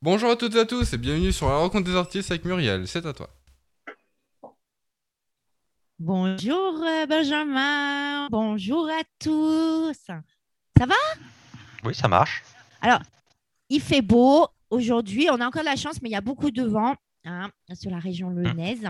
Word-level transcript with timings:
Bonjour 0.00 0.30
à 0.30 0.36
toutes 0.36 0.54
et 0.54 0.60
à 0.60 0.64
tous 0.64 0.92
et 0.92 0.96
bienvenue 0.96 1.32
sur 1.32 1.48
la 1.48 1.56
rencontre 1.56 1.90
des 1.90 1.96
artistes 1.96 2.30
avec 2.30 2.44
Muriel, 2.44 2.86
c'est 2.86 3.04
à 3.04 3.12
toi. 3.12 3.28
Bonjour 5.98 6.84
euh, 6.84 7.04
Benjamin, 7.06 8.28
bonjour 8.30 8.88
à 8.88 9.02
tous. 9.18 9.96
Ça 9.96 10.86
va? 10.86 10.94
Oui, 11.82 11.96
ça 11.96 12.06
marche. 12.06 12.44
Alors, 12.80 13.00
il 13.68 13.80
fait 13.80 14.00
beau 14.00 14.46
aujourd'hui, 14.70 15.26
on 15.32 15.40
a 15.40 15.48
encore 15.48 15.62
de 15.62 15.68
la 15.68 15.74
chance, 15.74 16.00
mais 16.00 16.10
il 16.10 16.12
y 16.12 16.16
a 16.16 16.20
beaucoup 16.20 16.52
de 16.52 16.62
vent 16.62 16.94
hein, 17.24 17.50
sur 17.74 17.90
la 17.90 17.98
région 17.98 18.30
lyonnaise. 18.30 18.88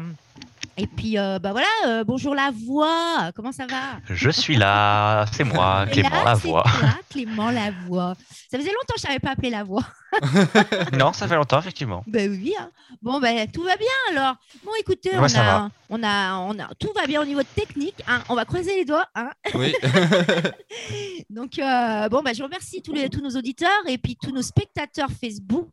Et 0.81 0.87
puis, 0.87 1.19
euh, 1.19 1.41
bah 1.41 1.51
voilà, 1.51 1.67
euh, 1.87 2.05
bonjour 2.05 2.37
la 2.37 2.53
voix, 2.53 3.33
comment 3.35 3.51
ça 3.51 3.67
va? 3.67 3.99
Je 4.09 4.31
suis 4.31 4.57
là, 4.57 5.27
c'est 5.33 5.43
moi, 5.43 5.87
Clément 5.91 6.09
là, 6.11 6.25
la 6.25 6.35
voix. 6.35 6.63
toi, 6.63 6.89
Clément 7.11 7.51
la 7.51 7.73
voix. 7.87 8.15
Ça 8.49 8.59
faisait 8.59 8.71
longtemps 8.71 8.95
que 8.95 9.01
je 9.01 9.07
savais 9.07 9.19
pas 9.19 9.31
appeler 9.33 9.51
la 9.51 9.65
voix. 9.65 9.83
non, 10.97 11.13
ça 11.13 11.27
fait 11.27 11.35
longtemps, 11.35 11.59
effectivement. 11.59 12.05
Ben 12.07 12.31
oui. 12.31 12.55
hein. 12.59 12.71
Bon, 13.03 13.19
ben 13.19 13.51
tout 13.51 13.65
va 13.65 13.77
bien 13.77 13.89
alors. 14.17 14.37
Bon, 14.65 14.71
écoutez, 14.79 15.11
Ouais, 15.11 15.19
on, 15.19 15.25
a, 15.25 15.43
va. 15.43 15.71
on 15.91 16.03
a, 16.05 16.35
on 16.37 16.59
a, 16.61 16.69
tout 16.79 16.93
va 16.95 17.07
bien 17.07 17.21
au 17.23 17.25
niveau 17.25 17.43
technique. 17.43 17.97
hein. 18.07 18.23
On 18.29 18.35
va 18.37 18.45
croiser 18.45 18.77
les 18.77 18.85
doigts. 18.85 19.07
hein. 19.17 19.31
Oui. 19.55 19.75
Donc, 21.31 21.59
euh, 21.59 22.09
bon, 22.09 22.23
bah, 22.23 22.33
je 22.33 22.43
remercie 22.43 22.83
tous, 22.83 22.93
les, 22.93 23.09
tous 23.09 23.21
nos 23.21 23.31
auditeurs 23.37 23.69
et 23.89 23.99
puis 23.99 24.17
tous 24.23 24.31
nos 24.33 24.43
spectateurs 24.43 25.09
Facebook. 25.21 25.69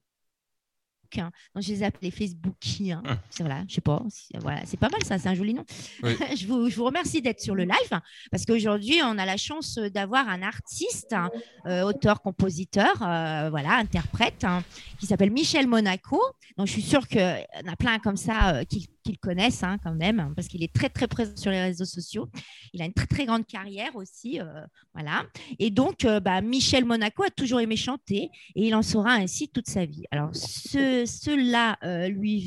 Hein. 1.17 1.31
Donc, 1.53 1.63
je 1.63 1.69
les 1.69 1.83
appelle 1.83 1.99
les 2.03 2.11
Facebookiens. 2.11 3.01
Hum. 3.05 3.17
C'est 3.29 3.43
voilà, 3.43 3.63
je 3.67 3.75
sais 3.75 3.81
pas. 3.81 4.01
Voilà, 4.39 4.61
c'est 4.65 4.77
pas 4.77 4.89
mal 4.89 5.03
ça, 5.03 5.17
c'est 5.17 5.29
un 5.29 5.35
joli 5.35 5.53
nom. 5.53 5.65
Oui. 6.03 6.15
je, 6.37 6.47
vous, 6.47 6.69
je 6.69 6.75
vous 6.75 6.85
remercie 6.85 7.21
d'être 7.21 7.41
sur 7.41 7.55
le 7.55 7.63
live 7.63 7.99
parce 8.31 8.45
qu'aujourd'hui, 8.45 8.99
on 9.03 9.17
a 9.17 9.25
la 9.25 9.37
chance 9.37 9.77
d'avoir 9.77 10.27
un 10.27 10.41
artiste, 10.41 11.13
hein, 11.13 11.29
euh, 11.65 11.83
auteur, 11.83 12.21
compositeur, 12.21 13.01
euh, 13.01 13.49
voilà, 13.49 13.75
interprète, 13.77 14.43
hein, 14.43 14.63
qui 14.99 15.05
s'appelle 15.05 15.31
Michel 15.31 15.67
Monaco. 15.67 16.21
Donc, 16.57 16.67
je 16.67 16.71
suis 16.73 16.81
sûre 16.81 17.07
qu'il 17.07 17.19
y 17.19 17.67
en 17.67 17.71
a 17.71 17.75
plein 17.75 17.99
comme 17.99 18.17
ça 18.17 18.55
euh, 18.55 18.63
qui, 18.63 18.89
qui 19.05 19.11
le 19.11 19.17
connaissent 19.17 19.63
hein, 19.63 19.77
quand 19.83 19.93
même, 19.93 20.19
hein, 20.19 20.33
parce 20.35 20.47
qu'il 20.47 20.63
est 20.63 20.73
très, 20.73 20.89
très 20.89 21.07
présent 21.07 21.35
sur 21.37 21.51
les 21.51 21.61
réseaux 21.61 21.85
sociaux. 21.85 22.27
Il 22.73 22.81
a 22.81 22.85
une 22.85 22.93
très, 22.93 23.05
très 23.05 23.25
grande 23.25 23.45
carrière 23.45 23.95
aussi. 23.95 24.41
euh, 24.41 24.65
voilà. 24.93 25.23
Et 25.59 25.69
donc, 25.69 26.05
euh, 26.05 26.19
bah, 26.19 26.41
Michel 26.41 26.85
Monaco 26.85 27.23
a 27.23 27.29
toujours 27.29 27.59
aimé 27.59 27.75
chanter 27.77 28.29
et 28.55 28.67
il 28.67 28.73
en 28.75 28.81
sera 28.81 29.13
ainsi 29.13 29.47
toute 29.49 29.67
sa 29.69 29.85
vie. 29.85 30.03
Alors, 30.11 30.35
ce, 30.35 31.05
cela 31.05 31.77
euh, 31.83 32.07
lui 32.09 32.39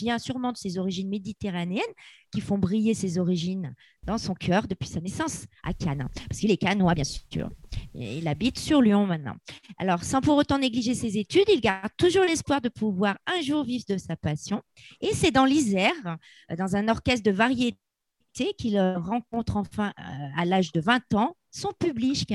vient 0.00 0.18
sûrement 0.18 0.52
de 0.52 0.56
ses 0.56 0.78
origines 0.78 1.08
méditerranéennes 1.08 1.82
font 2.40 2.58
briller 2.58 2.94
ses 2.94 3.18
origines 3.18 3.74
dans 4.02 4.18
son 4.18 4.34
cœur 4.34 4.66
depuis 4.68 4.88
sa 4.88 5.00
naissance 5.00 5.46
à 5.62 5.72
Cannes. 5.72 6.08
Parce 6.28 6.40
qu'il 6.40 6.50
est 6.50 6.56
cannois, 6.56 6.94
bien 6.94 7.04
sûr. 7.04 7.50
Et 7.94 8.18
il 8.18 8.28
habite 8.28 8.58
sur 8.58 8.80
Lyon 8.80 9.06
maintenant. 9.06 9.36
Alors, 9.78 10.04
sans 10.04 10.20
pour 10.20 10.36
autant 10.36 10.58
négliger 10.58 10.94
ses 10.94 11.18
études, 11.18 11.48
il 11.48 11.60
garde 11.60 11.90
toujours 11.96 12.24
l'espoir 12.24 12.60
de 12.60 12.68
pouvoir 12.68 13.16
un 13.26 13.40
jour 13.42 13.64
vivre 13.64 13.84
de 13.88 13.98
sa 13.98 14.16
passion. 14.16 14.62
Et 15.00 15.12
c'est 15.12 15.30
dans 15.30 15.44
l'Isère, 15.44 15.94
dans 16.56 16.76
un 16.76 16.88
orchestre 16.88 17.24
de 17.24 17.34
variété, 17.34 17.78
qu'il 18.58 18.78
rencontre 18.78 19.56
enfin 19.56 19.94
euh, 19.98 20.02
à 20.36 20.44
l'âge 20.44 20.72
de 20.72 20.80
20 20.80 21.14
ans 21.14 21.36
son 21.56 21.72
public. 21.78 22.34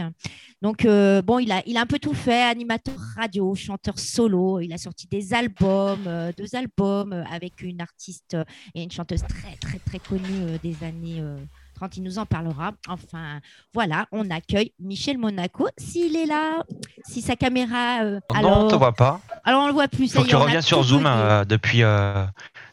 Donc, 0.61 0.85
euh, 0.85 1.21
bon, 1.21 1.39
il 1.39 1.51
a, 1.51 1.61
il 1.65 1.77
a 1.77 1.81
un 1.81 1.85
peu 1.85 1.99
tout 1.99 2.13
fait, 2.13 2.41
animateur 2.43 2.95
radio, 3.15 3.53
chanteur 3.55 3.97
solo. 3.99 4.59
Il 4.59 4.73
a 4.73 4.77
sorti 4.77 5.07
des 5.07 5.33
albums, 5.33 6.03
euh, 6.07 6.31
deux 6.37 6.55
albums 6.55 7.13
euh, 7.13 7.23
avec 7.31 7.61
une 7.61 7.81
artiste 7.81 8.35
et 8.75 8.83
une 8.83 8.91
chanteuse 8.91 9.21
très, 9.21 9.55
très, 9.59 9.79
très 9.79 9.99
connue 9.99 10.23
euh, 10.43 10.57
des 10.63 10.75
années 10.83 11.19
euh, 11.19 11.37
30. 11.75 11.97
Il 11.97 12.03
nous 12.03 12.19
en 12.19 12.25
parlera. 12.25 12.71
Enfin, 12.87 13.39
voilà, 13.73 14.07
on 14.11 14.29
accueille 14.29 14.71
Michel 14.79 15.17
Monaco. 15.17 15.67
S'il 15.77 16.15
est 16.15 16.25
là, 16.25 16.63
si 17.07 17.21
sa 17.21 17.35
caméra. 17.35 18.01
euh, 18.03 18.19
non, 18.33 18.37
alors, 18.39 18.57
on 18.65 18.67
te 18.67 18.75
voit 18.75 18.93
pas. 18.93 19.21
alors, 19.43 19.63
on 19.63 19.67
le 19.67 19.73
voit 19.73 19.87
plus. 19.87 20.07
ça 20.07 20.19
Faut 20.19 20.25
que 20.25 20.29
tu 20.29 20.35
reviennes 20.35 20.61
sur 20.61 20.81
Zoom 20.83 21.05
euh, 21.05 21.45
depuis. 21.45 21.83
euh, 21.83 22.25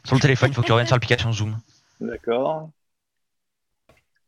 sur 0.05 0.15
le 0.15 0.21
téléphone, 0.21 0.49
il 0.51 0.55
faut 0.55 0.61
que 0.61 0.65
tu 0.67 0.71
reviennes 0.71 0.87
sur 0.87 0.95
l'application 0.95 1.31
Zoom. 1.31 1.57
D'accord. 2.01 2.69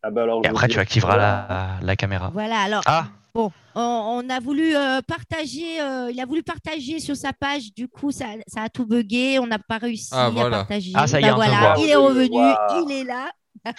Ah 0.04 0.10
bah 0.12 0.24
alors, 0.24 0.42
Et 0.44 0.48
après, 0.48 0.68
tu 0.68 0.80
activeras 0.80 1.16
la, 1.18 1.78
la 1.82 1.96
caméra. 1.96 2.30
Voilà, 2.34 2.60
alors. 2.62 2.82
Ah, 2.86 3.06
Bon, 3.34 3.50
on, 3.76 4.22
on 4.26 4.30
a 4.30 4.42
voulu 4.42 4.76
euh, 4.76 5.00
partager, 5.08 5.80
euh, 5.82 6.12
il 6.12 6.20
a 6.20 6.26
voulu 6.26 6.44
partager 6.44 7.00
sur 7.00 7.16
sa 7.16 7.32
page, 7.32 7.74
du 7.74 7.88
coup, 7.88 8.12
ça, 8.12 8.26
ça 8.46 8.64
a 8.64 8.68
tout 8.70 8.86
bugué, 8.86 9.40
on 9.40 9.48
n'a 9.48 9.58
pas 9.58 9.78
réussi 9.78 10.10
Ah, 10.12 10.26
à 10.26 10.30
voilà. 10.30 10.58
partager. 10.58 10.92
Ah, 10.96 11.08
ça 11.08 11.22
y 11.22 11.24
est, 11.24 11.30
Bah 11.30 11.36
voilà, 11.36 11.76
il 11.78 11.90
est 11.90 11.96
revenu, 11.96 12.42
il 12.86 12.92
est 12.92 13.04
là, 13.06 13.32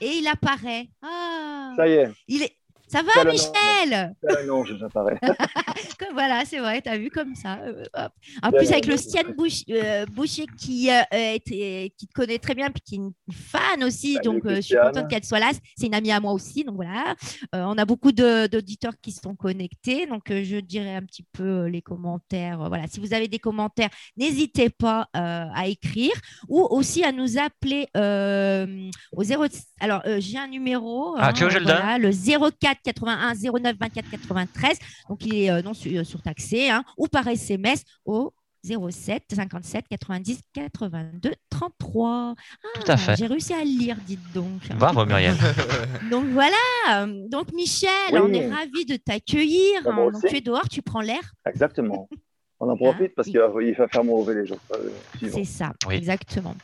et 0.00 0.16
il 0.18 0.26
apparaît. 0.26 0.88
Ah, 1.00 1.74
Ça 1.76 1.86
y 1.86 1.92
est, 1.92 2.10
il 2.26 2.42
est... 2.42 2.56
Ça 2.88 3.02
va, 3.02 3.10
Ça, 3.12 3.24
le 3.24 3.30
nom, 3.30 3.32
Michel 3.32 4.14
non, 4.46 4.64
je- 4.64 4.76
j'apparais. 4.76 5.18
Comme- 5.20 5.34
Voilà, 6.16 6.44
c'est 6.46 6.58
vrai, 6.58 6.80
tu 6.80 6.88
as 6.88 6.96
vu 6.96 7.10
comme 7.10 7.34
ça. 7.34 7.58
euh, 7.64 7.84
hop. 7.94 8.12
En 8.42 8.50
plus, 8.50 8.70
avec 8.70 8.86
le. 8.86 8.96
Stian 8.96 9.22
Bouch- 9.36 9.64
euh, 9.70 10.06
Boucher 10.06 10.46
qui, 10.58 10.88
euh, 10.90 11.02
était- 11.34 11.92
qui 11.98 12.06
te 12.06 12.12
connaît 12.14 12.38
très 12.38 12.54
bien, 12.54 12.70
puis 12.70 12.80
qui 12.80 12.94
est 12.94 12.98
une 12.98 13.12
fan 13.30 13.82
aussi. 13.84 14.14
Salut, 14.14 14.24
donc, 14.24 14.46
euh, 14.46 14.56
je 14.56 14.60
suis 14.62 14.76
contente 14.76 15.08
qu'elle 15.10 15.24
soit 15.24 15.38
là. 15.40 15.50
C'est 15.76 15.86
une 15.86 15.94
amie 15.94 16.12
à 16.12 16.20
moi 16.20 16.32
aussi. 16.32 16.64
Donc, 16.64 16.76
voilà. 16.76 17.14
Euh, 17.54 17.64
on 17.66 17.76
a 17.76 17.84
beaucoup 17.84 18.12
d'auditeurs 18.12 18.94
qui 19.02 19.12
sont 19.12 19.34
connectés. 19.34 20.06
Donc, 20.06 20.30
euh, 20.30 20.42
je 20.44 20.56
dirais 20.56 20.94
un 20.94 21.02
petit 21.02 21.24
peu 21.32 21.42
euh, 21.64 21.68
les 21.68 21.82
commentaires. 21.82 22.62
Euh, 22.62 22.68
Voilà. 22.68 22.86
Si 22.88 23.00
vous 23.00 23.12
avez 23.12 23.28
des 23.28 23.38
commentaires, 23.38 23.90
n'hésitez 24.16 24.70
pas 24.70 25.08
euh, 25.16 25.44
à 25.54 25.66
écrire 25.66 26.12
ou 26.48 26.62
aussi 26.70 27.04
à 27.04 27.12
nous 27.12 27.36
appeler 27.38 27.88
euh, 27.96 28.88
au 29.12 29.22
0. 29.22 29.44
Alors, 29.80 30.02
euh, 30.06 30.16
j'ai 30.20 30.38
un 30.38 30.48
numéro. 30.48 31.14
Ah, 31.18 31.32
tu 31.32 31.44
veux 31.44 31.50
je 31.50 31.58
le 31.58 31.64
Le 31.98 32.10
04 32.12 32.75
81 32.82 33.34
09 33.34 33.76
24 33.78 34.10
93. 34.10 34.78
Donc, 35.08 35.24
il 35.24 35.34
est 35.34 35.50
euh, 35.50 35.62
non 35.62 35.72
euh, 35.86 36.04
surtaxé 36.04 36.70
hein, 36.70 36.84
ou 36.96 37.06
par 37.08 37.26
SMS 37.28 37.82
au 38.04 38.32
07 38.64 39.22
57 39.32 39.84
90 39.88 40.40
82 40.52 41.32
33. 41.50 42.34
Tout 42.74 42.80
à 42.90 42.94
Ah, 42.94 42.96
fait. 42.96 43.16
J'ai 43.16 43.26
réussi 43.26 43.52
à 43.54 43.58
le 43.58 43.70
lire, 43.78 43.96
dites 44.06 44.32
donc. 44.34 44.68
bravo 44.76 45.06
Muriel. 45.06 45.36
Donc 46.10 46.24
voilà. 46.26 47.06
Donc 47.30 47.52
Michel, 47.52 47.90
Oui. 48.12 48.18
on 48.22 48.32
est 48.32 48.48
ravis 48.48 48.84
de 48.84 48.96
t'accueillir. 48.96 49.82
Bah, 49.84 49.94
hein. 49.96 50.18
Tu 50.28 50.36
es 50.36 50.40
dehors, 50.40 50.68
tu 50.68 50.82
prends 50.82 51.00
l'air. 51.00 51.20
Exactement. 51.46 52.08
On 52.60 52.68
en 52.70 52.76
profite 52.76 53.14
parce 53.14 53.28
qu'il 53.28 53.38
va, 53.38 53.50
il 53.60 53.74
va 53.74 53.86
faire 53.88 54.04
mauvais 54.04 54.34
les 54.34 54.46
jours 54.46 54.58
euh. 54.74 54.90
C'est 55.20 55.44
ça, 55.44 55.72
Oui. 55.88 55.94
exactement. 55.96 56.54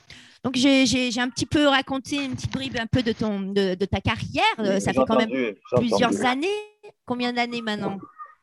Donc 0.45 0.57
j'ai 0.57 1.11
un 1.21 1.29
petit 1.29 1.47
peu 1.47 1.67
raconté 1.69 2.17
une 2.25 2.33
petite 2.35 2.53
bribe 2.53 2.77
un 2.79 2.87
peu 2.87 3.03
de, 3.03 3.13
ton, 3.13 3.41
de, 3.41 3.75
de 3.75 3.85
ta 3.85 4.01
carrière. 4.01 4.43
Euh, 4.59 4.81
ça 4.81 4.93
fait 4.93 5.01
quand 5.07 5.17
même 5.19 5.31
plusieurs 5.77 6.11
entendu. 6.11 6.27
années. 6.27 6.93
Combien 7.05 7.33
d'années 7.33 7.63
maintenant? 7.63 7.99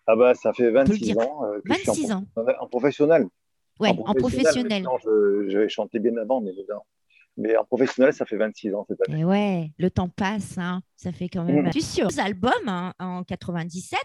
Ah 0.08 0.16
bah 0.16 0.34
ça 0.34 0.54
fait 0.54 0.64
peut 0.64 0.70
le 0.70 0.86
26 0.86 1.00
dire. 1.02 1.18
ans 1.20 1.44
euh, 1.46 1.60
que 1.62 1.74
je 1.74 1.80
suis 1.80 1.90
en 1.90 1.94
26 1.94 2.12
ans. 2.14 2.24
En 2.62 2.68
professionnel. 2.68 3.28
Ouais, 3.80 3.90
en 4.06 4.14
professionnel. 4.14 4.84
Non, 4.84 4.98
je, 5.04 5.50
je 5.50 5.68
chantais 5.68 6.00
bien 6.00 6.16
avant, 6.18 6.40
mais. 6.42 6.52
Mais 7.39 7.55
en 7.57 7.63
professionnel, 7.63 8.13
ça 8.13 8.25
fait 8.25 8.35
26 8.38 8.73
ans 8.75 8.85
cette 8.88 9.00
année. 9.07 9.22
Et 9.22 9.25
ouais, 9.25 9.72
le 9.77 9.89
temps 9.89 10.09
passe, 10.09 10.57
hein. 10.57 10.81
ça 10.97 11.11
fait 11.11 11.29
quand 11.29 11.44
même. 11.45 11.63
Mhm. 11.66 11.69
Tu 11.72 11.81
sur 11.81 12.07
deux 12.09 12.19
albums 12.19 12.51
hein, 12.67 12.94
en 13.00 13.23
97. 13.23 13.97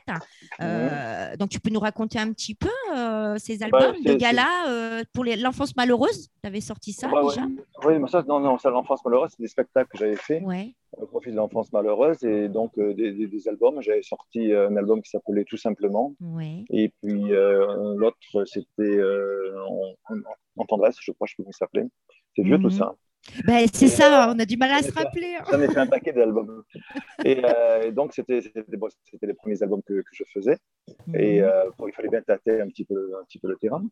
euh, 0.61 1.37
Donc 1.37 1.51
tu 1.51 1.61
peux 1.61 1.71
nous 1.71 1.81
raconter 1.81 2.19
un 2.19 2.33
petit 2.33 2.55
peu 2.55 2.69
euh, 2.97 3.37
ces 3.39 3.63
albums 3.63 3.81
Bah, 4.05 4.13
de 4.13 4.15
gala 4.17 4.47
euh, 4.69 5.03
pour 5.13 5.25
l'enfance 5.25 5.75
malheureuse? 5.77 6.29
Tu 6.43 6.47
avais 6.47 6.61
sorti 6.61 6.93
ça 6.93 7.09
ouais. 7.09 7.23
déjà? 7.29 7.43
Oui, 7.85 7.99
mais 7.99 8.09
ça, 8.09 8.23
non, 8.27 8.41
non, 8.41 8.57
ça, 8.59 8.71
l'enfance 8.71 9.05
malheureuse, 9.05 9.31
c'est 9.33 9.43
des 9.43 9.49
spectacles 9.49 9.91
que 9.91 9.99
j'avais 9.99 10.17
fait 10.17 10.41
Ouais. 10.43 10.75
au 10.97 11.07
profit 11.07 11.31
de 11.33 11.37
l'enfance 11.37 11.73
malheureuse 11.73 12.23
et 12.25 12.49
donc 12.49 12.73
euh, 12.79 12.95
des, 12.95 13.13
des- 13.13 13.27
des 13.27 13.49
albums. 13.49 13.83
J'avais 13.83 14.03
sorti 14.03 14.53
un 14.53 14.77
album 14.77 15.03
qui 15.03 15.11
s'appelait 15.11 15.45
Tout 15.45 15.57
simplement 15.57 16.15
Ouais. 16.21 16.65
et 16.71 16.93
puis 17.03 17.23
l'autre, 17.31 18.17
c'était 18.47 19.01
en, 19.67 20.15
en- 20.15 20.21
en 20.57 20.65
tendresse, 20.67 20.97
je 21.01 21.11
crois, 21.13 21.27
je 21.27 21.33
sais 21.33 21.35
plus 21.37 21.43
comment 21.45 21.51
il 21.53 21.57
s'appelait. 21.57 21.87
C'est 22.37 22.43
vieux 22.43 22.59
tout 22.59 22.65
Mhm. 22.65 22.71
ça. 22.71 22.95
Ben, 23.47 23.67
c'est 23.73 23.87
Et, 23.87 23.89
ça, 23.89 24.33
on 24.35 24.39
a 24.39 24.45
du 24.45 24.57
mal 24.57 24.71
à 24.73 24.83
se 24.83 24.93
rappeler. 24.93 25.37
hein. 25.39 25.45
J'en 25.51 25.61
ai 25.61 25.69
fait 25.69 25.79
un 25.81 25.87
paquet 25.87 26.13
d'albums. 26.13 26.63
Et, 27.25 27.43
euh, 27.45 27.83
et 27.85 27.93
donc, 27.93 28.13
c'était 28.15 28.41
c'était- 28.43 28.77
bon, 28.77 28.89
c'était 29.11 29.27
les 29.27 29.35
premiers 29.35 29.63
albums 29.63 29.83
que, 29.83 29.95
que 29.95 30.11
je 30.13 30.25
faisais. 30.33 30.59
Et 31.15 31.41
Mhm. 31.41 31.45
euh, 31.45 31.71
bon, 31.79 31.89
il 31.89 31.93
fallait 31.95 32.09
bien 32.11 32.23
tâter 32.23 32.61
un 32.61 32.69
petit 32.69 32.85
peu, 32.85 33.13
un 33.21 33.25
petit 33.25 33.39
peu 33.39 33.49
le 33.49 33.57
terrain. 33.57 33.83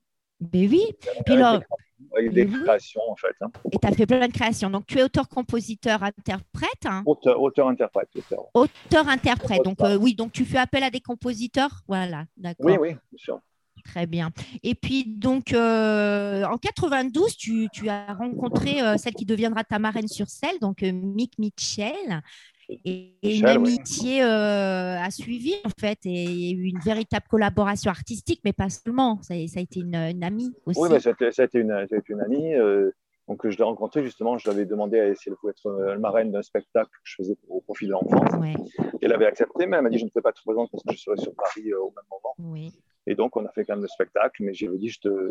Ben 0.40 0.68
oui, 0.68 0.86
Puis 1.24 1.36
des, 1.36 1.42
avec 1.42 2.32
des 2.32 2.46
créations, 2.48 3.00
en 3.08 3.14
fait. 3.14 3.34
hein. 3.42 3.50
et 3.70 3.78
tu 3.78 3.86
as 3.86 3.92
fait 3.92 4.06
plein 4.06 4.26
de 4.26 4.32
créations. 4.32 4.70
Donc 4.70 4.86
tu 4.86 4.98
es 4.98 5.02
auteur, 5.04 5.28
compositeur, 5.28 6.02
interprète. 6.02 6.84
hein. 6.84 7.02
Auteur, 7.06 7.40
auteur, 7.40 7.68
interprète. 7.68 8.08
Auteur. 8.16 8.46
Auteur, 8.54 9.08
interprète. 9.08 9.62
Donc 9.64 9.80
euh, 9.82 9.96
oui, 9.96 10.14
donc 10.16 10.32
tu 10.32 10.44
fais 10.44 10.58
appel 10.58 10.82
à 10.82 10.90
des 10.90 11.00
compositeurs. 11.00 11.82
Voilà, 11.86 12.24
d'accord. 12.36 12.66
Oui, 12.66 12.72
oui, 12.80 12.88
bien 12.90 13.18
sûr. 13.18 13.40
Très 13.84 14.06
bien. 14.06 14.30
Et 14.62 14.74
puis, 14.74 15.04
donc, 15.06 15.52
euh, 15.52 16.44
en 16.44 16.56
92, 16.56 17.36
tu, 17.36 17.68
tu 17.72 17.88
as 17.88 18.14
rencontré 18.14 18.80
euh, 18.80 18.96
celle 18.96 19.14
qui 19.14 19.24
deviendra 19.24 19.64
ta 19.64 19.78
marraine 19.78 20.08
sur 20.08 20.28
scène, 20.28 20.56
donc 20.60 20.82
euh, 20.82 20.92
Mick 20.92 21.38
Mitchell. 21.38 22.20
Et, 22.68 22.78
et 23.22 23.36
une 23.36 23.42
Michel, 23.42 23.48
amitié 23.48 24.22
a 24.22 25.10
suivi, 25.10 25.54
en 25.64 25.70
fait, 25.80 25.98
et 26.04 26.24
il 26.24 26.40
y 26.40 26.48
a 26.52 26.56
eu 26.56 26.64
une 26.68 26.78
véritable 26.78 27.26
collaboration 27.28 27.90
artistique, 27.90 28.40
mais 28.44 28.52
pas 28.52 28.70
seulement. 28.70 29.20
Ça, 29.22 29.34
a- 29.34 29.46
ça 29.48 29.58
a 29.58 29.62
été 29.62 29.80
une, 29.80 29.94
une 29.96 30.24
amie 30.24 30.52
aussi. 30.64 30.80
Oui, 30.80 30.88
mais 30.90 31.00
ça, 31.00 31.10
a 31.10 31.12
été- 31.12 31.32
ça 31.32 31.42
a 31.42 31.44
été 31.46 31.58
une, 31.58 31.68
ça 31.88 31.94
a 31.96 31.98
été 31.98 32.12
une 32.12 32.20
amie. 32.20 32.54
donc, 33.28 33.46
je 33.48 33.56
l'ai 33.58 33.64
rencontrée 33.64 34.02
justement. 34.04 34.38
Je 34.38 34.48
l'avais 34.48 34.64
demandé 34.64 35.00
à 35.00 35.14
si 35.14 35.28
elle 35.28 35.34
pouvait 35.36 35.50
être 35.52 35.96
marraine 35.98 36.30
d'un 36.30 36.42
spectacle 36.42 36.88
que 36.90 37.00
je 37.04 37.16
faisais 37.16 37.36
au 37.48 37.60
profit 37.60 37.86
de 37.86 37.92
l'enfance. 37.92 38.32
Ouais, 38.40 38.54
elle 39.02 39.12
avait 39.12 39.26
accepté, 39.26 39.66
mais 39.66 39.76
elle 39.76 39.82
m'a 39.82 39.90
dit 39.90 39.98
je 39.98 40.04
ne 40.04 40.10
pouvais 40.10 40.22
pas 40.22 40.30
être 40.30 40.42
présente 40.44 40.70
parce 40.70 40.84
que 40.84 40.94
je 40.94 41.00
serais 41.00 41.16
sur 41.16 41.34
Paris 41.34 41.74
au 41.74 41.92
même 41.96 42.04
moment. 42.10 42.52
oui. 42.52 42.72
Et 43.06 43.14
donc, 43.14 43.36
on 43.36 43.44
a 43.44 43.50
fait 43.52 43.64
quand 43.64 43.74
même 43.74 43.82
le 43.82 43.88
spectacle, 43.88 44.42
mais 44.42 44.54
j'ai 44.54 44.68
dit, 44.68 44.88
je, 44.88 45.00
te, 45.00 45.30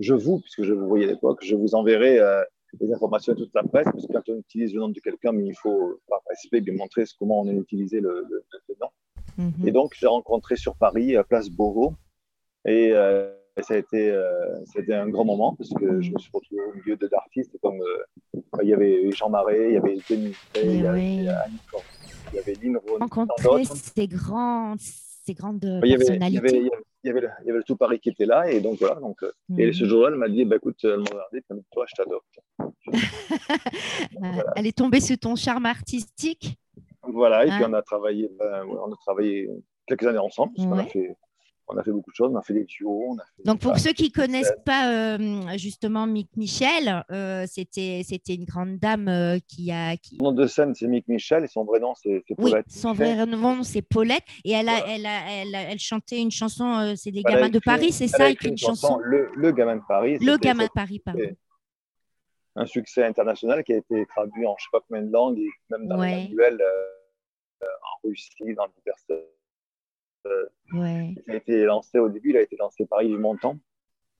je 0.00 0.14
vous, 0.14 0.40
puisque 0.40 0.62
je 0.62 0.72
vous 0.72 0.88
voyais 0.88 1.04
à 1.06 1.08
l'époque, 1.08 1.40
je 1.44 1.54
vous 1.54 1.74
enverrai 1.74 2.18
euh, 2.18 2.42
les 2.80 2.92
informations 2.92 3.32
à 3.32 3.36
toute 3.36 3.54
la 3.54 3.62
presse, 3.62 3.86
parce 3.92 4.06
que 4.06 4.12
quand 4.12 4.28
on 4.28 4.38
utilise 4.38 4.72
le 4.74 4.80
nom 4.80 4.88
de 4.88 4.98
quelqu'un, 4.98 5.32
il 5.38 5.54
faut 5.56 6.00
participer, 6.08 6.60
bien 6.60 6.74
montrer 6.74 7.04
comment 7.18 7.40
on 7.42 7.48
a 7.48 7.52
utilisé 7.52 8.00
le, 8.00 8.24
le, 8.28 8.44
le 8.68 8.74
nom. 8.80 8.88
Mhm. 9.38 9.68
Et 9.68 9.70
donc, 9.70 9.92
j'ai 9.98 10.06
rencontré 10.06 10.56
sur 10.56 10.74
Paris, 10.76 11.16
à 11.16 11.24
Place 11.24 11.48
Beauvau. 11.48 11.94
Et 12.64 12.92
euh, 12.92 13.32
ça, 13.60 13.74
a 13.74 13.76
été, 13.76 14.10
euh, 14.10 14.64
ça 14.66 14.78
a 14.78 14.82
été 14.82 14.94
un 14.94 15.08
grand 15.08 15.24
moment 15.24 15.54
parce 15.56 15.70
que 15.70 16.00
je 16.00 16.10
me 16.12 16.18
suis 16.18 16.30
retrouvé 16.32 16.60
au 16.62 16.74
milieu 16.74 16.96
de- 16.96 17.06
d'artistes 17.08 17.56
comme 17.62 17.80
euh, 17.80 18.40
il 18.62 18.68
y 18.68 18.72
avait 18.74 19.10
Jean 19.12 19.28
Marais, 19.30 19.68
il 19.70 19.74
y 19.74 19.76
avait 19.76 19.96
Denis 20.08 20.34
il 20.56 20.80
y 20.82 20.86
avait 20.86 20.98
oui. 21.00 21.28
Annie 21.28 21.56
Cordy, 21.70 21.86
il 22.32 22.36
y 22.36 22.38
avait 22.38 22.54
Lynn 22.62 22.78
tant 22.86 22.98
Rencontrer 23.00 23.64
ces, 23.64 24.06
grands, 24.06 24.74
ces 24.78 25.34
grandes 25.34 25.80
Il 25.84 25.90
y 25.90 25.94
avait, 25.94 26.04
il 26.04 26.32
y 26.34 26.38
avait, 26.38 26.50
personnalités. 26.50 26.56
il 26.56 26.62
y 26.64 26.68
avait- 26.68 26.70
il 27.04 27.08
y 27.08 27.10
avait 27.10 27.20
le, 27.22 27.28
il 27.42 27.46
y 27.46 27.50
avait 27.50 27.58
le 27.58 27.64
tout 27.64 27.76
Paris 27.76 27.98
qui 28.00 28.08
était 28.10 28.26
là. 28.26 28.50
Et 28.50 28.60
donc, 28.60 28.78
voilà. 28.78 28.96
Donc, 28.96 29.22
euh, 29.22 29.32
Et 29.58 29.66
Mhm. 29.66 29.72
ce 29.72 29.84
jour-là, 29.86 30.08
elle 30.12 30.16
m'a 30.18 30.28
dit 30.28 30.44
bah, 30.44 30.56
écoute, 30.56 30.78
elle 30.84 30.98
m'a 30.98 31.04
regardé, 31.10 31.40
puis 31.40 31.58
dit 31.58 31.64
toi, 31.72 31.84
je 31.88 31.94
t'adopte. 31.94 32.38
Euh, 34.22 34.42
Elle 34.56 34.66
est 34.66 34.76
tombée 34.76 35.00
sur 35.00 35.18
ton 35.18 35.34
charme 35.36 35.66
artistique? 35.66 36.56
Voilà. 37.02 37.44
Et 37.44 37.48
puis, 37.48 37.62
Ah. 37.62 37.66
on 37.68 37.72
a 37.72 37.82
travaillé, 37.82 38.30
ben, 38.38 38.64
ouais, 38.64 38.78
on 38.86 38.92
a 38.92 38.96
travaillé 38.96 39.48
quelques 39.86 40.06
années 40.06 40.18
ensemble 40.18 40.52
parce 40.54 40.68
qu'on 40.68 40.78
a 40.78 40.82
Ouais. 40.82 40.88
fait. 40.88 41.16
On 41.74 41.78
a 41.78 41.82
fait 41.82 41.90
beaucoup 41.90 42.10
de 42.10 42.14
choses, 42.16 42.30
on 42.32 42.36
a 42.38 42.42
fait 42.42 42.54
des 42.54 42.64
duos. 42.64 43.04
On 43.08 43.18
a 43.18 43.24
fait, 43.24 43.42
Donc, 43.44 43.60
pour 43.60 43.78
ceux 43.78 43.92
qui 43.92 44.04
ne 44.04 44.08
connaissent 44.10 44.54
pas 44.64 44.90
euh, 44.92 45.56
justement 45.56 46.06
Mick 46.06 46.28
Michel, 46.36 47.04
euh, 47.10 47.44
c'était 47.48 48.02
une 48.28 48.44
grande 48.44 48.78
dame 48.78 49.08
euh, 49.08 49.38
qui 49.48 49.70
a. 49.72 49.96
Qui... 49.96 50.16
Son 50.18 50.24
nom 50.24 50.32
de 50.32 50.46
scène, 50.46 50.74
c'est 50.74 50.86
Mick 50.86 51.08
Michel, 51.08 51.44
et 51.44 51.46
son 51.46 51.64
vrai 51.64 51.80
nom, 51.80 51.94
c'est 51.94 52.22
c'est 52.28 52.34
Oui, 52.38 52.50
Paulette. 52.50 52.66
son 52.70 52.92
vrai 52.92 53.24
nom, 53.26 53.62
c'est 53.62 53.82
Paulette. 53.82 54.24
Et 54.44 54.52
elle, 54.52 54.68
a, 54.68 54.78
Voilà. 54.80 54.94
elle, 54.94 55.06
a, 55.06 55.30
elle, 55.42 55.54
a- 55.54 55.62
elle 55.72 55.78
chantait 55.78 56.20
une 56.20 56.30
chanson, 56.30 56.94
c'est 56.96 57.10
des 57.10 57.22
gamins 57.22 57.48
de 57.48 57.58
Paris, 57.58 57.92
c'est 57.92 58.08
ça 58.08 58.28
Écrit 58.30 58.48
une 58.48 58.52
une 58.52 58.58
chanson. 58.58 58.98
le, 58.98 59.30
le 59.34 59.52
gamin 59.52 59.76
de 59.76 59.82
Paris. 59.88 60.18
Le 60.20 60.36
gamin 60.36 60.64
de 60.64 60.70
Paris, 60.74 60.98
pardon. 60.98 61.20
Un 62.54 62.66
succès 62.66 63.02
international 63.04 63.64
qui 63.64 63.72
a 63.72 63.76
été 63.78 64.04
traduit 64.06 64.46
en 64.46 64.54
je 64.58 64.64
ne 64.64 64.66
sais 64.66 64.68
pas 64.72 64.80
combien 64.86 65.02
de 65.02 65.10
langues, 65.10 65.38
et 65.38 65.48
même 65.70 65.88
dans 65.88 65.98
Ouais. 65.98 66.10
les 66.16 66.22
manuels 66.28 66.62
en 67.62 68.06
Russie, 68.08 68.30
dans 68.56 68.66
diverses. 68.76 69.06
Ouais, 70.72 71.14
il 71.26 71.32
a 71.32 71.36
été 71.36 71.64
lancé 71.64 71.98
au 71.98 72.08
début, 72.08 72.30
il 72.30 72.36
a 72.36 72.40
été 72.42 72.56
lancé 72.56 72.86
par 72.86 73.02
Yves 73.02 73.18
Montand. 73.18 73.58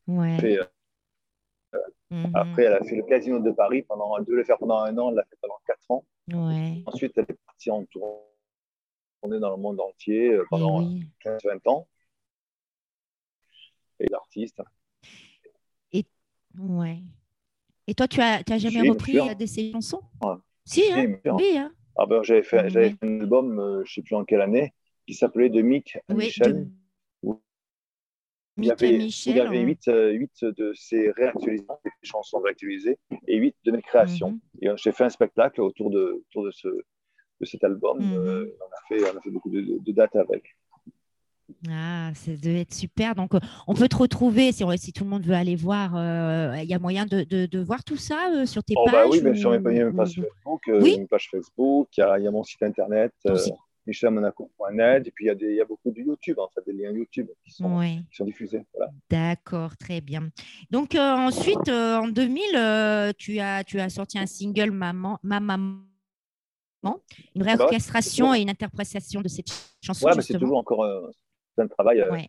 ouais. 0.09 0.37
Puis, 0.39 0.59
euh, 0.59 0.65
mhm, 2.11 2.31
Après, 2.35 2.65
elle 2.65 2.75
a 2.75 2.83
fait 2.85 2.97
le 2.97 3.05
Casino 3.05 3.39
de 3.41 3.51
Paris 3.53 3.83
pendant, 3.83 4.17
elle 4.19 4.25
devait 4.25 4.39
le 4.39 4.45
faire 4.45 4.59
pendant 4.59 4.79
un 4.81 4.97
an, 4.99 5.09
elle 5.11 5.17
l'a 5.17 5.25
fait 5.25 5.39
pendant 5.41 5.59
quatre 5.67 5.91
ans. 5.91 6.05
ouais. 6.33 6.83
Ensuite, 6.87 7.13
elle 7.17 7.27
est 7.29 7.39
partie 7.47 7.71
en 7.71 7.85
tournée 7.87 9.41
dans 9.41 9.55
le 9.57 9.63
monde 9.63 9.81
entier 9.81 10.29
euh, 10.33 10.43
Eh 10.45 10.49
pendant 10.51 10.81
oui. 10.81 11.07
15-20 11.25 11.69
ans. 11.69 11.89
Et 14.01 14.07
l'artiste. 14.11 14.61
Ouais. 16.59 16.99
Et 17.87 17.95
toi, 17.95 18.07
tu 18.07 18.21
as, 18.21 18.45
tu 18.45 18.53
as 18.53 18.59
jamais 18.59 18.87
repris 18.91 19.19
euh, 19.19 19.33
de 19.35 19.47
ces 19.47 19.73
chansons? 19.73 20.03
Ouais. 20.23 20.35
Si, 20.67 20.83
hein 20.93 21.19
oui. 21.25 21.57
Hein 21.57 21.73
Ah 21.97 22.05
ben, 22.05 22.23
j'avais 22.23 22.43
fait, 22.43 22.63
Ouais. 22.65 22.71
fait 22.91 22.97
un 23.01 23.21
album, 23.21 23.59
euh, 23.59 23.77
je 23.87 23.91
ne 23.91 23.95
sais 23.95 24.03
plus 24.03 24.15
en 24.17 24.25
quelle 24.27 24.43
année, 24.43 24.75
qui 25.07 25.15
s'appelait 25.15 25.49
De 25.51 25.61
Mick 25.63 25.97
à 26.09 26.15
oui, 26.15 26.27
Michel. 26.27 26.69
de- 27.23 27.33
Il 28.59 28.67
y 28.67 28.71
avait, 28.71 28.99
Michel. 28.99 29.33
il 29.33 29.37
y 29.37 29.41
avait 29.41 29.59
ouais. 29.59 29.63
huit, 29.65 29.89
euh, 29.89 30.11
huit 30.11 30.45
de 30.45 30.73
ces 30.75 31.11
réactualisations, 31.13 31.79
des 31.85 31.91
chansons 32.03 32.39
réactualisées, 32.41 32.99
et 33.27 33.37
huit 33.39 33.57
de 33.65 33.73
mes 33.73 33.81
créations. 33.83 34.39
Et 34.61 34.69
euh, 34.69 34.75
j'ai 34.77 34.93
fait 34.93 35.05
un 35.05 35.09
spectacle 35.09 35.63
autour 35.63 35.91
de, 35.91 36.23
autour 36.29 36.45
de, 36.45 36.51
ce, 36.51 36.69
de 36.69 37.45
cet 37.47 37.65
album. 37.65 37.99
Mhm. 38.01 38.13
Euh, 38.13 38.57
on, 38.61 38.65
a 38.67 38.81
fait, 39.01 39.11
on 39.11 39.17
a 39.19 39.21
fait 39.23 39.31
beaucoup 39.31 39.49
de, 39.51 39.79
de 39.81 39.93
dates 39.93 40.15
avec. 40.17 40.45
Ah, 41.71 42.11
ça 42.15 42.31
devait 42.33 42.61
être 42.61 42.75
super. 42.75 43.15
Donc, 43.15 43.33
on 43.67 43.75
peut 43.75 43.89
te 43.89 43.97
retrouver 43.97 44.53
si, 44.53 44.65
on- 44.65 44.77
si 44.77 44.93
tout 44.93 45.05
le 45.05 45.11
monde 45.11 45.25
veut 45.25 45.35
aller 45.35 45.57
voir. 45.57 45.97
euh, 45.97 46.55
Il 46.63 46.69
y 46.69 46.75
a 46.75 46.79
moyen 46.79 47.07
de, 47.07 47.25
de- 47.25 47.47
de 47.47 47.59
voir 47.59 47.83
tout 47.85 47.97
ça 47.97 48.31
euh, 48.35 48.47
sur 48.47 48.63
tes 48.63 48.75
Oh, 48.77 48.85
pages 48.85 48.93
bah 48.95 49.07
oui, 49.11 49.21
bien 49.23 49.35
sûr, 49.35 49.51
ou- 49.51 49.59
mes 49.59 49.61
pages- 49.93 50.19
ou- 50.19 50.23
Facebook, 50.23 50.69
euh, 50.69 50.81
Oui. 50.83 50.95
une 50.99 51.09
page 51.09 51.29
Facebook, 51.31 51.89
il 51.97 52.01
y, 52.01 52.05
a, 52.05 52.19
il 52.19 52.25
y 52.25 52.29
a 52.29 52.31
mon 52.31 52.43
site 52.45 52.63
internet, 52.63 53.13
site. 53.37 53.55
michelmonaco.net, 53.87 55.07
et 55.07 55.11
puis 55.11 55.25
il 55.25 55.29
y, 55.29 55.31
a 55.31 55.35
des, 55.35 55.47
il 55.51 55.57
y 55.57 55.61
a 55.61 55.65
beaucoup 55.65 55.91
de 55.91 56.01
YouTube, 56.01 56.39
en 56.39 56.49
fait, 56.49 56.65
des 56.65 56.73
liens 56.73 56.91
YouTube 56.93 57.29
qui 57.45 57.51
sont, 57.53 57.79
Ouais, 57.79 57.99
qui 58.11 58.17
sont 58.17 58.25
diffusés. 58.25 58.65
Voilà. 58.75 58.91
d'accord, 59.11 59.77
très 59.77 60.01
bien. 60.01 60.31
Donc, 60.71 60.95
euh, 60.95 61.01
ensuite, 61.01 61.69
euh, 61.69 61.97
en 61.99 62.09
2000, 62.09 62.43
euh, 62.57 63.13
tu, 63.19 63.39
as, 63.39 63.65
tu 63.65 63.81
as 63.81 63.89
sorti 63.89 64.19
un 64.19 64.27
single 64.27 64.71
Maman, 64.71 65.19
Ma 65.23 65.41
Maman, 65.41 65.81
une 67.35 67.43
ouais, 67.43 67.55
réorchestration 67.55 68.35
et 68.35 68.41
une 68.41 68.51
interprétation 68.51 69.21
de 69.21 69.29
cette 69.29 69.47
chanson. 69.83 70.07
Ouais, 70.07 70.13
mais 70.17 70.23
c'est 70.23 70.39
toujours 70.39 70.59
encore 70.59 70.85
un 70.85 71.67
travail 71.69 72.05
Ouais. 72.11 72.27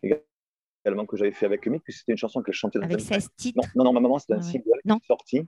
également 0.84 1.06
que 1.06 1.16
j'avais 1.16 1.32
fait 1.32 1.46
avec 1.46 1.66
Mick, 1.66 1.82
puis 1.82 1.92
c'était 1.92 2.12
une 2.12 2.18
chanson 2.18 2.42
que 2.42 2.52
je 2.52 2.58
chantais 2.58 2.78
dans 2.78 2.84
avec 2.84 2.98
un 3.00 3.04
16 3.04 3.28
titres. 3.36 3.60
Non, 3.74 3.84
non, 3.84 3.84
non, 3.84 3.92
ma 3.94 4.00
maman, 4.00 4.18
c'est 4.18 4.32
un 4.32 4.36
Ouais. 4.36 4.42
single 4.42 4.80
Non. 4.84 4.98
qui 4.98 5.04
est 5.04 5.06
sorti. 5.06 5.42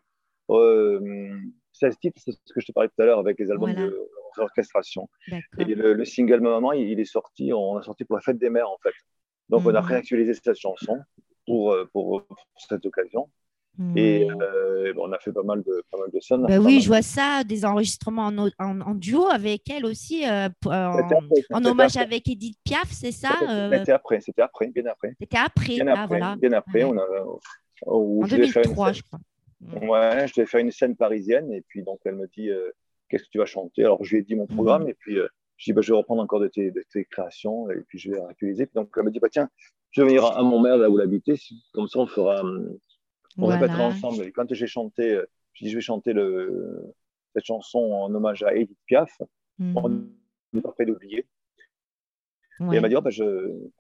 Euh, 0.51 1.39
16 1.73 1.99
titres, 1.99 2.21
c'est 2.25 2.33
ce 2.33 2.53
que 2.55 2.61
je 2.61 2.67
te 2.67 2.73
parlais 2.73 2.89
tout 2.89 3.03
à 3.03 3.05
l'heure 3.05 3.19
avec 3.19 3.39
les 3.39 3.51
albums 3.51 3.73
Voilà. 3.73 3.87
de 3.91 4.09
réorchestration. 4.37 5.09
D'accord. 5.29 5.45
Et 5.59 5.65
le, 5.75 5.93
le 5.95 6.05
single 6.05 6.41
Ma 6.41 6.51
Maman, 6.51 6.73
il, 6.73 6.89
il 6.91 7.01
est 7.01 7.05
sorti, 7.05 7.53
on 7.53 7.77
l'a 7.77 7.83
sorti 7.83 8.05
pour 8.05 8.17
la 8.17 8.23
fête 8.23 8.39
des 8.39 8.51
mères, 8.51 8.71
en 8.71 8.79
fait. 8.83 8.95
Donc, 9.49 9.63
on 9.67 9.75
a 9.75 9.81
Mhm. 9.81 9.87
réactualisé 9.87 10.35
cette 10.35 10.59
chanson 10.59 10.99
pour, 11.47 11.73
euh, 11.73 11.89
pour, 11.93 12.25
pour 12.27 12.37
cette 12.69 12.85
occasion. 12.87 13.29
Et 13.95 14.25
Ouais. 14.25 14.29
euh, 14.43 14.95
on 14.97 15.13
a 15.13 15.19
fait 15.19 15.33
pas 15.33 15.43
mal 15.43 15.63
de, 15.63 15.83
pas 15.91 15.99
mal 15.99 16.09
de 16.11 16.19
sons. 16.21 16.39
Bah 16.39 16.59
oui, 16.59 16.81
je 16.81 16.87
vois 16.89 17.03
ça, 17.03 17.45
des 17.45 17.63
enregistrements 17.67 18.25
en, 18.29 18.47
o- 18.47 18.51
en- 18.59 18.81
en 18.81 18.95
duo 18.95 19.27
avec 19.27 19.69
elle 19.69 19.85
aussi, 19.85 20.27
euh, 20.27 20.49
euh, 20.67 21.03
en, 21.53 21.63
hommage 21.65 21.99
avec 21.99 22.27
Edith 22.27 22.57
Piaf, 22.65 22.91
c'est 22.91 23.13
ça 23.13 23.29
C'était 23.39 23.93
euh, 23.93 23.95
après, 23.95 24.21
c'était 24.23 24.41
après, 24.41 24.69
bien 24.69 24.87
après. 24.87 25.15
C'était 25.21 25.37
après, 25.37 25.75
Bien 25.75 25.89
ah, 25.89 25.93
après, 26.05 26.07
voilà. 26.19 26.37
bien 26.37 26.53
après, 26.53 26.85
Ouais. 26.85 26.91
on 26.91 26.99
a. 26.99 27.05
En 27.87 28.25
je 28.27 28.35
devais 28.37 28.47
faire 28.49 28.63
une 28.63 28.71
2003, 28.75 28.87
scène- 28.87 28.95
je 28.95 29.03
crois. 29.03 29.21
Ouais, 29.89 30.27
je 30.29 30.33
devais 30.35 30.47
faire 30.47 30.61
une 30.61 30.71
scène 30.73 30.97
parisienne 30.97 31.53
et 31.53 31.61
puis 31.61 31.83
donc 31.83 31.99
elle 32.07 32.15
me 32.17 32.27
dit 32.29 32.49
euh, 32.49 32.71
qu'est-ce 33.09 33.25
que 33.25 33.31
tu 33.31 33.39
vas 33.39 33.47
chanter? 33.47 33.83
Alors 33.85 34.05
je 34.05 34.15
lui 34.15 34.21
ai 34.21 34.25
dit 34.25 34.35
mon 34.35 34.47
programme 34.47 34.83
Mhm. 34.85 34.89
et 34.91 34.95
puis 34.95 35.19
euh, 35.19 35.29
je 35.57 35.65
dis 35.67 35.73
bah, 35.73 35.81
je 35.83 35.93
vais 35.93 35.97
reprendre 35.99 36.23
encore 36.23 36.41
de 36.41 36.49
tes, 36.49 36.71
de 36.71 36.83
tes 36.93 37.05
créations 37.05 37.71
et 37.71 37.81
puis 37.89 37.99
je 37.99 38.11
vais 38.11 38.21
réactualiser. 38.21 38.67
Puis 38.67 38.75
donc 38.75 38.91
elle 38.97 39.05
me 39.05 39.11
dit 39.11 39.21
bah 39.21 39.29
tiens, 39.31 39.49
je 39.91 40.03
vais 40.03 40.09
venir 40.09 40.25
à 40.25 40.43
mon 40.43 40.61
mère 40.61 40.77
là 40.77 40.91
où 40.91 40.97
l'habiter, 40.97 41.35
comme 41.73 41.89
ça 41.89 41.99
on 42.01 42.07
fera, 42.07 42.43
hum, 42.43 42.77
on 43.39 43.47
Voilà. 43.47 43.61
répétera 43.61 43.85
ensemble. 43.85 44.25
Et 44.25 44.33
quand 44.33 44.53
j'ai 44.53 44.67
chanté, 44.67 45.13
euh, 45.15 45.25
je 45.55 45.65
dis 45.65 45.71
je 45.71 45.77
vais 45.77 45.81
chanter 45.83 46.13
le, 46.13 46.83
cette 47.35 47.45
chanson 47.45 47.79
en 47.79 48.15
hommage 48.15 48.43
à 48.43 48.55
Edith 48.55 48.79
Piaf. 48.87 49.11
Mhm. 49.59 49.73
On 49.77 49.89
n'est 50.53 50.63
pas 50.63 50.73
prêt 50.73 50.85
d'oublier. 50.87 51.27
Et 52.73 52.77
elle 52.77 52.81
m'a 52.81 52.89
dit 52.89 52.97
oh, 52.97 53.03
bah, 53.03 53.11
je, 53.11 53.23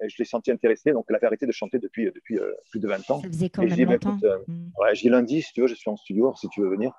je 0.06 0.14
l'ai 0.18 0.26
senti 0.26 0.50
intéressée, 0.50 0.92
donc 0.92 1.06
elle 1.09 1.16
avait 1.16 1.26
arrêté 1.26 1.47
de 1.47 1.52
chanter 1.52 1.78
depuis, 1.78 2.04
depuis 2.12 2.38
euh, 2.38 2.52
plus 2.71 2.78
de 2.78 2.87
20 2.87 3.11
ans. 3.11 3.21
Ça 3.23 3.28
faisait 3.28 3.49
quand 3.49 3.62
Et 3.62 3.68
je 3.68 3.71
même 3.71 3.78
dis, 3.78 3.87
bah, 3.87 3.95
écoute, 3.95 4.23
euh, 4.25 4.38
Mhm. 4.49 4.71
Ouais, 4.78 4.92
lundi, 5.09 5.40
si 5.40 5.52
tu 5.54 5.62
veux, 5.62 5.66
je 5.66 5.75
suis 5.75 5.88
en 5.90 5.97
studio, 5.97 6.35
si 6.37 6.47
tu 6.50 6.61
veux 6.61 6.68
venir. 6.68 6.92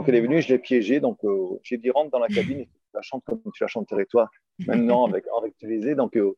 Donc 0.00 0.08
elle 0.08 0.14
est 0.14 0.22
venue, 0.22 0.40
je 0.40 0.48
l'ai 0.48 0.58
piégée, 0.58 0.98
donc 0.98 1.22
euh, 1.24 1.58
j'ai 1.62 1.76
dit 1.76 1.90
rentre 1.90 2.10
dans 2.10 2.18
la 2.20 2.28
cabine 2.28 2.60
et 2.60 2.64
tu 2.64 2.72
la 2.94 3.02
chantes 3.02 3.22
comme 3.26 3.42
tu 3.52 3.62
la 3.62 3.66
chanterais 3.68 4.06
toi, 4.06 4.30
maintenant 4.66 5.04
avec 5.06 5.26
en 5.30 5.40
réactualisé. 5.40 5.94
Donc 5.94 6.16
euh, 6.16 6.32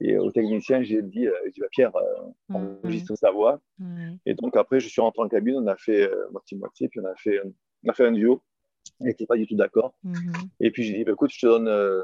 et 0.00 0.18
au 0.18 0.30
technicien, 0.30 0.82
j'ai 0.82 1.00
dit, 1.00 1.26
euh, 1.26 1.32
dit 1.54 1.60
bah, 1.60 1.68
Pierre, 1.70 1.96
euh, 1.96 2.02
Mhm. 2.50 2.78
enregistre 2.84 3.16
sa 3.16 3.30
voix. 3.30 3.58
Ouais. 3.80 4.18
Et 4.26 4.34
donc 4.34 4.54
après, 4.54 4.80
je 4.80 4.88
suis 4.90 5.00
rentré 5.00 5.22
en 5.22 5.28
cabine, 5.28 5.54
on 5.56 5.66
a 5.66 5.76
fait 5.76 6.02
euh, 6.02 6.28
moitié-moitié, 6.30 6.88
puis 6.90 7.00
on 7.00 7.06
a 7.06 7.14
fait, 7.16 7.40
on 7.84 7.88
a 7.88 7.94
fait 7.94 8.04
un 8.06 8.12
duo. 8.12 8.42
Elle 9.00 9.06
n'était 9.06 9.24
pas 9.24 9.36
du 9.38 9.46
tout 9.46 9.56
d'accord. 9.56 9.94
Mhm. 10.04 10.32
Et 10.60 10.70
puis 10.70 10.82
j'ai 10.82 10.92
dit, 10.98 11.04
bah, 11.04 11.12
écoute, 11.12 11.30
je 11.32 11.40
te 11.40 11.46
donne, 11.46 11.68
euh, 11.68 12.02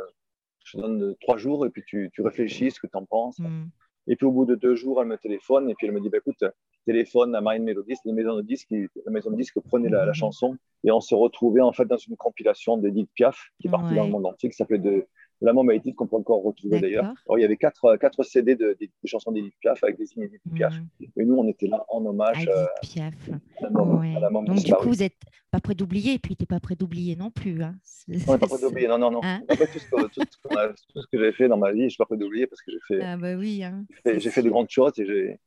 je 0.64 0.78
te 0.78 0.82
donne 0.82 1.02
euh, 1.02 1.14
trois 1.20 1.36
jours 1.36 1.66
et 1.66 1.68
puis 1.70 1.82
tu, 1.86 2.08
tu 2.14 2.22
réfléchis 2.22 2.70
ce 2.70 2.80
que 2.80 2.86
tu 2.86 2.96
en 2.96 3.04
penses. 3.04 3.38
Mhm. 3.38 3.68
Et 4.06 4.16
puis 4.16 4.24
au 4.24 4.32
bout 4.32 4.46
de 4.46 4.54
deux 4.54 4.76
jours, 4.76 5.02
elle 5.02 5.08
me 5.08 5.18
téléphone 5.18 5.68
et 5.68 5.74
puis 5.74 5.86
elle 5.86 5.92
me 5.92 6.00
dit 6.00 6.08
bah, 6.08 6.16
écoute, 6.16 6.42
téléphone 6.84 7.34
à 7.34 7.40
Marine 7.40 7.64
Melodies, 7.64 7.96
les 8.04 8.12
maisons 8.12 8.36
de 8.36 8.42
disques, 8.42 8.70
la 8.70 9.12
maison 9.12 9.30
de 9.30 9.36
disques 9.36 9.58
prenait 9.60 9.88
la, 9.88 10.00
la 10.00 10.06
Mhm. 10.08 10.14
chanson 10.14 10.56
et 10.84 10.90
on 10.90 11.00
s'est 11.00 11.14
retrouvés 11.14 11.60
en 11.60 11.72
fait 11.72 11.84
dans 11.86 11.96
une 11.96 12.16
compilation 12.16 12.76
d'Edith 12.76 13.10
Piaf 13.14 13.50
qui 13.60 13.68
est 13.68 13.70
partie 13.70 13.90
Ouais. 13.90 13.96
dans 13.96 14.04
le 14.04 14.10
monde 14.10 14.26
entier, 14.26 14.48
qui 14.50 14.56
s'appelait 14.56 14.78
de, 14.78 15.06
la 15.44 15.52
Mama 15.52 15.74
Edith 15.74 15.96
qu'on 15.96 16.06
peut 16.06 16.14
encore 16.14 16.40
retrouver 16.44 16.78
d'ailleurs. 16.78 17.12
Il 17.36 17.40
y 17.40 17.44
avait 17.44 17.56
quatre, 17.56 17.96
quatre 17.96 18.22
CD 18.22 18.54
de, 18.54 18.76
de- 18.80 18.86
de 18.86 19.06
chansons 19.08 19.32
d'Edith 19.32 19.54
Piaf 19.60 19.82
avec 19.82 19.98
des 19.98 20.06
signes 20.06 20.22
d'Edith 20.22 20.40
Piaf. 20.54 20.72
Mhm. 20.72 21.06
Et 21.16 21.24
nous, 21.24 21.34
on 21.34 21.48
était 21.48 21.66
là 21.66 21.84
en 21.88 22.06
hommage 22.06 22.46
Ah, 22.48 22.58
euh, 22.60 22.66
Piaf. 22.80 23.14
à 23.60 23.68
la 23.68 23.82
Ouais. 23.82 24.14
à 24.16 24.20
la 24.20 24.30
Donc, 24.30 24.62
du 24.62 24.72
coup, 24.72 24.88
vous 24.90 24.94
n'êtes 25.02 25.16
pas 25.50 25.58
prêt 25.58 25.74
d'oublier, 25.74 26.14
et 26.14 26.18
puis 26.20 26.36
tu 26.36 26.42
n'es 26.44 26.46
pas 26.46 26.60
prêt 26.60 26.76
d'oublier 26.76 27.16
non 27.16 27.32
plus. 27.32 27.60
Hein. 27.60 27.74
On 28.08 28.12
n'est 28.34 28.38
pas 28.38 28.46
prêt 28.46 28.60
d'oublier, 28.60 28.86
non, 28.86 28.98
non, 28.98 29.10
non. 29.10 29.20
Hein 29.24 29.42
fait, 29.50 29.66
tout 29.66 29.78
ce, 29.80 29.86
que, 29.90 30.02
tout, 30.14 30.20
ce 30.30 30.48
qu'on 30.48 30.54
a- 30.56 30.68
tout 30.68 31.00
ce 31.02 31.06
que 31.10 31.18
j'ai 31.18 31.32
fait 31.32 31.48
dans 31.48 31.58
ma 31.58 31.72
vie, 31.72 31.80
je 31.80 31.84
ne 31.86 31.88
suis 31.90 31.96
pas 31.98 32.06
prêt 32.06 32.16
d'oublier 32.16 32.46
parce 32.46 32.62
que 32.62 32.70
j'ai 32.70 32.78
fait, 32.86 33.02
Ah, 33.02 33.16
bah 33.16 33.34
oui. 33.34 33.64
Hein. 33.64 33.84
fait 34.04 34.42
de 34.44 34.48
grandes 34.48 34.70
choses 34.70 34.92
et, 35.00 35.06
j'ai- 35.06 35.40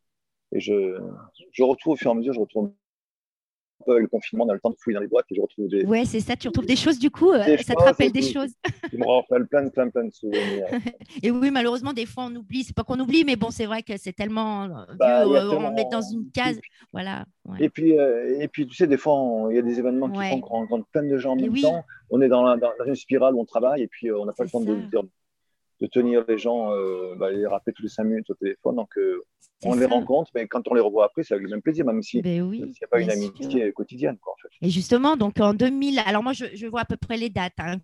et 0.55 0.59
je, 0.59 0.97
je 1.51 1.63
retrouve 1.63 1.93
au 1.93 1.95
fur 1.97 2.09
et 2.09 2.13
à 2.13 2.15
mesure, 2.15 2.33
je 2.33 2.39
retrouve 2.39 2.65
un 2.67 3.83
peu 3.85 3.91
avec 3.91 4.03
le 4.03 4.07
confinement, 4.07 4.45
on 4.45 4.49
a 4.49 4.53
le 4.53 4.59
temps 4.61 4.69
de 4.69 4.77
fouiller 4.79 4.95
dans 4.95 5.01
les 5.01 5.07
boîtes 5.07 5.25
et 5.31 5.35
je 5.35 5.41
retrouve 5.41 5.67
des, 5.67 5.83
Ouais, 5.85 6.05
c'est 6.05 6.21
ça, 6.21 6.35
tu 6.37 6.47
retrouves 6.47 6.65
des 6.65 6.77
choses 6.77 6.97
du 6.97 7.11
coup, 7.11 7.31
euh, 7.33 7.43
Des 7.45 7.57
ça 7.57 7.75
te 7.75 7.83
rappelle 7.83 8.11
des 8.11 8.21
choses. 8.21 8.51
qui 8.89 8.97
me 8.97 9.05
rappellent 9.05 9.47
plein, 9.47 9.67
plein, 9.69 9.89
plein 9.89 10.05
de 10.05 10.11
souvenirs. 10.13 10.65
Et 11.23 11.29
oui, 11.29 11.51
malheureusement, 11.51 11.91
des 11.91 12.05
fois, 12.05 12.25
on 12.29 12.35
oublie. 12.35 12.63
C'est 12.63 12.75
pas 12.75 12.83
qu'on 12.83 12.99
oublie, 12.99 13.25
mais 13.25 13.35
bon, 13.35 13.51
c'est 13.51 13.65
vrai 13.65 13.83
que 13.83 13.97
c'est 13.97 14.13
tellement 14.13 14.63
euh, 14.63 14.67
vieux, 14.87 14.95
Bah, 14.97 15.23
euh, 15.25 15.47
on 15.47 15.49
tellement- 15.51 15.73
met 15.73 15.85
dans 15.91 16.01
une 16.01 16.31
case. 16.31 16.59
Voilà. 16.93 17.25
ouais. 17.45 17.57
Et 17.59 17.69
puis, 17.69 17.99
euh, 17.99 18.39
et 18.39 18.47
puis, 18.47 18.65
tu 18.65 18.75
sais, 18.75 18.87
des 18.87 18.97
fois, 18.97 19.47
il 19.49 19.55
y 19.55 19.59
a 19.59 19.61
des 19.61 19.77
événements 19.77 20.09
qui 20.09 20.17
Ouais. 20.19 20.29
font 20.29 20.39
qu'on 20.39 20.53
rencontre 20.59 20.87
plein 20.87 21.03
de 21.03 21.17
gens 21.17 21.33
en 21.33 21.37
Et 21.37 21.41
même 21.43 21.51
oui. 21.53 21.61
temps. 21.61 21.83
On 22.09 22.21
est 22.21 22.29
dans, 22.29 22.43
la- 22.43 22.55
dans- 22.57 22.71
une 22.85 22.95
spirale 22.95 23.35
où 23.35 23.41
on 23.41 23.45
travaille 23.45 23.81
et 23.83 23.87
puis 23.87 24.09
euh, 24.09 24.17
on 24.19 24.25
n'a 24.25 24.33
pas 24.33 24.45
le 24.45 24.49
temps 24.49 24.61
de, 24.61 24.73
de, 24.75 24.99
de 25.81 25.87
tenir 25.87 26.23
les 26.29 26.37
gens, 26.37 26.71
euh, 26.71 27.15
bah, 27.17 27.29
les 27.31 27.45
rappeler 27.45 27.73
tous 27.73 27.83
les 27.83 27.89
cinq 27.89 28.05
minutes 28.05 28.29
au 28.29 28.35
téléphone. 28.35 28.75
Donc, 28.77 28.97
euh, 29.65 29.69
on 29.71 29.75
les 29.75 29.85
rencontre, 29.85 30.31
mais 30.35 30.47
quand 30.47 30.67
on 30.67 30.73
les 30.73 30.81
revoit 30.81 31.05
après, 31.05 31.23
c'est 31.23 31.33
avec 31.33 31.43
le 31.45 31.49
même 31.51 31.61
plaisir, 31.61 31.85
même 31.85 32.01
si 32.01 32.21
Ben 32.21 32.41
oui, 32.41 32.61
n'y 32.61 32.73
a 32.83 32.87
pas 32.87 32.99
une 33.01 33.09
sûr. 33.09 33.17
amitié 33.17 33.73
quotidienne. 33.73 34.17
Quoi, 34.17 34.33
en 34.33 34.37
fait. 34.37 34.49
Et 34.65 34.69
justement, 34.69 35.17
donc 35.17 35.39
en 35.39 35.53
2000, 35.53 35.99
alors 36.05 36.23
moi 36.23 36.33
je, 36.33 36.45
je 36.53 36.67
vois 36.67 36.81
à 36.81 36.85
peu 36.85 36.97
près 36.97 37.17
les 37.17 37.29
dates 37.29 37.53
hein, 37.59 37.77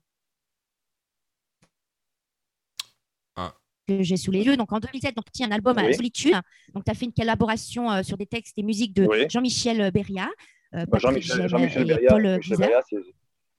Ah. 3.36 3.54
que 3.88 4.04
j'ai 4.04 4.18
sous 4.18 4.32
les 4.32 4.44
yeux. 4.44 4.58
Donc 4.58 4.72
en 4.72 4.80
2007, 4.80 5.16
donc 5.16 5.26
tu 5.34 5.44
as 5.44 5.48
un 5.48 5.52
album 5.52 5.78
à. 5.78 5.92
Solitude. 5.94 6.36
Donc 6.74 6.84
tu 6.86 6.92
as 6.92 6.94
fait 6.94 7.06
une 7.06 7.14
collaboration 7.14 7.92
euh, 7.92 8.04
sur 8.04 8.18
des 8.18 8.26
textes 8.26 8.58
et 8.58 8.64
musiques 8.64 8.94
de 8.96 9.06
Oui. 9.08 9.26
Jean-Michel 9.30 9.92
Beria, 9.92 10.30
euh, 10.76 10.86
Bah, 10.86 11.00
Jean-Michel 11.00 11.48
Beria, 11.50 12.82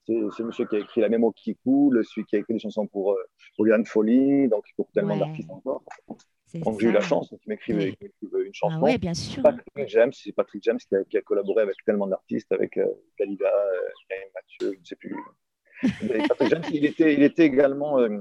c'est 0.05 0.43
monsieur 0.43 0.65
qui 0.65 0.75
a 0.75 0.79
écrit 0.79 1.01
La 1.01 1.07
Mémo 1.09 1.31
qui 1.31 1.55
coule, 1.63 2.03
celui 2.05 2.25
qui 2.25 2.35
a 2.35 2.39
écrit 2.39 2.53
des 2.53 2.59
chansons 2.59 2.87
pour, 2.87 3.13
euh, 3.13 3.23
pour 3.55 3.65
Liane 3.65 3.85
Folly, 3.85 4.47
donc 4.49 4.65
pour 4.75 4.89
tellement 4.91 5.13
Ouais. 5.13 5.19
d'artistes 5.19 5.49
encore. 5.49 5.83
Donc 6.53 6.79
j'ai 6.79 6.87
eu 6.87 6.91
la 6.91 7.01
chance 7.01 7.31
Oui. 7.31 7.37
qu'il 7.39 7.49
m'écrive 7.75 7.97
une 8.45 8.53
chanson. 8.53 8.75
Ah 8.77 8.83
ouais, 8.83 8.97
bien 8.97 9.13
sûr. 9.13 9.41
Patrick 9.41 9.87
James, 9.87 10.11
c'est 10.13 10.31
Patrick 10.33 10.63
James 10.63 10.77
qui 10.77 10.95
a, 10.95 11.03
qui 11.03 11.17
a 11.17 11.21
collaboré 11.21 11.63
avec 11.63 11.75
tellement 11.85 12.05
d'artistes, 12.07 12.51
avec 12.51 12.77
euh, 12.77 12.85
Dalida, 13.19 13.45
euh, 13.47 14.15
Mathieu, 14.35 14.73
je 14.75 14.79
ne 14.79 14.85
sais 14.85 14.95
plus. 14.95 15.15
Patrick 16.27 16.49
James, 16.49 16.63
il 16.71 16.85
était, 16.85 17.13
il 17.13 17.23
était 17.23 17.45
également 17.45 17.99
euh, 17.99 18.19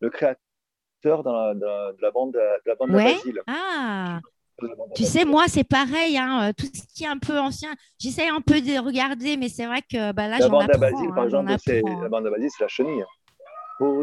le 0.00 0.10
créateur 0.10 1.22
dans 1.24 1.32
la- 1.32 1.54
dans 1.54 1.92
de 1.92 2.02
la 2.02 2.10
bande, 2.12 2.32
de 2.34 2.38
la 2.66 2.74
bande 2.76 2.90
Ouais. 2.92 3.16
Ah, 3.48 4.20
De 4.62 4.66
à 4.68 4.94
tu 4.94 5.04
sais, 5.04 5.24
moi 5.24 5.44
c'est 5.48 5.64
pareil, 5.64 6.16
hein, 6.18 6.50
euh, 6.50 6.52
tout 6.56 6.66
ce 6.66 6.82
qui 6.94 7.04
est 7.04 7.08
un 7.08 7.18
peu 7.18 7.38
ancien, 7.38 7.74
j'essaie 7.98 8.28
un 8.28 8.40
peu 8.40 8.60
de 8.60 8.78
regarder, 8.78 9.36
mais 9.36 9.48
c'est 9.48 9.66
vrai 9.66 9.80
que 9.82 10.12
bah, 10.12 10.28
là 10.28 10.38
j'en 10.38 10.58
apprends. 10.60 10.78
Basile, 10.78 11.08
hein, 11.08 11.12
par 11.14 11.24
exemple, 11.24 11.50
apprends. 11.50 12.02
la 12.02 12.08
bande 12.08 12.26
à 12.26 12.30
Basile, 12.30 12.50
c'est 12.56 12.64
la 12.64 12.68
chenille. 12.68 13.04
Oh, 13.80 14.02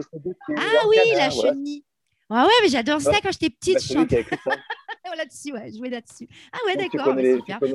Ah 0.57 0.83
oui, 0.89 0.97
la 1.15 1.29
voilà. 1.29 1.51
chenille. 1.53 1.83
Ouais, 2.29 2.41
ouais, 2.41 2.47
mais 2.61 2.69
j'adore 2.69 2.99
ça 2.99 3.13
quand 3.23 3.31
j'étais 3.31 3.49
Bah, 3.49 3.55
petite. 3.59 3.79
c'est 3.79 3.93
je 3.93 4.37
ça. 4.43 4.51
là-dessus, 5.17 5.53
ouais, 5.53 5.71
jouer 5.71 5.89
là-dessus. 5.89 6.27
Ah 6.51 6.57
ouais, 6.67 6.75
d'accord, 6.75 7.15
bah, 7.15 7.21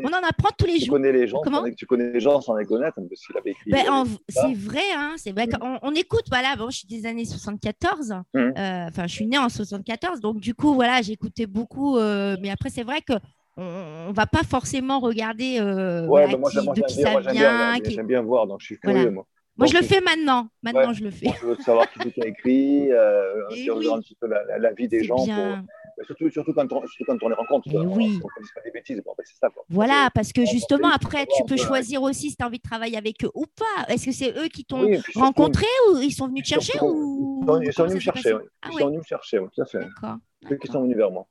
On 0.05 0.09
en 0.09 0.29
apprend 0.29 0.51
tous 0.57 0.67
les 0.67 0.75
Tu 0.79 0.85
jours. 0.85 0.95
connais 0.97 1.11
les 1.13 1.27
gens, 1.27 1.41
Comment 1.43 1.65
tu 1.75 1.87
connais 1.87 2.13
les 2.13 2.21
gens 2.21 2.41
sans 2.41 2.55
les 2.57 2.67
connaître, 2.67 2.95
parce 3.09 3.27
qu'il 3.27 3.37
avait 3.37 3.51
écrit. 3.53 3.71
Ben, 3.71 3.85
ça. 4.29 4.43
c'est 4.47 4.55
vrai, 4.55 4.83
hein, 4.95 5.15
c'est 5.17 5.33
vrai 5.33 5.49
qu'on 5.49 5.79
on 5.83 5.95
écoute, 5.95 6.25
voilà, 6.29 6.55
bon, 6.57 6.69
je 6.71 6.79
suis 6.79 6.87
des 6.87 7.07
années 7.07 7.25
74, 7.25 8.11
Mhm. 8.35 8.53
euh, 8.59 8.87
enfin, 8.89 9.07
je 9.07 9.13
suis 9.15 9.27
née 9.27 9.39
en 9.39 9.49
74, 9.49 10.21
donc 10.21 10.39
du 10.41 10.55
coup, 10.55 10.75
voilà, 10.75 11.01
j'écoutais 11.03 11.47
beaucoup, 11.47 11.97
euh, 11.97 12.37
mais 12.41 12.51
après, 12.51 12.69
c'est 12.71 12.85
vrai 12.85 13.01
que 13.01 13.15
on, 13.57 13.65
on 14.09 14.13
va 14.13 14.27
pas 14.27 14.43
forcément 14.45 15.01
regarder 15.01 15.59
euh, 15.61 16.07
Ouais, 16.07 16.37
moi, 16.37 16.51
qui- 16.51 16.61
moi, 16.61 16.75
de 16.75 16.83
qui 16.83 17.01
ça 17.03 17.11
moi, 17.13 17.23
j'aime 17.23 17.33
bien, 17.33 17.73
vient. 17.73 17.81
qui- 17.81 17.91
j'aime 17.95 18.07
bien 18.07 18.23
voir, 18.23 18.47
donc 18.47 18.61
je 18.61 18.67
suis 18.67 18.79
Voilà. 18.85 19.01
curieux, 19.01 19.15
moi. 19.57 19.67
Je 19.67 19.75
le 19.77 19.83
fais 19.83 20.01
maintenant, 20.01 20.49
maintenant, 20.63 20.93
je 20.93 21.05
le 21.05 21.11
fais. 21.11 21.29
Je 21.41 21.47
veux 21.47 21.57
savoir 21.57 21.91
qui 21.93 22.21
a 22.21 22.27
écrit, 22.27 22.91
euh, 22.93 23.43
Eh 23.57 23.71
oui. 23.71 23.89
un 23.93 24.01
petit 24.01 24.15
peu 24.15 24.27
la, 24.27 24.45
la- 24.45 24.59
la 24.59 24.73
vie 24.73 24.89
des 24.89 25.05
gens. 25.05 25.23
bien. 25.25 25.65
surtout, 26.07 26.31
surtout, 26.31 26.53
quand 26.55 26.73
on, 26.73 26.87
surtout 26.87 27.05
quand 27.07 27.23
on 27.23 27.29
les 27.29 27.35
rencontre. 27.35 27.69
Eh 27.73 27.77
oui. 27.79 28.19
On 28.23 28.41
ne 28.41 28.47
pas 28.55 28.61
des 28.65 28.71
bêtises. 28.71 29.03
Bon, 29.05 29.15
ben, 29.17 29.25
c'est 29.27 29.37
ça. 29.37 29.51
Quoi. 29.51 29.65
Voilà, 29.69 30.09
parce 30.15 30.33
que 30.33 30.45
justement, 30.47 30.89
après, 30.89 31.27
tu 31.37 31.45
peux 31.45 31.57
choisir 31.57 32.03
aussi 32.03 32.31
si 32.31 32.37
tu 32.37 32.43
as 32.43 32.47
envie 32.47 32.59
de 32.59 32.63
travailler 32.63 32.97
avec 32.97 33.25
eux 33.25 33.31
ou 33.35 33.45
pas. 33.47 33.85
Est-ce 33.93 34.07
que 34.07 34.13
c'est 34.13 34.33
eux 34.39 34.49
qui 34.49 34.65
t'ont 34.65 34.85
Oui, 34.85 35.01
surtout, 35.01 35.19
rencontré 35.21 35.67
ou 35.91 35.99
ils 35.99 36.13
sont 36.13 36.29
venus 36.29 36.43
te 36.45 36.49
chercher 36.49 36.79
ou 36.81 37.41
Ils 37.63 37.73
sont, 37.73 37.85
venus 37.85 37.95
me 37.97 38.01
chercher. 38.01 38.35
oui. 38.35 38.41
Ils 38.65 38.75
ouais. 38.75 38.81
sont 38.81 38.87
venus 38.89 38.99
me 39.01 39.05
chercher, 39.05 39.39
tout 39.55 39.63
à 39.63 39.67
fait. 39.67 39.79
D'accord. 39.81 40.17
Ceux 40.49 40.57
qui 40.57 40.67
sont 40.69 40.83
venus 40.83 40.97
vers 40.97 41.11
moi. 41.11 41.27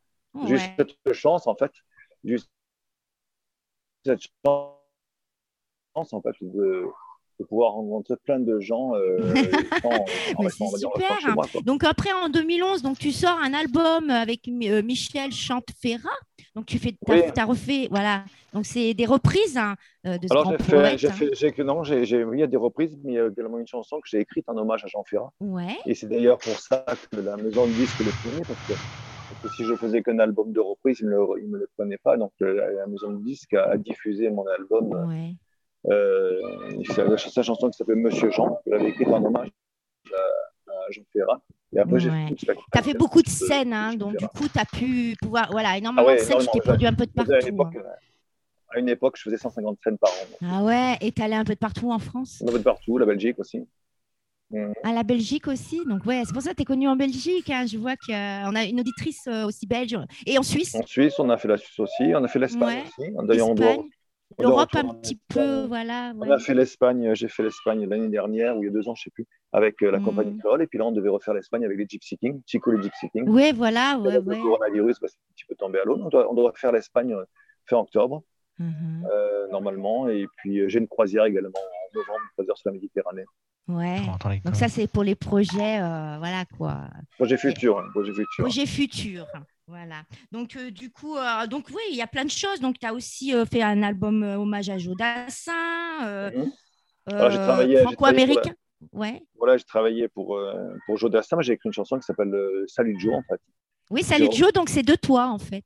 J'ai 0.46 0.54
eu 0.54 0.58
Ouais. 0.58 0.76
cette 0.78 1.14
chance, 1.14 1.48
en 1.48 1.56
fait. 1.56 1.72
J'ai 2.24 2.36
eu 2.36 2.40
cette 4.06 4.22
chance, 4.46 6.14
en 6.14 6.22
fait, 6.22 6.36
de, 6.42 6.86
de 7.42 7.48
pouvoir 7.48 7.74
rencontrer 7.74 8.16
plein 8.24 8.40
de 8.40 8.60
gens 8.60 8.94
euh, 8.96 9.20
sans, 10.50 10.78
super. 10.78 11.36
moi. 11.36 11.46
Donc 11.66 11.84
après, 11.84 12.12
en 12.14 12.30
2011, 12.30 12.82
donc 12.82 12.98
tu 13.00 13.12
sors 13.12 13.38
un 13.40 13.54
album 13.54 14.10
avec 14.10 14.48
euh, 14.48 14.82
Michel 14.84 15.32
Chantefera. 15.32 16.10
Donc 16.56 16.66
tu 16.66 16.80
fais, 16.80 16.94
t'as, 17.06 17.16
Oui. 17.16 17.22
t'as 17.34 17.46
refait, 17.46 17.88
voilà. 17.90 18.26
Donc 18.54 18.66
c'est 18.66 18.94
des 18.94 19.06
reprises 19.06 19.58
hein, 19.58 19.76
euh, 20.06 20.18
de 20.18 20.28
ce 20.28 20.34
Alors, 20.34 20.52
j'ai 20.98 21.10
fait, 21.10 21.30
j'ai 21.34 21.48
hein. 21.48 21.64
non, 21.64 21.84
j'ai, 21.84 22.04
il 22.04 22.40
y 22.40 22.44
a 22.44 22.48
des 22.48 22.58
reprises, 22.58 22.98
mais 23.04 23.14
il 23.14 23.16
y 23.16 23.20
a 23.20 23.28
également 23.28 23.58
une 23.58 23.68
chanson 23.68 23.98
que 24.02 24.10
j'ai 24.10 24.20
écrite 24.20 24.48
en 24.48 24.58
hommage 24.58 24.84
à 24.84 24.88
Jean 24.88 25.04
Ferrat. 25.04 25.32
Ouais. 25.40 25.78
Et 25.86 25.96
c'est 25.96 26.08
d'ailleurs 26.08 26.40
pour 26.40 26.60
ça 26.60 26.86
que 27.12 27.20
la 27.22 27.38
maison 27.38 27.66
de 27.66 27.72
disque 27.72 28.00
le 28.00 28.12
prenait, 28.22 28.44
parce 28.46 28.68
que, 28.68 29.56
si 29.56 29.64
je 29.64 29.76
faisais 29.76 30.04
qu'un 30.04 30.20
album 30.20 30.52
de 30.52 30.60
reprise, 30.60 31.00
ils 31.00 31.06
ne 31.06 31.12
le, 31.12 31.48
me 31.48 31.58
le 31.58 31.70
prenaient 31.78 31.98
pas. 31.98 32.18
Donc 32.18 32.34
euh, 32.42 32.76
la, 32.76 32.86
maison 32.88 33.12
de 33.12 33.24
disque 33.24 33.54
a, 33.54 33.72
a 33.72 33.78
diffusé 33.78 34.30
mon 34.30 34.46
album, 34.48 35.08
Ouais. 35.08 35.36
Euh, 35.90 36.40
c'est 36.86 37.04
la, 37.04 37.18
sa 37.18 37.44
chanson 37.44 37.70
qui 37.70 37.78
s'appelle 37.78 37.96
Monsieur 37.96 38.30
Jean, 38.32 38.56
que 38.66 38.72
j'avais 38.72 38.90
écrite 38.90 39.08
en 39.08 39.24
hommage 39.24 39.50
à, 40.14 40.72
à 40.72 40.92
Jean 40.92 41.02
Ferrat. 41.12 41.42
Et 41.74 41.80
après, 41.80 42.00
j'ai 42.00 42.10
Ouais. 42.10 42.28
fait. 42.30 42.36
Tu 42.36 42.48
as 42.74 42.84
fait 42.84 42.94
beaucoup 42.94 43.22
de 43.22 43.30
scènes, 43.30 43.74
hein, 43.74 43.96
donc 43.96 44.18
du 44.18 44.28
coup, 44.28 44.48
tu 44.52 44.60
as 44.60 44.66
pu 44.66 45.16
pouvoir. 45.22 45.50
Voilà, 45.52 45.78
énormément 45.78 46.04
Ah 46.04 46.06
ouais, 46.12 46.18
de 46.18 46.22
scènes, 46.22 46.40
tu 46.40 46.48
t'es 46.52 46.60
produit 46.60 46.88
un 46.88 46.94
peu 46.94 47.06
de 47.06 47.12
partout. 47.12 47.32
À, 47.32 47.40
l'époque, 47.40 47.76
euh, 47.76 47.84
à 48.70 48.80
une 48.80 48.90
époque, 48.90 49.16
je 49.18 49.24
faisais 49.24 49.38
150 49.38 49.80
scènes 49.84 49.98
par 49.98 50.10
an. 50.12 50.14
hein. 50.42 50.48
Ah 50.60 50.64
ouais, 50.64 50.98
et 51.02 51.12
tu 51.14 51.22
allé 51.22 51.36
un 51.36 51.46
peu 51.46 51.54
de 51.54 51.60
partout 51.60 51.92
en 51.92 52.00
France? 52.00 52.44
Un 52.46 52.52
peu 52.52 52.60
de 52.60 52.64
partout, 52.64 52.98
la 52.98 53.06
Belgique 53.06 53.40
aussi. 53.40 53.66
Mm. 54.50 54.74
À 54.84 54.92
la 54.92 55.04
Belgique 55.04 55.48
aussi? 55.48 55.80
Donc, 55.88 56.06
ouais, 56.06 56.24
c'est 56.26 56.34
pour 56.34 56.42
ça 56.42 56.50
que 56.52 56.56
tu 56.58 56.64
es 56.64 56.66
connu 56.66 56.90
en 56.90 56.98
Belgique. 56.98 57.50
hein. 57.50 57.66
Je 57.66 57.78
vois 57.78 57.96
qu'on 57.96 58.56
a 58.56 58.64
une 58.66 58.82
auditrice 58.82 59.26
euh, 59.28 59.46
aussi 59.46 59.66
belge. 59.66 59.98
Et 60.26 60.38
en 60.38 60.44
Suisse, 60.44 60.76
En 60.76 60.86
Suisse, 60.86 61.18
on 61.20 61.30
a 61.30 61.38
fait 61.38 61.48
la 61.48 61.56
Suisse 61.58 61.80
aussi, 61.80 62.12
on 62.14 62.22
a 62.24 62.28
fait 62.28 62.40
l'Espagne 62.40 62.80
Ouais. 62.80 62.84
aussi. 62.84 63.12
D'ailleurs, 63.28 63.50
on 63.50 63.56
doit 63.56 63.78
l'Europe 64.40 64.70
un 64.76 64.94
petit 64.96 65.20
peu. 65.28 65.66
Voilà. 65.66 66.14
On 66.20 66.30
a 66.32 66.40
fait 66.40 66.54
l'Espagne, 66.54 67.14
j'ai 67.14 67.28
fait 67.28 67.44
l'Espagne 67.44 67.88
l'année 67.88 68.10
dernière, 68.10 68.58
ou 68.58 68.64
il 68.64 68.68
y 68.68 68.70
a 68.70 68.72
deux 68.72 68.88
ans, 68.88 68.96
je 68.96 69.02
ne 69.02 69.04
sais 69.06 69.10
plus, 69.12 69.28
avec 69.52 69.82
euh, 69.84 69.92
la 69.92 70.00
Mm. 70.00 70.04
compagnie 70.04 70.38
créole. 70.38 70.62
Et 70.64 70.68
puis 70.68 70.78
là, 70.80 70.86
on 70.86 70.92
devait 70.92 71.10
refaire 71.10 71.34
l'Espagne 71.34 71.66
avec 71.66 71.78
les 71.78 71.86
Gypsy 71.88 72.18
Kings, 72.18 72.42
Chico 72.46 72.72
les 72.72 72.82
Gypsy 72.84 73.10
Kings. 73.12 73.28
Ouais, 73.30 73.52
voilà. 73.54 73.94
Et 73.98 74.02
Ouais, 74.08 74.18
ouais. 74.18 74.36
Le 74.38 74.42
coronavirus, 74.42 75.00
bah, 75.00 75.08
c'est 75.10 75.18
un 75.18 75.34
petit 75.36 75.46
peu 75.46 75.56
tombé 75.56 75.80
à 75.80 75.84
l'eau. 75.86 75.98
On 76.02 76.10
doit, 76.10 76.32
on 76.32 76.34
doit 76.34 76.52
faire 76.56 76.72
l'Espagne 76.72 77.14
euh, 77.14 77.24
fin 77.68 77.78
octobre, 77.78 78.24
Mhm. 78.60 79.08
euh, 79.12 79.48
normalement. 79.50 80.08
Et 80.10 80.28
puis, 80.38 80.70
j'ai 80.70 80.80
une 80.80 80.88
croisière 80.88 81.26
également 81.26 81.50
en 81.60 81.98
novembre, 81.98 82.20
une 82.24 82.30
croisière 82.34 82.58
sur 82.58 82.70
la 82.70 82.74
Méditerranée. 82.74 83.26
Ouais. 83.68 84.00
Donc, 84.44 84.56
ça, 84.56 84.68
c'est 84.68 84.88
pour 84.88 85.04
les 85.04 85.16
projets. 85.16 85.80
euh, 85.82 86.18
voilà 86.18 86.44
quoi. 86.58 86.82
Projet 87.18 87.38
futur, 87.38 87.80
hein, 87.80 87.86
projet 87.92 88.12
futur. 88.14 88.44
Projet 88.44 88.66
futur. 88.66 89.28
Voilà. 89.72 90.04
Donc, 90.34 90.58
euh, 90.58 90.70
du 90.70 90.92
coup, 90.92 91.16
euh, 91.16 91.48
donc 91.48 91.70
oui, 91.70 91.82
il 91.92 91.96
y 91.96 92.02
a 92.02 92.08
plein 92.08 92.26
de 92.26 92.30
choses. 92.30 92.60
Donc, 92.60 92.78
tu 92.78 92.86
as 92.86 92.94
aussi 92.94 93.34
euh, 93.34 93.46
fait 93.46 93.62
un 93.62 93.82
album 93.84 94.22
hommage 94.22 94.70
à 94.70 94.78
Jodassin, 94.78 95.54
travaillé- 97.08 97.78
j'ai 97.78 97.84
franco-américain. 97.84 98.54
Ouais. 98.92 99.22
Voilà, 99.38 99.56
j'ai 99.56 99.64
travaillé 99.64 100.10
pour, 100.10 100.38
pour 100.86 100.98
Joe 100.98 101.10
Dassin. 101.10 101.38
J'ai 101.40 101.54
écrit 101.54 101.70
une 101.70 101.74
chanson 101.74 101.98
qui 101.98 102.04
s'appelle 102.04 102.36
Salut 102.68 103.00
Joe, 103.00 103.14
en 103.16 103.22
fait. 103.24 103.40
Oui, 103.90 104.04
salut 104.04 104.28
Joe. 104.34 104.52
Donc, 104.52 104.68
c'est 104.70 104.84
de 104.84 104.96
toi, 104.96 105.28
en 105.28 105.38
fait. 105.40 105.64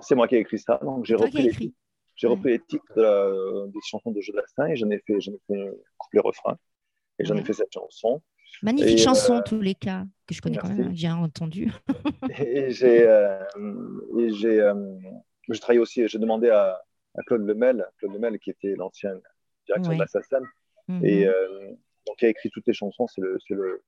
C'est 0.00 0.14
moi 0.14 0.28
qui 0.28 0.36
ai 0.36 0.38
écrit 0.38 0.58
ça. 0.60 0.78
Donc, 0.82 1.04
j'ai 1.04 1.16
repris, 1.16 1.42
les, 1.42 1.50
titres- 1.50 1.74
Ouais. 2.22 2.28
repris 2.28 2.50
les 2.50 2.60
titres 2.60 2.84
de 2.96 3.02
la- 3.02 3.66
des 3.72 3.80
chansons 3.90 4.12
de 4.12 4.20
Joe 4.20 4.36
Dassin 4.36 4.66
et 4.68 4.76
j'en 4.76 4.88
ai 4.90 4.98
fait, 5.04 5.20
j'en 5.20 5.32
ai 5.32 5.40
fait 5.48 5.60
un 5.68 5.72
couplet 5.96 6.20
refrain. 6.20 6.56
Et 7.18 7.24
j'en 7.24 7.34
ai 7.36 7.42
fait 7.44 7.54
cette 7.54 7.72
chanson. 7.72 8.22
Magnifique 8.62 8.94
Et, 8.94 8.98
chanson, 8.98 9.34
euh, 9.34 9.38
en 9.38 9.42
tous 9.42 9.60
les 9.60 9.74
cas, 9.74 10.04
que 10.26 10.34
je 10.34 10.40
connais 10.42 10.58
quand 10.58 10.68
même, 10.68 10.94
j'ai 10.94 11.08
entendu. 11.10 11.72
Et 12.38 12.70
j'ai, 12.70 13.06
euh, 13.06 13.42
euh, 13.56 14.98
j'ai 15.48 15.60
travaillé 15.60 15.80
aussi, 15.80 16.06
j'ai 16.08 16.18
demandé 16.18 16.50
à, 16.50 16.80
à 17.16 17.22
Claude 17.22 17.46
Lemel, 17.46 17.86
Claude 17.98 18.12
Lemel 18.14 18.38
qui 18.38 18.50
était 18.50 18.74
l'ancien 18.74 19.12
directeur 19.66 19.90
Ouais. 19.90 19.96
de 19.96 20.00
la 20.00 20.06
SACEM, 20.06 20.44
Mhm. 20.88 21.04
et 21.04 21.26
euh, 21.28 21.70
donc 22.06 22.16
qui 22.18 22.24
a 22.24 22.28
écrit 22.30 22.48
toutes 22.50 22.66
les 22.66 22.72
chansons, 22.72 23.06
c'est 23.06 23.20
le, 23.20 23.38
le, 23.50 23.82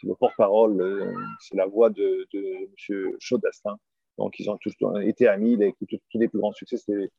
c'est 0.00 0.06
le 0.06 0.14
porte-parole, 0.14 0.80
euh, 0.80 1.12
c'est 1.40 1.54
la 1.56 1.66
voix 1.66 1.90
de, 1.90 2.26
de 2.32 2.70
Monsieur 2.72 3.14
Chaudassin. 3.20 3.76
Donc 4.16 4.38
ils 4.38 4.48
ont 4.48 4.56
tous 4.56 4.72
été 5.02 5.28
amis, 5.28 5.52
écrit 5.62 5.86
tous 5.86 5.98
tous 6.10 6.18
les 6.18 6.28
plus 6.28 6.38
grands 6.38 6.52
succès, 6.52 6.78
c'est 6.78 7.10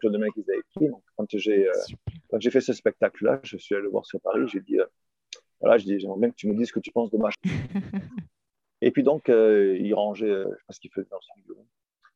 Claude 0.00 0.12
Lemel 0.14 0.30
qui 0.32 0.40
les 0.46 0.54
a 0.54 0.56
écrits. 0.56 0.88
Donc 0.88 1.02
quand 1.16 1.26
j'ai, 1.34 1.68
euh, 1.68 2.40
fait 2.50 2.60
ce 2.60 2.72
spectacle-là, 2.72 3.38
je 3.44 3.56
suis 3.56 3.74
allé 3.76 3.84
le 3.84 3.90
voir 3.90 4.04
sur 4.04 4.20
Paris, 4.20 4.40
j'ai 4.48 4.60
dit, 4.60 4.80
euh, 4.80 4.86
voilà, 5.60 5.78
je 5.78 5.84
dis, 5.84 5.98
j'aimerais 5.98 6.18
bien 6.18 6.30
que 6.30 6.36
tu 6.36 6.48
me 6.48 6.54
dises 6.54 6.68
ce 6.68 6.72
que 6.72 6.80
tu 6.80 6.90
penses 6.90 7.10
de 7.10 7.18
ma 7.18 7.30
chanson. 7.30 7.56
Et 8.82 8.90
puis 8.90 9.02
donc, 9.02 9.28
euh, 9.28 9.76
il 9.78 9.92
rangeait, 9.94 10.30
euh, 10.30 10.46
je 10.58 10.64
pense 10.66 10.78
qu'il 10.78 10.90
faisait 10.90 11.08
dans 11.10 11.20
son 11.20 11.34
bureau. 11.46 11.66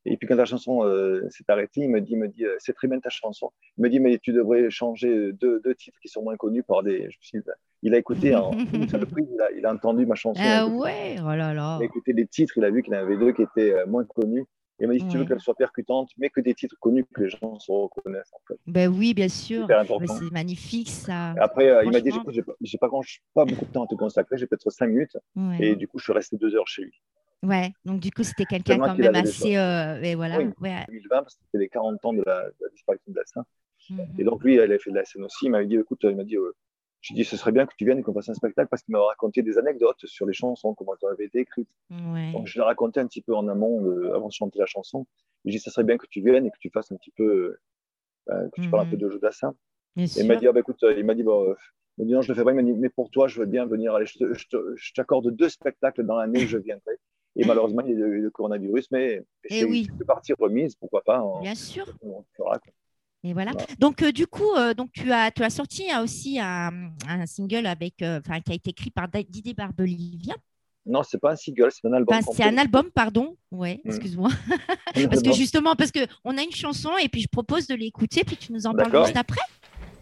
Et 0.07 0.17
puis 0.17 0.27
quand 0.27 0.37
la 0.37 0.45
chanson 0.45 0.85
euh, 0.85 1.27
s'est 1.31 1.45
arrêtée, 1.49 1.81
il 1.83 1.89
me 1.89 2.01
dit, 2.01 2.13
il 2.13 2.19
me 2.19 2.29
dit, 2.29 2.45
euh, 2.45 2.57
c'est 2.59 2.75
très 2.75 2.89
bien 2.89 3.01
ta 3.01 3.09
chanson. 3.09 3.51
Il 3.79 3.85
me 3.85 3.89
dit, 3.89 4.01
mais 4.01 4.19
tu 4.19 4.33
devrais 4.33 4.69
changer 4.71 5.33
deux, 5.33 5.61
deux 5.61 5.75
titres 5.75 5.99
qui 6.01 6.09
sont 6.09 6.23
moins 6.23 6.37
connus 6.37 6.63
par 6.63 6.83
des. 6.83 7.09
Je 7.11 7.17
suis 7.21 7.39
il 7.83 7.95
a 7.95 7.99
écouté 7.99 8.35
en 8.35 8.51
une 8.73 8.89
seule 8.89 9.07
prise, 9.07 9.27
il 9.31 9.41
a, 9.41 9.51
il 9.53 9.67
a 9.67 9.73
entendu 9.73 10.07
ma 10.07 10.15
chanson. 10.15 10.41
Ah 10.43 10.67
ouais, 10.67 11.17
oh 11.21 11.35
là 11.35 11.53
là. 11.53 11.77
il 11.81 11.83
a 11.83 11.85
écouté 11.85 12.13
les 12.13 12.27
titres, 12.27 12.55
il 12.57 12.65
a 12.65 12.71
vu 12.71 12.83
qu'il 12.83 12.95
y 12.95 12.97
en 12.97 13.01
avait 13.01 13.17
deux 13.17 13.33
qui 13.33 13.43
étaient 13.43 13.85
moins 13.87 14.05
connus. 14.05 14.45
Et 14.81 14.85
il 14.85 14.89
m'a 14.89 14.95
dit, 14.95 15.01
si 15.01 15.09
tu 15.09 15.19
veux 15.19 15.25
qu'elle 15.25 15.39
soit 15.41 15.55
percutante, 15.55 16.11
mais 16.19 16.31
que 16.31 16.41
des 16.41 16.53
titres 16.53 16.75
connus 16.81 17.05
que 17.15 17.23
les 17.23 17.29
gens 17.31 17.59
se 17.61 17.71
reconnaissent 17.71 18.33
en 18.33 18.41
fait. 18.49 18.59
Ben 18.67 18.89
oui, 18.93 19.15
bien 19.15 19.29
sûr. 19.29 19.69
C'est 19.69 20.33
magnifique 20.33 20.91
ça. 20.91 21.33
Et 21.37 21.41
après, 21.41 21.69
euh, 21.71 21.85
il 21.85 21.93
m'a 21.93 22.01
dit, 22.01 22.11
j'écoute, 22.11 22.35
j'ai 22.35 22.43
pas, 22.43 22.55
pas, 22.81 22.89
grand- 22.89 23.03
pas 23.35 23.45
beaucoup 23.45 23.65
de 23.65 23.71
temps 23.71 23.85
à 23.85 23.87
te 23.87 23.95
consacrer, 23.95 24.37
j'ai 24.37 24.47
peut-être 24.47 24.69
cinq 24.71 24.89
minutes. 24.89 25.17
Ouais. 25.37 25.59
Et 25.61 25.77
du 25.77 25.87
coup, 25.87 25.99
je 25.99 26.05
suis 26.05 26.13
resté 26.13 26.37
deux 26.37 26.55
heures 26.57 26.67
chez 26.67 26.83
lui. 26.83 27.01
Ouais, 27.45 27.73
donc 27.85 28.01
du 28.01 28.11
coup, 28.11 28.25
c'était 28.25 28.47
quelqu'un 28.47 28.79
quand 28.79 28.97
même 28.97 29.07
avait 29.15 29.19
assez. 29.19 29.57
euh, 29.57 30.01
et 30.03 30.15
voilà. 30.15 30.39
Oui. 30.39 30.47
ouais. 30.63 30.85
2020, 30.89 31.09
parce 31.23 31.35
que 31.35 31.41
c'était 31.45 31.59
les 31.59 31.69
40 31.69 32.05
ans 32.05 32.13
de 32.15 32.23
la, 32.27 32.45
de 32.49 32.55
la 32.61 32.69
disparition 32.71 33.05
de 33.13 33.15
Dassin. 33.15 33.45
Mhm. 33.91 34.07
Et 34.19 34.25
donc, 34.25 34.43
lui, 34.43 34.55
il 34.55 34.61
a 34.61 34.79
fait 34.79 34.91
de 34.91 34.97
la 34.97 35.05
scène 35.05 35.23
aussi. 35.25 35.45
Il 35.45 35.51
m'avait 35.51 35.67
dit, 35.67 35.77
écoute, 35.77 36.01
il 36.05 36.17
m'a 36.17 36.25
dit, 36.25 36.37
euh, 36.37 36.53
J'ai 37.05 37.15
dit, 37.15 37.25
ce 37.25 37.37
serait 37.37 37.53
bien 37.53 37.67
que 37.67 37.75
tu 37.77 37.85
viennes 37.85 37.99
et 37.99 38.03
qu'on 38.03 38.15
fasse 38.15 38.31
un 38.31 38.35
spectacle 38.35 38.67
parce 38.71 38.83
qu'il 38.83 38.93
m'a 38.93 39.01
raconté 39.05 39.43
des 39.43 39.59
anecdotes 39.59 40.07
sur 40.07 40.25
les 40.25 40.33
chansons, 40.33 40.73
comment 40.75 40.95
elles 41.03 41.09
avaient 41.11 41.27
été 41.27 41.39
écrites. 41.41 41.69
Ouais. 41.91 42.33
Donc, 42.33 42.47
je 42.47 42.59
l'ai 42.59 42.65
raconté 42.65 42.99
un 42.99 43.07
petit 43.07 43.21
peu 43.21 43.35
en 43.35 43.47
amont, 43.47 43.85
euh, 43.85 44.15
avant 44.15 44.29
de 44.29 44.33
chanter 44.33 44.59
la 44.59 44.65
chanson. 44.65 45.07
Et 45.45 45.51
j'ai 45.51 45.59
dit, 45.59 45.63
ce 45.63 45.71
serait 45.71 45.85
bien 45.85 45.99
que 45.99 46.07
tu 46.07 46.23
viennes 46.23 46.47
et 46.47 46.51
que 46.51 46.57
tu 46.59 46.71
fasses 46.71 46.91
un 46.93 46.97
petit 46.97 47.11
peu, 47.11 47.59
euh, 48.31 48.49
que 48.55 48.61
tu 48.63 48.71
parles 48.71 48.85
un 48.85 48.85
Mhm. 48.87 48.91
peu 48.93 48.97
de 48.97 49.11
Jodassin. 49.11 49.55
Et 49.99 50.07
il 50.17 50.27
m'a 50.27 50.37
dit, 50.37 50.49
ah, 50.49 50.53
bah, 50.53 50.61
écoute, 50.61 50.83
euh, 50.83 50.95
il 50.97 51.05
m'a 51.05 51.15
dit, 51.15 51.23
bon, 51.23 51.51
euh, 51.51 51.55
il 51.99 52.07
dit, 52.07 52.13
non, 52.15 52.23
je 52.23 52.33
le 52.33 52.35
fais 52.39 52.43
pas. 52.43 52.53
Il 52.53 52.57
m'a 52.57 52.63
dit, 52.63 52.73
mais 52.73 52.89
pour 52.89 53.11
toi, 53.11 53.29
je 53.29 53.39
veux 53.39 53.47
bien 53.47 53.67
venir. 53.67 53.95
Allez, 53.95 54.07
je 54.07 54.33
je 54.33 54.47
je 54.75 54.93
t'accorde 54.95 55.31
deux 55.31 55.51
spectacles 55.51 56.05
dans 56.05 56.17
l'année, 56.17 56.47
je 56.47 56.57
viendrai. 56.57 56.95
Et 57.37 57.45
malheureusement, 57.45 57.83
il 57.83 57.91
y 57.99 58.03
a 58.03 58.07
eu 58.07 58.23
le 58.23 58.31
coronavirus, 58.31 58.91
mais 58.93 59.23
Eh 59.45 59.49
c'est 59.59 59.65
oui. 59.65 59.87
quelques 59.87 60.07
parties 60.07 60.33
remises, 60.33 60.75
pourquoi 60.77 61.03
pas. 61.03 61.23
on- 61.23 61.43
Bien 61.43 61.55
sûr. 61.55 61.85
on 62.01 62.25
fera, 62.35 62.59
quoi. 62.61 62.73
Et 63.27 63.33
voilà. 63.33 63.53
Donc, 63.79 64.03
euh, 64.03 64.13
du 64.13 64.27
coup, 64.27 64.53
euh, 64.57 64.75
donc 64.75 64.91
tu 64.93 65.11
as, 65.11 65.31
tu 65.31 65.43
as 65.43 65.51
sorti 65.51 65.85
euh, 65.91 66.03
aussi 66.03 66.39
un, 66.39 66.91
un 67.09 67.27
single 67.27 67.67
avec, 67.67 68.03
euh, 68.03 68.21
qui 68.21 68.31
a 68.53 68.55
été 68.55 68.71
écrit 68.71 68.91
par 68.91 69.09
Didier 69.09 69.55
Barbelivien. 69.55 70.35
Non, 70.87 71.03
c'est 71.03 71.19
pas 71.19 71.33
un 71.33 71.37
single, 71.37 71.71
c'est 71.73 71.89
un 71.89 71.95
album. 71.95 72.15
Enfin, 72.19 72.31
c'est 72.37 72.43
un 72.45 72.59
album, 72.59 72.91
pardon. 72.95 73.37
Ouais, 73.51 73.81
Mm. 73.85 73.89
excuse-moi. 73.89 74.29
Parce 75.11 75.23
que 75.23 75.33
justement, 75.33 75.75
parce 75.75 75.91
qu'on 75.91 76.37
a 76.37 76.43
une 76.43 76.53
chanson 76.53 76.91
et 77.03 77.09
puis 77.09 77.23
je 77.23 77.29
propose 77.29 77.67
de 77.67 77.75
l'écouter, 77.75 78.23
puis 78.25 78.37
tu 78.37 78.53
nous 78.53 78.67
en 78.67 78.75
parles 78.75 79.05
juste 79.07 79.17
après. 79.17 79.41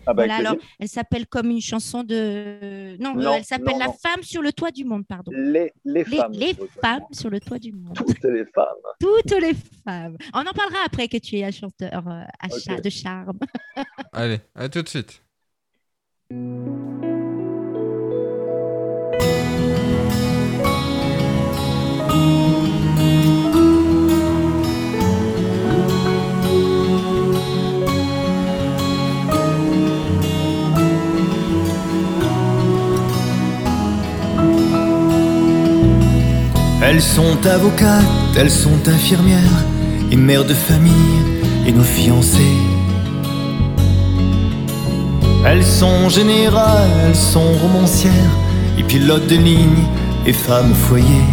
Ah, 0.04 0.14
bah, 0.14 0.24
voilà, 0.26 0.36
alors, 0.36 0.56
elle 0.80 0.88
s'appelle 0.88 1.26
comme 1.26 1.50
une 1.50 1.60
chanson 1.60 2.02
de. 2.02 2.96
Non, 3.00 3.10
euh, 3.16 3.22
Non, 3.22 3.34
elle 3.34 3.44
s'appelle 3.44 3.78
La 3.78 3.86
non. 3.86 3.92
femme 3.92 4.22
sur 4.22 4.42
le 4.42 4.52
toit 4.52 4.70
du 4.70 4.84
monde, 4.84 5.06
pardon. 5.06 5.30
Les, 5.34 5.72
les 5.84 6.04
Les, 6.04 6.16
femmes. 6.16 6.32
les 6.32 6.54
sur 6.54 6.62
le 6.62 6.68
toit. 6.68 6.80
femmes 6.82 7.02
sur 7.12 7.30
le 7.30 7.40
toit 7.40 7.58
du 7.58 7.72
monde. 7.72 7.94
Toutes 7.94 8.24
les 8.24 8.44
femmes. 8.46 8.66
Toutes 9.00 9.40
les 9.40 9.54
femmes. 9.84 10.16
On 10.34 10.40
en 10.40 10.52
parlera 10.52 10.78
après 10.86 11.08
que 11.08 11.18
tu 11.18 11.36
es 11.38 11.44
un 11.44 11.50
chanteur 11.52 12.06
euh, 12.08 12.22
à 12.40 12.46
Ok. 12.46 12.58
cha- 12.60 12.80
de 12.80 12.90
charme. 12.90 13.38
Allez, 14.12 14.40
à 14.54 14.68
tout 14.68 14.82
de 14.82 14.88
suite. 14.88 15.22
Elles 36.94 37.00
sont 37.00 37.46
avocates, 37.46 38.04
elles 38.36 38.50
sont 38.50 38.86
infirmières 38.86 39.64
et 40.10 40.16
mères 40.16 40.44
de 40.44 40.52
famille 40.52 41.22
et 41.66 41.72
nos 41.72 41.82
fiancées. 41.82 42.58
Elles 45.46 45.64
sont 45.64 46.10
générales, 46.10 46.90
elles 47.06 47.16
sont 47.16 47.50
romancières 47.62 48.36
et 48.78 48.82
pilotes 48.82 49.26
de 49.26 49.36
ligne 49.36 49.86
et 50.26 50.34
femmes 50.34 50.72
au 50.72 50.74
foyer. 50.74 51.24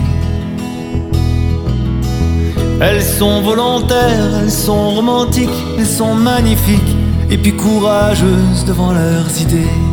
Elles 2.79 3.03
sont 3.03 3.41
volontaires, 3.41 4.39
elles 4.41 4.51
sont 4.51 4.91
romantiques, 4.91 5.61
elles 5.77 5.85
sont 5.85 6.15
magnifiques 6.15 6.95
et 7.29 7.37
puis 7.37 7.53
courageuses 7.53 8.63
devant 8.65 8.93
leurs 8.93 9.41
idées. 9.41 9.88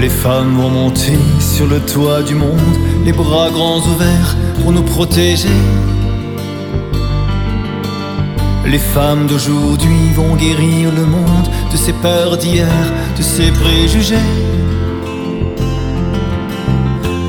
Les 0.00 0.08
femmes 0.08 0.56
vont 0.56 0.70
monter 0.70 1.18
sur 1.38 1.66
le 1.66 1.78
toit 1.78 2.22
du 2.22 2.34
monde, 2.34 2.76
les 3.04 3.12
bras 3.12 3.50
grands 3.50 3.80
ouverts 3.80 4.34
pour 4.58 4.72
nous 4.72 4.82
protéger. 4.82 5.60
Les 8.66 8.78
femmes 8.78 9.26
d'aujourd'hui 9.26 10.10
vont 10.16 10.36
guérir 10.36 10.90
le 10.90 11.04
monde 11.04 11.48
de 11.70 11.76
ses 11.76 11.92
peurs 11.92 12.38
d'hier, 12.38 12.72
de 13.18 13.22
ses 13.22 13.50
préjugés. 13.50 14.28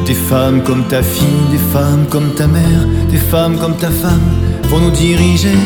Des 0.06 0.14
femmes 0.14 0.64
comme 0.64 0.86
ta 0.88 1.04
fille, 1.04 1.48
des 1.52 1.66
femmes 1.74 2.06
comme 2.10 2.34
ta 2.36 2.48
mère, 2.48 2.86
des 3.10 3.18
femmes 3.18 3.58
comme 3.58 3.76
ta 3.76 3.90
femme 3.90 4.32
vont 4.70 4.80
nous 4.80 4.92
diriger. 4.92 5.60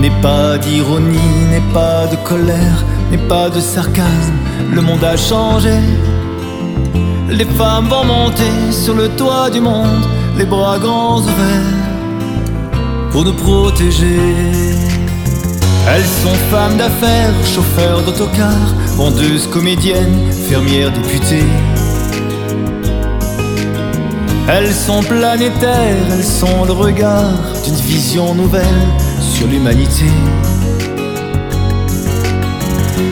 N'est 0.00 0.22
pas 0.22 0.56
d'ironie, 0.56 1.34
n'est 1.50 1.72
pas 1.74 2.06
de 2.06 2.16
colère, 2.26 2.82
n'est 3.10 3.28
pas 3.28 3.50
de 3.50 3.60
sarcasme, 3.60 4.34
le 4.72 4.80
monde 4.80 5.04
a 5.04 5.16
changé. 5.16 5.78
Les 7.28 7.44
femmes 7.44 7.88
vont 7.88 8.04
monter 8.04 8.52
sur 8.70 8.94
le 8.94 9.08
toit 9.08 9.50
du 9.50 9.60
monde, 9.60 10.04
les 10.36 10.44
bras 10.44 10.78
grands 10.78 11.18
ouverts, 11.18 11.80
pour 13.10 13.24
nous 13.24 13.32
protéger. 13.32 14.20
Elles 15.88 16.10
sont 16.22 16.36
femmes 16.50 16.76
d'affaires, 16.76 17.34
chauffeurs 17.54 18.02
d'autocar, 18.02 18.58
vendeuses, 18.96 19.46
comédiennes, 19.48 20.30
fermières, 20.48 20.92
députées. 20.92 21.50
Elles 24.48 24.72
sont 24.72 25.02
planétaires, 25.02 26.06
elles 26.12 26.24
sont 26.24 26.64
le 26.64 26.72
regard 26.72 27.32
d'une 27.64 27.74
vision 27.74 28.34
nouvelle 28.34 28.88
sur 29.20 29.46
l'humanité. 29.46 30.10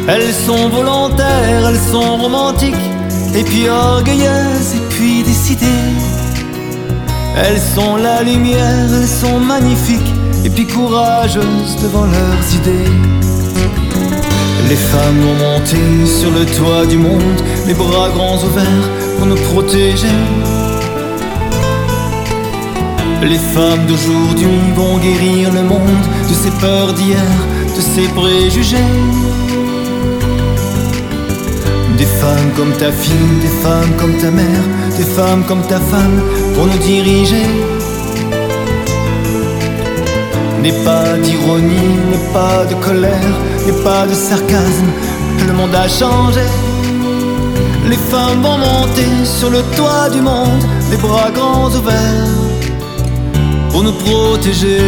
Elles 0.08 0.32
sont 0.32 0.68
volontaires, 0.68 1.68
elles 1.68 1.92
sont 1.92 2.16
romantiques, 2.16 2.86
et 3.34 3.42
puis 3.42 3.68
orgueilleuses, 3.68 4.74
et 4.76 4.84
puis 4.90 5.22
décidées. 5.22 5.66
Elles 7.36 7.60
sont 7.60 7.96
la 7.96 8.22
lumière, 8.22 8.88
elles 8.92 9.06
sont 9.06 9.38
magnifiques, 9.38 10.12
et 10.44 10.50
puis 10.50 10.66
courageuses 10.66 11.76
devant 11.82 12.06
leurs 12.06 12.54
idées. 12.54 12.90
Les 14.68 14.76
femmes 14.76 15.20
vont 15.20 15.38
monter 15.46 16.06
sur 16.06 16.30
le 16.30 16.44
toit 16.44 16.84
du 16.86 16.98
monde, 16.98 17.40
les 17.66 17.74
bras 17.74 18.10
grands 18.10 18.36
ouverts 18.36 18.90
pour 19.16 19.26
nous 19.26 19.42
protéger. 19.52 20.18
Les 23.22 23.38
femmes 23.38 23.86
d'aujourd'hui 23.86 24.46
vont 24.76 24.98
guérir 24.98 25.52
le 25.52 25.62
monde 25.62 26.06
de 26.28 26.34
ses 26.34 26.50
peurs 26.60 26.92
d'hier, 26.92 27.30
de 27.76 27.80
ses 27.80 28.08
préjugés. 28.08 28.76
Des 31.98 32.06
femmes 32.06 32.52
comme 32.56 32.72
ta 32.74 32.92
fille, 32.92 33.40
des 33.42 33.54
femmes 33.62 33.92
comme 33.98 34.16
ta 34.18 34.30
mère, 34.30 34.64
des 34.96 35.04
femmes 35.04 35.44
comme 35.48 35.62
ta 35.62 35.80
femme 35.80 36.20
pour 36.54 36.66
nous 36.66 36.78
diriger. 36.78 37.48
N'est 40.62 40.84
pas 40.84 41.18
d'ironie, 41.24 41.94
n'est 42.10 42.32
pas 42.32 42.64
de 42.70 42.74
colère, 42.86 43.34
n'est 43.66 43.82
pas 43.82 44.06
de 44.06 44.14
sarcasme, 44.14 44.90
le 45.46 45.52
monde 45.52 45.74
a 45.74 45.88
changé. 45.88 46.46
Les 47.88 47.96
femmes 47.96 48.42
vont 48.42 48.58
monter 48.58 49.10
sur 49.24 49.50
le 49.50 49.62
toit 49.76 50.08
du 50.10 50.20
monde, 50.20 50.62
les 50.90 50.98
bras 50.98 51.30
grands 51.32 51.68
ouverts 51.68 52.38
pour 53.70 53.82
nous 53.82 53.92
protéger. 53.92 54.78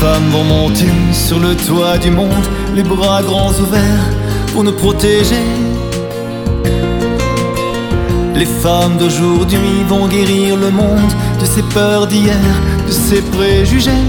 Femmes 0.00 0.28
vont 0.30 0.44
monter 0.44 0.92
sur 1.12 1.38
le 1.38 1.54
toit 1.54 1.98
du 1.98 2.10
monde, 2.10 2.46
les 2.74 2.82
bras 2.82 3.22
grands 3.22 3.54
ouverts 3.64 4.08
pour 4.52 4.62
nous 4.64 4.72
protéger. 4.72 5.46
Les 8.34 8.50
femmes 8.62 8.96
d'aujourd'hui 8.98 9.84
vont 9.88 10.06
guérir 10.06 10.56
le 10.56 10.70
monde 10.70 11.12
de 11.40 11.46
ses 11.46 11.62
peurs 11.62 12.06
d'hier, 12.06 12.52
de 12.86 12.92
ses 12.92 13.22
préjugés. 13.22 14.04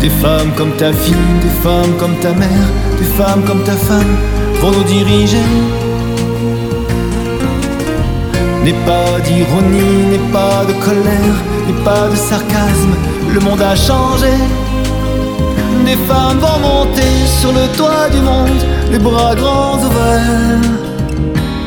Des 0.00 0.10
femmes 0.22 0.52
comme 0.56 0.74
ta 0.76 0.92
fille, 0.92 1.30
des 1.42 1.56
femmes 1.64 1.94
comme 1.98 2.16
ta 2.20 2.32
mère, 2.32 2.68
des 3.00 3.10
femmes 3.18 3.42
comme 3.44 3.64
ta 3.64 3.76
femme 3.88 4.16
vont 4.60 4.70
nous 4.70 4.84
diriger. 4.84 5.48
N'est 8.66 8.72
pas 8.84 9.20
d'ironie, 9.24 10.06
n'est 10.10 10.32
pas 10.32 10.64
de 10.66 10.72
colère, 10.84 11.36
n'est 11.68 11.84
pas 11.84 12.08
de 12.08 12.16
sarcasme, 12.16 12.94
le 13.32 13.38
monde 13.38 13.62
a 13.62 13.76
changé. 13.76 14.32
Des 15.84 15.94
femmes 16.08 16.40
vont 16.40 16.58
monter 16.58 17.14
sur 17.40 17.52
le 17.52 17.68
toit 17.76 18.08
du 18.10 18.20
monde, 18.22 18.62
les 18.90 18.98
bras 18.98 19.36
grands 19.36 19.78
ouverts 19.78 20.68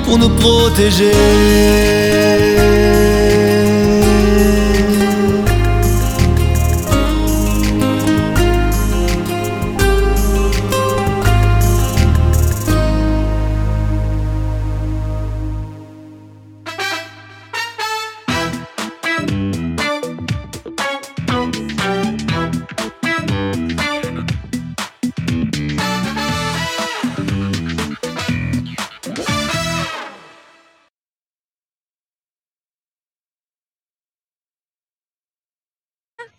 pour 0.03 0.17
nous 0.17 0.27
protéger. 0.27 1.13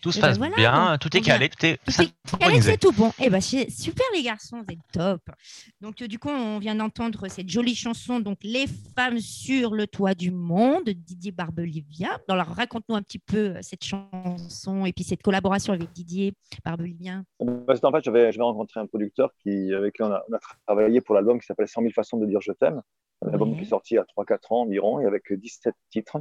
Tout 0.01 0.13
se 0.13 0.21
ben 0.21 0.29
passe 0.29 0.39
voilà, 0.39 0.57
bien, 0.57 0.91
donc, 0.93 1.01
tout 1.01 1.17
est 1.17 1.21
calé, 1.21 1.49
tout 1.51 1.67
est 1.67 1.77
Tout 1.85 2.03
est 2.03 2.39
calé, 2.39 2.61
c'est 2.63 2.79
tout 2.79 2.93
bon. 2.93 3.13
Eh 3.23 3.29
ben, 3.29 3.41
c'est 3.41 3.69
super 3.71 4.07
les 4.15 4.23
garçons, 4.23 4.63
c'est 4.69 4.79
top. 4.93 5.21
Donc 5.81 6.01
euh, 6.01 6.09
du 6.09 6.19
coup, 6.19 6.31
on 6.31 6.59
vient 6.59 6.75
d'entendre 6.75 7.29
cette 7.29 7.49
jolie 7.51 7.75
chanson, 7.75 8.21
donc 8.21 8.39
Les 8.43 8.67
femmes 8.97 9.19
sur 9.19 9.75
le 9.75 9.87
toit 9.87 10.15
du 10.15 10.31
monde, 10.31 10.85
de 10.85 10.93
Didier 10.93 11.33
Barbelivien. 11.33 12.19
Alors 12.29 12.47
raconte-nous 12.47 12.95
un 12.97 13.03
petit 13.03 13.19
peu 13.19 13.57
euh, 13.57 13.59
cette 13.61 13.85
chanson 13.85 14.87
et 14.87 14.93
puis 14.93 15.05
cette 15.05 15.23
collaboration 15.23 15.73
avec 15.73 15.93
Didier 15.93 16.33
Barbelivien. 16.65 17.25
Parce 17.67 17.81
qu'en 17.81 17.93
fait, 17.93 18.03
j'avais 18.03 18.33
j'avais 18.33 18.45
rencontré 18.45 18.81
un 18.81 18.87
producteur 18.87 19.31
qui, 19.43 19.75
avec 19.75 19.95
qui 19.97 20.03
on 20.03 20.13
a, 20.13 20.23
on 20.31 20.35
a 20.35 20.39
travaillé 20.67 21.01
pour 21.01 21.15
l'album 21.15 21.39
qui 21.41 21.47
s'appelle 21.47 21.69
100 21.69 21.83
000 21.83 21.93
façons 21.93 22.17
de 22.19 22.27
dire 22.27 22.41
je 22.41 22.53
t'aime. 22.53 22.81
Un 23.23 23.33
album 23.33 23.51
Ouais. 23.51 23.59
qui 23.59 23.65
est 23.65 23.69
sorti 23.69 23.95
il 23.95 23.97
y 23.97 23.99
a 23.99 24.07
3-4 24.17 24.37
ans 24.51 24.63
environ 24.63 24.99
et 25.01 25.05
avec 25.05 25.31
17 25.31 25.75
titres. 25.91 26.17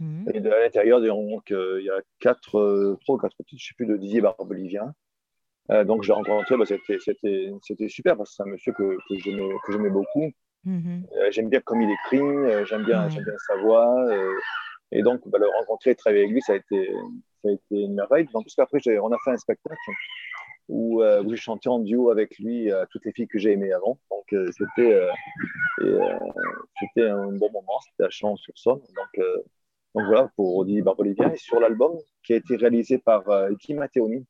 Mhm. 0.00 0.24
Et 0.34 0.40
de, 0.40 0.50
à 0.50 0.60
l'intérieur, 0.60 1.00
donc, 1.00 1.50
il 1.50 1.84
y 1.84 1.90
a 1.90 2.00
4, 2.20 2.58
euh, 2.58 2.96
3 3.02 3.16
ou 3.16 3.18
4 3.18 3.36
titres, 3.36 3.48
je 3.50 3.54
ne 3.56 3.58
sais 3.58 3.74
plus, 3.76 3.86
de 3.86 3.96
Didier 3.96 4.20
Barbelivien. 4.20 4.94
Euh, 5.70 5.84
donc, 5.84 6.02
je 6.02 6.08
l'ai 6.08 6.14
rencontré, 6.14 6.56
bah, 6.56 6.64
c'était- 6.66 7.88
super 7.88 8.16
parce 8.16 8.30
que 8.30 8.36
c'est 8.36 8.42
un 8.42 8.52
monsieur 8.52 8.72
que, 8.72 8.96
que 9.08 9.72
j'aimais 9.72 9.90
beaucoup. 9.90 10.30
Mhm. 10.64 11.06
Euh, 11.16 11.30
j'aime 11.30 11.48
bien 11.48 11.60
comme 11.60 11.80
il 11.82 11.90
écrit, 11.90 12.18
j'aime 12.66 12.84
bien, 12.84 13.08
j'aime 13.08 13.24
bien 13.24 13.38
sa 13.46 13.56
voix. 13.56 13.94
et 14.92 15.02
donc, 15.02 15.20
bah, 15.28 15.38
le 15.38 15.46
rencontrer 15.46 15.90
et 15.90 15.94
travailler 15.94 16.22
avec 16.22 16.32
lui, 16.32 16.42
ça 16.42 16.54
a 16.54 16.56
été, 16.56 16.90
ça 17.42 17.48
a 17.48 17.52
été 17.52 17.82
une 17.82 17.94
merveille. 17.94 18.26
En 18.34 18.42
plus, 18.42 18.54
qu'après, 18.54 18.80
on 18.98 19.12
a 19.12 19.16
fait 19.24 19.30
un 19.30 19.36
spectacle 19.36 19.78
où, 20.68 21.02
euh, 21.02 21.22
où 21.22 21.30
j'ai 21.30 21.36
chanté 21.36 21.68
en 21.68 21.78
duo 21.80 22.10
avec 22.10 22.38
lui 22.38 22.70
euh, 22.70 22.84
toutes 22.90 23.04
les 23.04 23.12
filles 23.12 23.28
que 23.28 23.38
j'ai 23.38 23.52
aimées 23.52 23.72
avant. 23.72 23.98
Donc, 24.10 24.32
euh, 24.32 24.50
c'était 24.52 24.98
un 27.08 27.32
bon 27.32 27.50
moment, 27.52 27.80
c'était 27.84 28.04
à 28.04 28.10
Chalon-sur-Saône. 28.10 28.80
Donc, 28.80 29.24
donc 29.94 30.06
voilà, 30.06 30.30
pour 30.36 30.64
Didier 30.64 30.82
Barbelivien. 30.82 31.32
Et 31.32 31.36
sur 31.36 31.60
l'album, 31.60 31.92
qui 32.22 32.32
a 32.32 32.36
été 32.36 32.56
réalisé 32.56 32.98
par 32.98 33.28
euh, 33.28 33.50
Guy 33.52 33.74
Matteoni. 33.74 34.24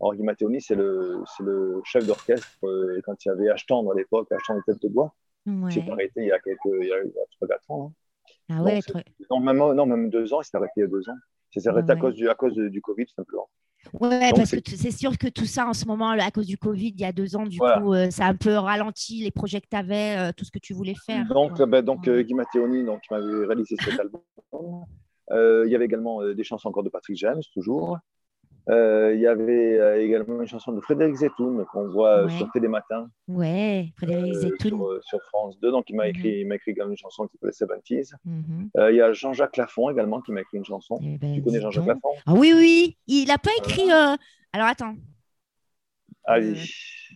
Alors, 0.00 0.14
Guy 0.14 0.22
Matteoni, 0.22 0.60
c'est 0.60 0.74
le, 0.74 1.22
le 1.40 1.80
chef 1.84 2.06
d'orchestre 2.06 2.48
euh, 2.64 3.00
quand 3.04 3.24
il 3.24 3.28
y 3.28 3.30
avait 3.30 3.48
Ashtendre 3.50 3.92
à 3.92 3.94
l'époque, 3.94 4.30
Ashtendre 4.32 4.60
de 4.66 4.72
tête 4.72 4.82
de 4.82 4.88
bois. 4.88 5.14
Ouais. 5.46 5.70
Il 5.70 5.72
s'est 5.72 5.90
arrêté 5.90 6.12
il 6.22 6.26
y 6.26 6.32
a 6.32 6.38
quelques, 6.38 6.58
il 6.66 6.86
y 6.88 6.92
a, 6.92 7.02
il 7.02 7.10
y 7.10 7.18
a 7.18 7.46
3-4 7.46 7.58
ans. 7.68 7.86
hein. 7.86 7.92
Ah 8.50 8.62
ouais, 8.62 8.80
Non, 9.30 9.40
même, 9.40 9.56
non, 9.58 9.86
même 9.86 10.10
deux 10.10 10.32
ans, 10.34 10.40
il 10.40 10.44
s'est 10.44 10.56
arrêté 10.56 10.72
il 10.76 10.80
y 10.80 10.84
a 10.84 10.88
deux 10.88 11.08
ans. 11.08 11.16
Il 11.54 11.62
s'est 11.62 11.68
arrêté 11.68 11.92
à 11.92 11.96
cause 11.96 12.14
du, 12.14 12.28
à 12.28 12.34
cause 12.34 12.54
du, 12.54 12.80
Covid, 12.82 13.06
simplement. 13.14 13.48
Ouais, 13.94 14.28
Donc, 14.30 14.36
parce 14.36 14.50
que 14.50 14.58
c'est- 14.76 14.90
sûr 14.90 15.16
que 15.18 15.26
tout 15.28 15.46
ça 15.46 15.66
en 15.66 15.72
ce 15.72 15.86
moment, 15.86 16.10
à 16.10 16.30
cause 16.30 16.46
du 16.46 16.58
Covid, 16.58 16.88
il 16.88 17.00
y 17.00 17.04
a 17.04 17.12
deux 17.12 17.34
ans, 17.36 17.46
du 17.46 17.56
Voilà. 17.58 17.80
coup, 17.80 17.94
euh, 17.94 18.10
ça 18.10 18.26
a 18.26 18.28
un 18.28 18.34
peu 18.34 18.54
ralenti 18.54 19.22
les 19.22 19.30
projets 19.30 19.60
que 19.60 19.66
tu 19.70 19.76
avais, 19.76 20.32
tout 20.34 20.44
ce 20.44 20.50
que 20.50 20.58
tu 20.58 20.74
voulais 20.74 20.94
faire. 21.06 21.26
Donc, 21.28 21.58
euh, 21.60 21.66
ben, 21.66 21.82
donc 21.84 22.06
euh, 22.06 22.22
Guy 22.22 22.34
Matteoni, 22.34 22.84
donc, 22.84 23.00
qui 23.00 23.12
m'avait 23.12 23.46
réalisé 23.46 23.76
cet 23.82 23.98
album. 23.98 24.20
Euh, 25.32 25.64
il 25.66 25.72
y 25.72 25.74
avait 25.76 25.84
également 25.86 26.22
euh, 26.22 26.34
des 26.34 26.44
chansons 26.44 26.68
encore 26.68 26.82
de 26.82 26.88
Patrick 26.88 27.16
James, 27.16 27.40
toujours. 27.54 27.98
Euh, 28.68 29.14
il 29.14 29.20
y 29.20 29.26
avait 29.26 29.78
euh, 29.78 30.02
également 30.02 30.40
une 30.40 30.46
chanson 30.46 30.72
de 30.72 30.80
Frédéric 30.80 31.14
Zetoun 31.16 31.64
qu'on 31.72 31.88
voit 31.88 32.10
euh, 32.10 32.26
Ouais. 32.26 32.36
sur 32.36 32.50
Télé-Matin 32.52 33.08
Ouais, 33.28 33.92
Frédéric 33.96 34.34
euh, 34.34 34.40
Zetoun. 34.40 34.58
sur, 34.78 34.98
sur 35.02 35.22
France 35.28 35.58
2. 35.60 35.70
Donc, 35.70 35.88
il 35.88 35.96
m'a 35.96 36.04
Mhm. 36.04 36.10
écrit, 36.10 36.40
il 36.40 36.46
m'a 36.46 36.56
écrit 36.56 36.72
également 36.72 36.90
une 36.92 36.96
chanson 36.98 37.26
qui 37.26 37.36
s'appelle 37.38 37.52
70s. 37.54 38.12
Mhm. 38.24 38.70
Euh, 38.76 38.90
il 38.92 38.96
y 38.96 39.00
a 39.00 39.12
Jean-Jacques 39.12 39.56
Lafont 39.56 39.88
également 39.90 40.20
qui 40.20 40.32
m'a 40.32 40.42
écrit 40.42 40.58
une 40.58 40.64
chanson. 40.64 40.98
Eh 41.02 41.16
ben, 41.18 41.34
Tu 41.34 41.42
connais 41.42 41.60
Jean-Jacques. 41.60 41.86
Lafont 41.86 42.14
Ah 42.26 42.34
oui, 42.34 42.52
oui, 42.54 42.96
il 43.06 43.26
n'a 43.28 43.38
pas 43.38 43.50
écrit. 43.58 43.90
Alors 43.90 44.66
attends, 44.66 44.94
Allez. 46.24 46.52
Euh, 46.52 46.64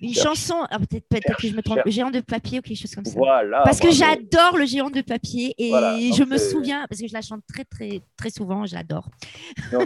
une 0.03 0.13
chanson. 0.13 0.57
ah, 0.71 0.79
peut-être 0.81 1.07
peut-être 1.09 1.37
que 1.37 1.47
je 1.47 1.55
me 1.55 1.63
trompe. 1.63 1.79
Géant 1.87 2.11
de 2.11 2.19
papier 2.21 2.59
ou 2.59 2.63
quelque 2.63 2.77
chose 2.81 2.93
comme 2.95 3.05
ça. 3.05 3.17
Voilà. 3.17 3.63
Parce 3.63 3.79
que 3.79 3.93
j'adore 3.93 4.57
le 4.57 4.65
géant 4.67 4.91
de 4.91 5.01
papier 5.03 5.55
et 5.57 5.69
Voilà, 5.69 5.97
je 5.99 6.25
me 6.25 6.37
souviens, 6.37 6.85
parce 6.89 7.01
que 7.01 7.07
je 7.07 7.13
la 7.13 7.21
chante 7.21 7.43
très, 7.47 7.65
très, 7.65 8.01
très 8.17 8.31
souvent. 8.31 8.65
Donc, 8.65 8.69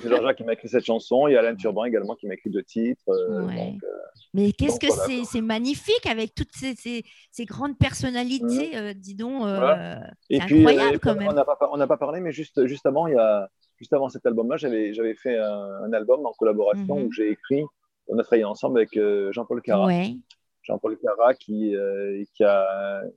c'est 0.03 0.09
Jean-Jacques 0.09 0.37
qui 0.39 0.45
m'a 0.45 0.55
écrit 0.55 0.69
cette 0.69 0.87
chanson. 0.87 1.29
Il 1.29 1.33
y 1.33 1.37
a 1.37 1.41
Alain 1.41 1.55
Turban 1.57 1.85
également 1.85 2.15
qui 2.15 2.27
m'a 2.27 2.35
écrit 2.35 2.49
deux 2.51 2.63
titres. 2.63 3.03
euh, 3.09 3.45
Ouais. 3.47 3.73
donc, 3.73 3.83
euh, 3.85 3.89
Mais 4.33 4.53
qu'est-ce 4.53 4.81
que 4.81 4.87
voilà, 4.87 5.25
c'est 5.25 5.41
magnifique 5.43 6.07
avec 6.07 6.35
toutes 6.35 6.53
ces, 6.55 6.75
ces, 6.75 7.05
ces 7.31 7.45
grandes 7.45 7.77
personnalités, 7.77 8.77
euh, 8.77 8.95
dis 8.95 9.15
donc. 9.15 9.41
Voilà. 9.43 10.01
C'est 10.31 10.37
Et 10.37 10.41
puis, 10.41 10.59
incroyable, 10.61 10.99
quand 11.01 11.13
on 11.13 11.17
même. 11.17 11.35
n'a 11.35 11.45
pas, 11.45 11.59
on 11.71 11.77
n'a 11.77 11.87
pas 11.87 11.97
parlé, 11.99 12.21
mais 12.21 12.33
juste, 12.33 12.65
juste 12.67 12.87
avant, 12.87 13.09
il 13.09 13.15
y 13.15 13.19
a, 13.19 13.49
juste 13.77 13.93
avant 13.93 14.09
cet 14.09 14.25
album-là, 14.25 14.57
j'avais, 14.57 15.15
fait 15.15 15.37
un, 15.39 15.83
un 15.87 15.93
album 15.93 16.25
en 16.25 16.33
collaboration 16.33 16.97
Mhm. 16.99 17.05
où 17.07 17.13
j'ai 17.13 17.31
écrit. 17.31 17.63
On 18.09 18.19
a 18.19 18.23
travaillé 18.23 18.45
ensemble 18.45 18.79
avec 18.79 18.97
euh, 18.97 19.31
Jean-Paul 19.33 19.61
Cara. 19.63 19.87
Ouais. 19.87 20.17
Jean-Paul 20.63 20.99
Cara 20.99 21.35
qui, 21.35 21.75
euh, 21.75 22.23
qui 22.35 22.45
a, 22.45 22.63
euh, 23.03 23.09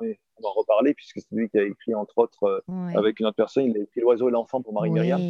on 0.00 0.42
va 0.42 0.48
en 0.48 0.52
reparler 0.52 0.94
puisque 0.94 1.20
c'est 1.20 1.34
lui 1.34 1.48
qui 1.48 1.58
a 1.58 1.64
écrit 1.64 1.94
entre 1.94 2.18
autres 2.18 2.62
ouais. 2.68 2.96
avec 2.96 3.18
une 3.20 3.26
autre 3.26 3.36
personne. 3.36 3.64
Il 3.64 3.76
a 3.76 3.82
écrit 3.82 4.00
L'oiseau 4.00 4.28
et 4.28 4.32
l'enfant 4.32 4.62
pour 4.62 4.72
Marie-Myriam. 4.72 5.20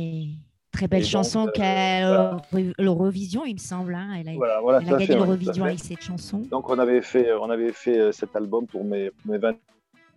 Très 0.73 0.89
belle 0.89 1.03
Et 1.03 1.05
chanson 1.05 1.47
euh, 1.47 1.51
qu'a 1.53 2.41
l'Eurovision, 2.79 3.45
il 3.45 3.55
me 3.55 3.59
semble. 3.59 3.95
hein. 3.95 4.09
Elle 4.19 4.29
a, 4.29 4.35
Voilà, 4.35 4.61
voilà, 4.61 4.81
elle 4.83 4.93
a 4.95 4.99
gagné 4.99 5.15
l'Eurovision 5.15 5.65
avec 5.65 5.79
cette 5.79 6.03
chanson. 6.03 6.39
Donc 6.39 6.69
on 6.69 6.79
avait 6.79 7.01
fait, 7.01 7.33
on 7.33 7.49
avait 7.49 7.73
fait 7.73 8.13
cet 8.13 8.35
album 8.35 8.67
pour 8.67 8.85
mes, 8.85 9.11
pour 9.11 9.31
mes 9.31 9.39
20 9.39 9.57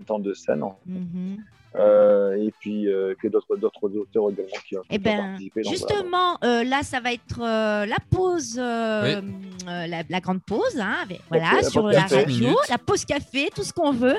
ans 0.09 0.19
de 0.19 0.33
scène. 0.33 0.63
Mhm. 0.85 1.37
Euh, 1.37 1.66
et 2.37 2.53
puis, 2.59 2.87
euh, 2.87 3.13
puis 3.17 3.29
d'autres, 3.29 3.55
d'autres 3.57 3.83
auteurs 3.97 4.31
également 4.31 4.57
qui 4.67 4.77
ont, 4.77 4.81
Eh 4.89 4.97
ben, 4.97 5.17
participé. 5.17 5.61
Donc, 5.63 5.73
voilà. 5.75 5.95
justement, 5.95 6.37
euh, 6.43 6.63
là, 6.63 6.83
ça 6.83 6.99
va 6.99 7.13
être 7.13 7.41
euh, 7.41 7.85
la 7.85 7.97
pause, 8.09 8.55
euh, 8.57 9.21
euh, 9.67 9.87
la, 9.87 10.03
la 10.09 10.19
grande 10.19 10.41
pause, 10.43 10.79
hein, 10.79 10.95
avec- 11.03 11.21
voilà, 11.29 11.61
la 11.61 11.69
sur 11.69 11.81
pause 11.83 11.93
la 11.95 12.01
café. 12.03 12.15
radio, 12.23 12.57
la 12.69 12.77
pause 12.77 13.05
café, 13.05 13.49
tout 13.55 13.63
ce 13.63 13.73
qu'on 13.73 13.91
veut. 13.91 14.17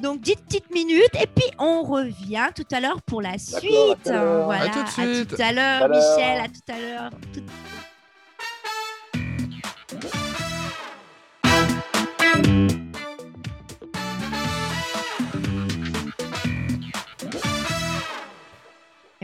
Donc, 0.00 0.20
10 0.20 0.36
petites 0.36 0.70
minutes, 0.72 1.14
et 1.20 1.26
puis 1.26 1.44
on 1.58 1.82
revient 1.82 2.48
tout 2.54 2.62
à 2.72 2.78
l'heure 2.80 3.02
pour 3.02 3.20
la 3.20 3.36
suite. 3.36 4.06
à 4.06 4.12
l'heure. 4.12 4.44
Voilà, 4.44 4.64
À 4.64 4.68
tout 4.68 4.82
de 4.82 4.88
suite. 4.88 5.28
tout 5.36 5.42
à 5.42 5.52
l'heure, 5.52 5.82
À 5.82 5.88
l'heure. 5.88 5.96
Michel, 6.16 6.40
à 6.40 6.46
tout 6.46 6.72
à 6.72 6.78
l'heure. 6.78 7.10
Tout- 7.34 7.40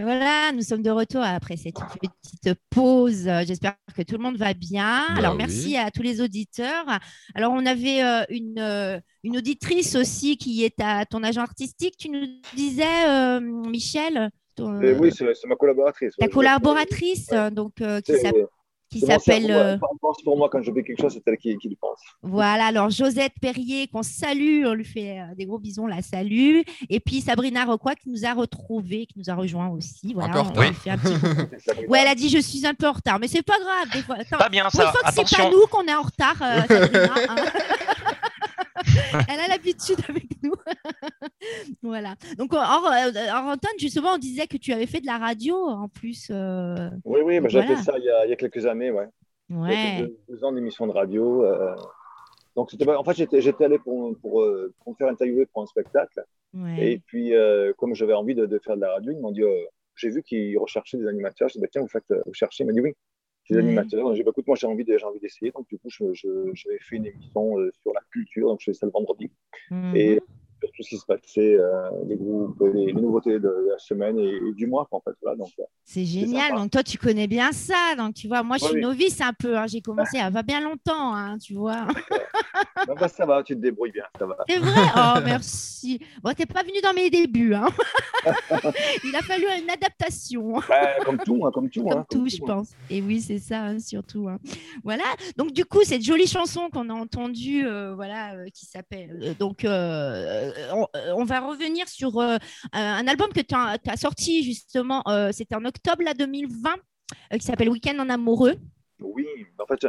voilà, 0.05 0.53
nous 0.53 0.63
sommes 0.63 0.83
de 0.83 0.91
retour 0.91 1.23
après 1.23 1.57
cette 1.57 1.75
petite 1.75 2.55
pause. 2.71 3.27
Euh, 3.27 3.43
J'espère 3.47 3.75
que 3.97 4.03
tout 4.03 4.15
le 4.17 4.23
monde 4.23 4.37
va 4.37 4.55
bien. 4.55 5.05
Bah 5.09 5.15
Alors, 5.19 5.33
oui. 5.33 5.39
merci 5.39 5.77
à 5.77 5.91
tous 5.91 6.03
les 6.03 6.21
auditeurs. 6.21 6.85
Alors, 7.35 7.53
on 7.53 7.65
avait 7.67 8.03
euh, 8.03 8.23
une, 8.29 8.59
euh, 8.59 8.99
une 9.23 9.37
auditrice 9.39 9.97
aussi 9.97 10.37
qui 10.37 10.65
est 10.65 10.81
à 10.81 11.05
ton 11.07 11.23
agent 11.23 11.41
artistique. 11.43 11.97
Tu 11.99 12.09
nous 12.11 12.27
disais, 12.55 12.85
euh, 13.09 13.41
Michel, 13.41 14.31
ton- 14.55 14.79
oui, 14.81 15.11
c'est, 15.13 15.27
ma 15.49 15.57
collaboratrice. 15.57 16.15
ta 16.17 16.27
ouais. 16.27 16.31
collaboratrice, 16.31 17.29
Ouais. 17.33 17.51
donc, 17.51 17.81
euh, 17.81 18.01
qui 18.01 18.13
C'est- 18.13 18.19
s'app- 18.21 18.35
qui 19.01 19.07
s'appelle. 19.07 19.47
cerveau, 19.47 19.53
euh, 19.53 19.79
pense 20.01 20.23
pour 20.23 20.37
moi 20.37 20.49
quand 20.51 20.63
je 20.63 20.73
fais 20.73 20.83
quelque 20.83 21.01
chose, 21.01 21.13
c'est 21.13 21.23
elle 21.27 21.37
qui, 21.39 21.57
qui 21.59 21.69
le 21.69 21.77
pense. 21.77 22.01
Voilà, 22.23 22.67
alors 22.67 22.91
Josette 22.91 23.35
Perrier, 23.41 23.89
qu'on 23.89 24.03
salue, 24.03 24.65
on 24.67 24.75
lui 24.75 24.85
fait 24.85 25.21
euh, 25.21 25.35
des 25.37 25.47
gros 25.47 25.59
bisous, 25.59 25.83
on 25.83 25.87
la 25.87 26.03
salue. 26.03 26.61
Et 26.89 27.01
puis 27.01 27.21
Sabrina 27.21 27.65
Roquois 27.65 27.95
qui 27.95 28.11
nous 28.11 28.25
a 28.25 28.33
retrouvés, 28.33 29.07
qui 29.07 29.19
nous 29.19 29.31
a 29.31 29.35
rejoints 29.35 29.69
aussi. 29.69 30.15
Voilà, 30.15 30.33
peu 30.33 30.39
en 30.39 30.43
on 30.43 30.49
retard. 30.49 30.65
lui 30.65 30.75
fait 30.75 30.91
un 30.91 30.99
petit. 30.99 31.15
Ouais, 31.89 32.01
elle 32.01 32.09
a 32.09 32.15
dit 32.15 32.29
je 32.29 32.39
suis 32.39 32.67
un 32.67 32.75
peu 32.75 32.89
en 32.89 32.93
retard, 32.93 33.19
mais 33.19 33.29
c'est 33.29 33.43
pas 33.43 33.59
grave. 33.59 33.91
Des 33.93 34.03
fois, 34.03 34.17
Attends, 34.19 34.39
Pas 34.39 34.49
bien 34.49 34.65
une 34.65 34.71
ça, 34.71 34.91
fois 34.93 35.01
que 35.03 35.15
c'est 35.15 35.37
pas 35.37 35.51
nous 35.51 35.67
qu'on 35.71 35.85
est 35.87 35.95
en 35.95 36.03
retard, 36.03 36.37
euh, 36.41 36.61
Sabrina, 36.69 37.15
hein. 37.29 37.37
Elle 39.29 39.41
a 39.41 39.49
l'habitude 39.49 39.99
avec. 40.09 40.25
Voilà. 41.95 42.15
Donc, 42.39 42.53
en, 42.55 42.59
en 42.59 43.53
antenne, 43.53 43.79
justement, 43.79 44.15
on 44.15 44.19
disait 44.19 44.47
que 44.49 44.57
tu 44.57 44.73
avais 44.73 44.87
fait 44.87 45.01
de 45.01 45.07
la 45.07 45.19
radio 45.19 45.55
en 45.57 45.89
plus. 45.89 46.29
euh, 46.31 46.91
Oui, 47.05 47.21
oui, 47.25 47.39
bah, 47.41 47.49
Voilà. 47.51 47.67
fait 47.69 47.83
ça 47.83 47.95
il 47.99 48.05
y, 48.05 48.11
a, 48.11 48.27
il 48.27 48.31
y 48.31 48.33
a 48.33 48.37
quelques 48.37 48.67
années, 48.67 48.91
ouais. 48.91 49.07
Il 49.49 49.57
y 49.57 49.59
a 49.59 49.63
Ouais. 49.63 49.99
deux, 50.01 50.17
deux 50.29 50.45
ans 50.45 50.53
d'émission 50.53 50.87
de 50.89 50.93
radio. 50.93 51.45
euh, 51.45 51.75
Donc, 52.57 52.71
en 52.89 53.05
fait, 53.05 53.15
j'étais, 53.15 53.65
allé 53.65 53.79
pour, 53.79 54.17
pour, 54.19 54.43
euh, 54.43 54.73
pour 54.81 54.93
me 54.93 54.97
faire 54.97 55.09
interviewer 55.09 55.47
pour 55.47 55.63
un 55.63 55.67
spectacle. 55.67 56.21
ouais. 56.55 56.93
Et 56.93 56.99
puis, 56.99 57.35
euh, 57.35 57.73
comme 57.79 57.95
j'avais 57.95 58.15
envie 58.15 58.35
de, 58.35 58.47
de 58.47 58.59
faire 58.59 58.77
de 58.77 58.81
la 58.83 58.93
radio, 58.95 59.13
ils 59.13 59.21
m'ont 59.21 59.33
dit 59.33 59.43
euh, 59.43 59.65
j'ai 59.97 60.11
vu 60.11 60.23
qu'ils 60.23 60.59
recherchaient 60.59 60.99
des 60.99 61.07
animateurs. 61.07 61.49
Je 61.49 61.55
dis 61.55 61.61
bah, 61.61 61.69
tiens, 61.71 61.83
vous, 61.83 61.89
faites, 61.89 62.11
euh, 62.11 62.21
vous 62.27 62.35
cherchez 62.35 62.65
Il 62.65 62.67
m'a 62.69 62.73
dit 62.73 62.81
oui, 62.81 62.93
des 63.51 63.57
Ouais. 63.57 63.63
animateurs. 63.63 64.09
J'ai 64.15 64.21
dit 64.21 64.25
bah, 64.25 64.31
écoute, 64.33 64.47
moi, 64.47 64.57
j'ai 64.57 64.67
envie, 64.67 64.85
de- 64.85 64.97
j'ai 64.99 65.05
envie 65.05 65.21
d'essayer. 65.21 65.51
Donc, 65.53 65.69
du 65.69 65.79
coup, 65.79 65.89
je, 65.91 66.05
je- 66.15 66.51
j'avais 66.55 66.79
fait 66.81 66.97
une 66.97 67.07
émission 67.07 67.59
euh, 67.59 67.71
sur 67.83 67.93
la 67.93 68.01
culture. 68.11 68.49
Donc, 68.49 68.61
je 68.61 68.67
faisais 68.71 68.79
ça 68.79 68.87
le 68.87 68.93
vendredi. 68.93 69.31
Mhm. 69.71 69.97
Et 69.97 70.21
sur 70.65 70.73
tout 70.77 70.83
ce 70.83 70.89
qui 70.89 70.99
se 70.99 71.05
passait, 71.07 71.57
euh, 71.57 71.91
les 72.07 72.17
groupes, 72.17 72.61
les, 72.75 72.87
les 72.87 72.93
nouveautés 72.93 73.39
de 73.39 73.49
la 73.71 73.79
semaine 73.79 74.19
et, 74.19 74.29
et 74.49 74.53
du 74.55 74.67
mois, 74.67 74.87
en 74.91 75.01
fait. 75.01 75.13
Voilà, 75.23 75.37
donc, 75.37 75.51
euh, 75.61 75.65
C'est 75.85 76.05
génial. 76.05 76.49
sympa. 76.49 76.61
Donc, 76.61 76.71
toi, 76.71 76.83
tu 76.83 76.99
connais 76.99 77.27
bien 77.27 77.53
ça. 77.53 77.95
Donc, 77.97 78.15
tu 78.15 78.29
vois, 78.29 78.43
moi, 78.43 78.57
je 78.59 78.65
suis 78.67 78.81
novice 78.81 79.21
un 79.21 79.33
peu. 79.33 79.57
hein. 79.57 79.67
J'ai 79.67 79.81
commencé 79.81 80.19
à 80.21 80.31
va 80.31 80.43
bien 80.43 80.61
longtemps, 80.61 81.15
hein, 81.15 81.39
tu 81.39 81.55
vois. 81.55 81.87
bah, 82.87 82.95
bah, 82.99 83.09
ça 83.09 83.27
va, 83.27 83.43
tu 83.43 83.55
te 83.55 83.61
débrouilles 83.61 83.93
bien, 83.93 84.05
ça 84.19 84.27
va. 84.27 84.37
C'est 84.49 84.59
vrai? 84.59 84.81
Oh, 84.97 85.21
merci. 85.25 86.01
Bon, 86.23 86.33
t'es 86.35 86.47
pas 86.47 86.63
venu 86.63 86.81
dans 86.83 86.93
mes 86.95 87.11
débuts. 87.11 87.55
Hein. 87.55 87.69
Il 89.05 89.15
a 89.15 89.21
fallu 89.23 89.45
une 89.63 89.71
adaptation. 89.71 90.55
Bah, 90.69 90.95
comme 91.05 91.19
tout, 91.19 91.45
hein, 91.47 91.51
comme 91.53 91.69
tout. 91.71 91.85
Comme 91.85 92.05
tout, 92.11 92.27
je 92.29 92.39
pense. 92.39 92.71
Et 92.91 93.01
oui, 93.03 93.21
c'est 93.21 93.39
ça, 93.39 93.79
surtout. 93.79 94.29
Voilà. 94.83 95.05
Donc, 95.37 95.53
du 95.53 95.65
coup, 95.65 95.83
cette 95.83 96.03
jolie 96.03 96.27
chanson 96.27 96.69
qu'on 96.73 96.89
a 96.89 96.95
entendue, 96.95 97.67
euh, 97.67 97.95
voilà, 97.95 98.49
qui 98.53 98.65
s'appelle. 98.67 99.35
donc, 99.39 99.65
euh, 99.65 100.51
on, 100.73 100.87
euh, 100.97 101.13
on 101.17 101.25
va 101.25 101.41
revenir 101.41 101.89
sur 101.89 102.19
euh, 102.19 102.37
un 102.73 103.07
album 103.07 103.29
que 103.33 103.41
tu 103.41 103.55
as, 103.55 103.97
sorti, 103.97 104.43
justement. 104.45 105.03
euh, 105.09 105.31
C'était 105.33 105.55
en 105.57 105.65
octobre 105.65 106.03
là, 106.03 106.15
2020. 106.15 106.71
euh, 107.33 107.39
qui 107.39 107.45
s'appelle 107.45 107.69
Week-end 107.69 107.99
en 107.99 108.09
amoureux. 108.09 108.55
Oui, 109.01 109.27
en 109.59 109.67
fait, 109.67 109.87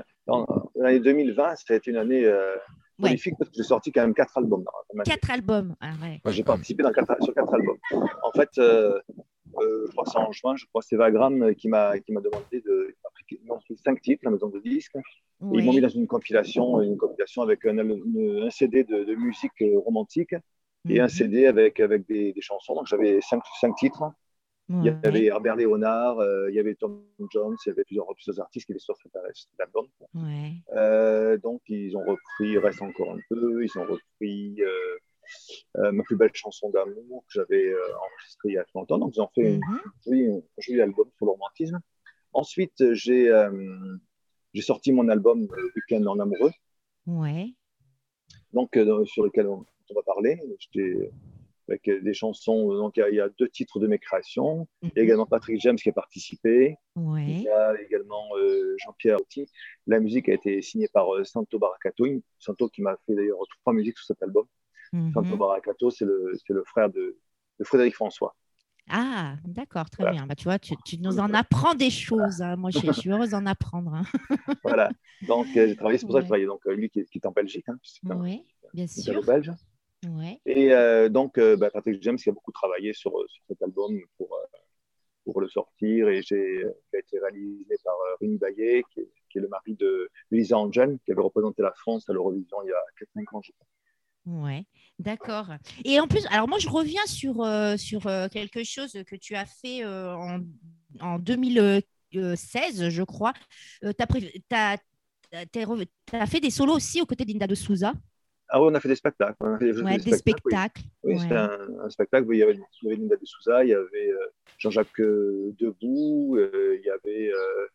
l'année 0.76 1.00
2020, 1.00 1.56
ça 1.56 1.74
a 1.74 1.78
été 1.78 1.92
une 1.92 1.98
année 1.98 2.26
euh, 2.26 2.56
Ouais. 2.98 3.10
prolifique 3.10 3.34
parce 3.38 3.50
que 3.50 3.58
j'ai 3.58 3.64
sorti 3.64 3.92
quand 3.92 4.00
même 4.02 4.14
quatre 4.14 4.38
albums. 4.38 4.64
Quatre 5.04 5.30
albums. 5.30 5.76
Ah 5.82 5.92
ouais. 6.02 6.22
J'ai 6.32 6.44
participé 6.46 6.82
dans 6.82 6.94
quatre, 6.94 7.22
sur 7.24 7.34
quatre 7.34 7.54
albums. 7.54 7.78
En 7.92 8.32
fait, 8.34 8.50
euh, 8.58 8.98
euh, 9.62 9.86
je 9.88 9.92
crois 9.92 10.06
que 10.06 10.12
c'est 10.12 10.18
en 10.18 10.32
juin, 10.32 10.56
je 10.56 10.66
crois 10.68 10.82
que 10.82 10.88
c'est 10.88 10.96
Vagram 10.96 11.54
qui 11.56 11.68
m'a 11.68 11.92
demandé 12.08 12.62
de. 12.66 12.96
Ils 13.32 13.40
m'ont 13.48 13.58
pris 13.60 13.76
cinq 13.84 14.02
titres, 14.02 14.22
la 14.24 14.32
maison 14.32 14.48
de 14.48 14.60
disques. 14.60 14.96
Ils 15.42 15.46
m'ont 15.66 15.74
mis 15.74 15.82
dans 15.82 15.90
une 15.90 16.08
compilation, 16.08 16.82
une 16.82 16.96
compilation 16.96 17.42
avec 17.42 17.66
un, 17.66 17.76
CD 18.50 18.86
de, 18.86 19.04
de 19.04 19.16
musique 19.16 19.52
euh, 19.62 19.78
romantique 19.80 20.34
et 20.90 21.00
un 21.00 21.04
Mhm. 21.06 21.10
CD 21.10 21.46
avec, 21.48 21.80
avec 21.80 22.08
des, 22.08 22.34
des 22.34 22.42
chansons. 22.42 22.76
Donc 22.76 22.88
j'avais 22.88 23.20
cinq, 23.22 23.42
cinq 23.60 23.76
titres. 23.76 24.04
Il 24.68 24.84
y 24.84 24.90
avait 24.90 25.26
Herbert 25.26 25.58
Léonard, 25.58 26.18
euh, 26.18 26.50
il 26.50 26.56
y 26.56 26.60
avait 26.60 26.74
Tom 26.74 27.04
Jones, 27.32 27.56
il 27.66 27.70
y 27.70 27.72
avait 27.72 27.84
plusieurs, 27.84 28.08
plusieurs 28.16 28.40
artistes 28.40 28.66
qui 28.66 28.72
étaient 28.72 28.80
sur 28.80 28.96
cet, 28.98 29.16
album. 29.60 29.86
Ouais. 30.16 30.54
Euh, 30.76 31.38
donc 31.38 31.62
ils 31.68 31.96
ont 31.96 32.04
repris 32.04 32.58
reste 32.58 32.82
encore 32.82 33.12
un 33.12 33.20
peu, 33.30 33.64
ils 33.64 33.78
ont 33.78 33.86
repris 33.86 34.56
euh, 34.64 34.98
euh, 35.78 35.92
ma 35.92 36.02
plus 36.02 36.16
belle 36.16 36.32
chanson 36.34 36.72
d'amour 36.72 37.24
que 37.28 37.34
j'avais 37.34 37.68
euh, 37.68 37.78
enregistrée 37.96 38.50
il 38.50 38.54
y 38.54 38.58
a 38.58 38.66
longtemps. 38.74 38.98
Donc 38.98 39.16
ils 39.16 39.22
ont 39.22 39.30
fait 39.36 39.54
un 39.56 39.60
joli, 40.04 40.28
un 40.30 40.42
joli 40.58 40.82
album 40.82 41.08
sur 41.16 41.28
le 41.28 41.32
romantisme. 41.34 41.80
Ensuite, 42.34 42.94
j'ai 42.94 43.30
euh, 43.30 43.52
j'ai 44.56 44.64
sorti 44.64 44.92
mon 44.94 45.10
album 45.10 45.48
Weekend 45.76 46.08
en 46.08 46.20
amoureux, 46.20 46.52
Ouais. 47.06 47.54
donc 48.52 48.76
euh, 48.78 49.06
sur 49.06 49.24
lequel 49.24 49.46
on, 49.48 49.64
on 49.92 49.96
va 49.96 50.04
parler. 50.04 50.40
J'étais 50.60 51.12
avec 51.68 51.88
euh, 51.88 52.02
des 52.02 52.14
chansons. 52.14 52.74
Donc 52.76 52.98
il 52.98 53.00
y, 53.00 53.04
a, 53.04 53.10
il 53.10 53.16
y 53.16 53.20
a 53.22 53.30
deux 53.30 53.50
titres 53.50 53.80
de 53.80 53.88
mes 53.88 54.00
créations. 54.00 54.68
Il 54.84 54.92
y 54.96 55.00
a 55.00 55.04
également 55.04 55.26
Patrick 55.26 55.60
James 55.62 55.76
qui 55.78 55.90
a 55.90 55.94
participé. 55.94 56.78
Il 56.96 57.42
y 57.44 57.50
a 57.50 57.74
également 57.82 58.24
euh, 58.38 58.76
Jean-Pierre 58.84 59.18
Auti. 59.20 59.50
La 59.88 60.00
musique 60.00 60.30
a 60.30 60.34
été 60.34 60.62
signée 60.62 60.88
par 60.88 61.14
euh, 61.16 61.24
Santo 61.24 61.58
Baracato. 61.60 62.06
Santo 62.40 62.70
qui 62.70 62.82
m'a 62.82 62.98
fait 63.06 63.16
d'ailleurs 63.16 63.40
trois 63.62 63.74
musiques 63.74 63.98
sur 63.98 64.06
cet 64.08 64.22
album. 64.24 64.46
Santo 65.14 65.32
Mhm. 65.34 65.38
Baracato, 65.38 65.90
c'est 65.90 66.06
le, 66.06 66.32
le 66.50 66.64
frère 66.64 66.90
de, 66.90 67.18
de 67.60 67.64
Frédéric 67.66 67.96
François. 67.96 68.36
Ah, 68.88 69.36
d'accord, 69.44 69.90
très 69.90 70.04
Voilà. 70.04 70.12
bien. 70.20 70.28
Bah, 70.28 70.36
tu 70.36 70.44
vois, 70.44 70.60
tu, 70.60 70.76
tu 70.86 71.00
nous 71.00 71.20
en 71.20 71.34
apprends 71.34 71.74
des 71.74 71.90
choses. 71.90 72.42
hein. 72.42 72.56
Moi, 72.56 72.70
je, 72.70 72.78
suis- 72.78 72.88
je 72.94 72.94
suis 72.94 73.10
heureuse 73.12 73.32
d'en 73.32 73.46
apprendre. 73.48 73.94
hein. 73.96 74.04
Voilà. 74.64 74.92
Donc 75.28 75.48
euh, 75.58 75.68
j'ai 75.68 75.76
travaillé, 75.76 75.98
c'est 75.98 76.06
pour 76.06 76.14
ça 76.14 76.20
que 76.20 76.26
j'ai 76.26 76.28
travaillé. 76.28 76.46
Donc 76.46 76.62
euh, 76.68 76.76
lui 76.76 76.90
qui 76.90 77.00
est, 77.00 77.06
qui 77.06 77.18
est 77.18 77.26
en 77.26 77.32
Belgique, 77.32 77.66
hein, 77.68 77.78
Oui, 78.16 78.46
bien 78.74 78.86
sûr. 78.88 79.24
belge. 79.24 79.52
Ouais. 80.10 80.40
Et 80.46 80.74
euh, 80.74 81.10
donc, 81.10 81.38
euh, 81.38 81.56
bah, 81.56 81.70
Patrick 81.72 82.02
James 82.04 82.18
qui 82.18 82.30
a 82.30 82.32
beaucoup 82.32 82.52
travaillé 82.52 82.94
sur, 82.94 83.18
euh, 83.18 83.26
sur 83.28 83.44
cet 83.48 83.62
album 83.62 84.00
pour, 84.18 84.34
euh, 84.34 84.58
pour 85.24 85.42
le 85.42 85.48
sortir 85.48 86.10
et 86.10 86.22
j'ai, 86.22 86.66
a 86.66 86.98
été 86.98 87.20
réalisé 87.20 87.76
par 87.84 87.96
Rémi 88.20 88.38
Baillet, 88.38 88.84
qui 88.94 89.02
est, 89.02 89.10
qui 89.30 89.38
est 89.40 89.42
le 89.42 89.48
mari 89.48 89.76
de 89.76 90.10
Lisa 90.32 90.58
Angel, 90.58 91.00
qui 91.06 91.12
avait 91.12 91.22
représenté 91.22 91.62
la 91.62 91.74
France 91.74 92.08
à 92.10 92.14
l'Eurovision 92.14 92.58
il 92.64 92.70
y 92.70 92.72
a 92.72 93.06
4-5 93.16 93.36
ans. 93.36 93.42
je 93.42 93.52
crois. 93.52 93.68
Ouais, 94.26 94.66
d'accord. 94.98 95.50
Et 95.84 96.00
en 96.00 96.08
plus, 96.08 96.26
alors 96.32 96.48
moi, 96.48 96.58
je 96.58 96.68
reviens 96.68 97.06
sur, 97.06 97.46
sur 97.78 98.02
quelque 98.32 98.64
chose 98.64 98.98
que 99.06 99.16
tu 99.16 99.36
as 99.36 99.46
fait 99.46 99.86
en, 99.86 100.40
en 101.00 101.20
2016, 101.20 102.90
je 102.90 103.04
crois. 103.04 103.34
tu 103.82 103.88
as, 104.52 104.78
fait 106.26 106.40
des 106.40 106.50
solos 106.50 106.74
aussi 106.74 107.02
aux 107.02 107.06
côtés 107.06 107.24
d'Inda 107.24 107.46
de 107.46 107.54
Souza, 107.54 107.94
Ah 108.50 108.62
oui, 108.62 108.68
on 108.72 108.76
a 108.76 108.80
fait 108.80 108.88
des 108.88 108.96
spectacles. 108.96 109.36
On 109.40 109.54
a 109.56 109.58
fait 109.58 109.82
ouais, 109.82 109.98
des 109.98 110.18
spectacles. 110.18 110.82
Oui, 111.04 111.14
Oui, 111.14 111.14
ouais. 111.16 111.20
c'était 111.20 111.36
un, 111.36 111.60
un 111.84 111.90
spectacle. 111.90 112.28
Il 112.32 112.38
y 112.38 112.44
avait, 112.44 112.54
il 112.54 112.60
y 112.84 112.88
avait 112.88 112.96
Linda 112.96 113.16
de 113.16 113.26
Souza, 113.26 113.64
il 113.64 113.70
y 113.70 113.74
avait 113.74 114.12
euh, 114.12 114.28
Jean-Jacques 114.60 115.00
euh, 115.00 115.54
Debout, 115.60 116.36
euh, 116.38 116.78
il 116.80 116.86
y 116.86 116.90
avait, 116.90 117.32
euh, 117.32 117.68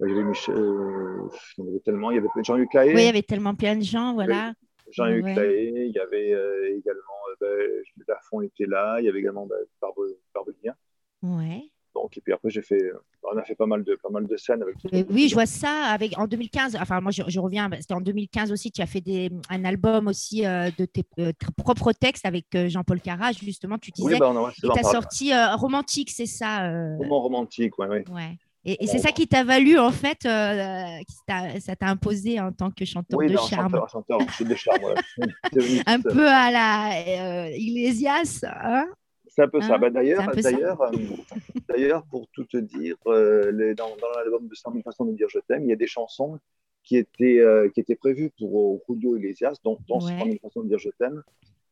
il 0.00 0.08
y 0.10 0.12
avait 0.12 0.22
Michel, 0.24 0.54
euh, 0.56 1.28
il 1.58 1.64
y 1.64 1.68
avait 1.70 1.80
tellement, 1.80 2.10
il 2.10 2.16
y 2.16 2.18
avait 2.18 2.28
Jean-Luc 2.42 2.74
Lahaye. 2.74 2.94
Oui, 2.94 3.02
il 3.02 3.06
y 3.06 3.08
avait 3.08 3.22
tellement 3.22 3.54
plein 3.54 3.76
de 3.76 3.82
gens, 3.82 4.12
voilà. 4.14 4.52
Jean-Luc 4.90 5.24
Ouais. 5.24 5.34
Lahaye, 5.34 5.72
il 5.86 5.92
y 5.92 5.98
avait 5.98 6.32
euh, 6.34 6.76
également 6.76 7.00
euh, 7.30 7.34
ben, 7.40 8.04
Lafont 8.06 8.42
était 8.42 8.66
là, 8.66 9.00
il 9.00 9.06
y 9.06 9.08
avait 9.08 9.20
également 9.20 9.46
ben, 9.46 9.56
Barbe- 9.80 10.16
Barbelivien. 10.34 10.74
Ouais. 11.22 11.71
Donc, 11.94 12.16
et 12.16 12.20
puis 12.22 12.32
après, 12.32 12.48
j'ai 12.48 12.62
fait, 12.62 12.80
on 13.22 13.36
a 13.36 13.44
fait 13.44 13.54
pas 13.54 13.66
mal 13.66 13.84
de, 13.84 13.94
pas 14.02 14.08
mal 14.08 14.26
de 14.26 14.36
scènes 14.36 14.62
avec 14.62 14.78
tout 14.78 14.88
Et 14.92 15.04
oui, 15.10 15.28
je 15.28 15.34
vois 15.34 15.44
ça 15.46 15.84
avec, 15.90 16.18
en 16.18 16.26
2015. 16.26 16.76
Enfin, 16.80 17.00
moi, 17.00 17.10
je, 17.12 17.22
je 17.28 17.38
reviens. 17.38 17.68
bah, 17.68 17.76
C'était 17.80 17.94
en 17.94 18.00
2015 18.00 18.50
aussi. 18.50 18.70
Tu 18.72 18.80
as 18.80 18.86
fait 18.86 19.00
des, 19.02 19.30
un 19.50 19.64
album 19.64 20.06
aussi 20.08 20.46
euh, 20.46 20.70
de 20.78 20.84
tes 20.86 21.04
euh, 21.18 21.32
propres 21.56 21.92
textes 21.92 22.24
avec 22.24 22.46
euh, 22.54 22.68
Jean-Paul 22.68 23.00
Carra. 23.00 23.32
Justement, 23.32 23.76
tu 23.78 23.90
disais. 23.90 24.06
Oui, 24.14 24.18
ben, 24.18 24.34
c'est 24.58 24.68
tu 24.68 24.78
as 24.78 24.82
sorti 24.90 25.32
euh, 25.32 25.54
Romantique, 25.56 26.10
c'est 26.10 26.26
ça 26.26 26.68
Roman 26.98 27.20
romantique, 27.20 27.78
ouais, 27.78 27.88
ouais. 27.88 28.04
Ouais. 28.10 28.38
Et, 28.64 28.84
et 28.84 28.86
c'est 28.86 28.98
ça 28.98 29.10
qui 29.10 29.26
t'a 29.26 29.42
valu, 29.44 29.76
en 29.78 29.90
fait, 29.90 30.18
qui 30.18 31.16
t'a- 31.26 31.58
ça 31.60 31.74
t'a 31.74 31.86
imposé 31.88 32.38
en 32.40 32.52
tant 32.52 32.70
que 32.70 32.84
chanteur 32.84 33.18
Oui, 33.18 33.26
de 33.26 33.34
ben, 33.34 33.40
charme. 33.42 33.72
chanteur, 33.72 33.88
chanteur, 33.90 34.18
de 34.48 34.54
charme. 34.54 34.94
venu 35.52 35.82
Un 35.84 36.00
peu 36.00 36.28
à 36.28 36.50
la 36.52 37.50
Iglesias. 37.56 38.44
hein? 38.44 38.86
C'est 39.34 39.42
un 39.42 39.48
peu 39.48 39.60
ça. 39.62 39.76
Hein 39.76 39.78
Bah, 39.78 39.88
d'ailleurs, 39.90 40.30
d'ailleurs, 40.36 40.80
euh, 40.82 40.90
d'ailleurs, 41.68 42.04
pour 42.10 42.28
tout 42.28 42.44
te 42.44 42.58
dire, 42.58 42.96
euh, 43.06 43.50
les- 43.50 43.74
dans, 43.74 43.88
dans 43.96 44.10
l'album 44.16 44.46
de 44.46 44.54
100 44.54 44.72
000 44.72 44.82
façons 44.82 45.06
de 45.06 45.12
dire 45.12 45.28
je 45.30 45.38
t'aime, 45.38 45.62
il 45.64 45.70
y 45.70 45.72
a 45.72 45.76
des 45.76 45.86
chansons 45.86 46.38
qui 46.84 46.96
étaient, 46.98 47.38
euh, 47.40 47.70
qui 47.70 47.80
étaient 47.80 47.94
prévues 47.96 48.30
pour 48.38 48.82
Julio 48.88 49.16
Iglesias, 49.16 49.56
dont, 49.64 49.78
dont 49.88 50.00
Ouais. 50.04 50.18
100 50.18 50.24
000 50.26 50.36
façons 50.42 50.62
de 50.62 50.68
dire 50.68 50.78
je 50.78 50.90
t'aime. 50.98 51.22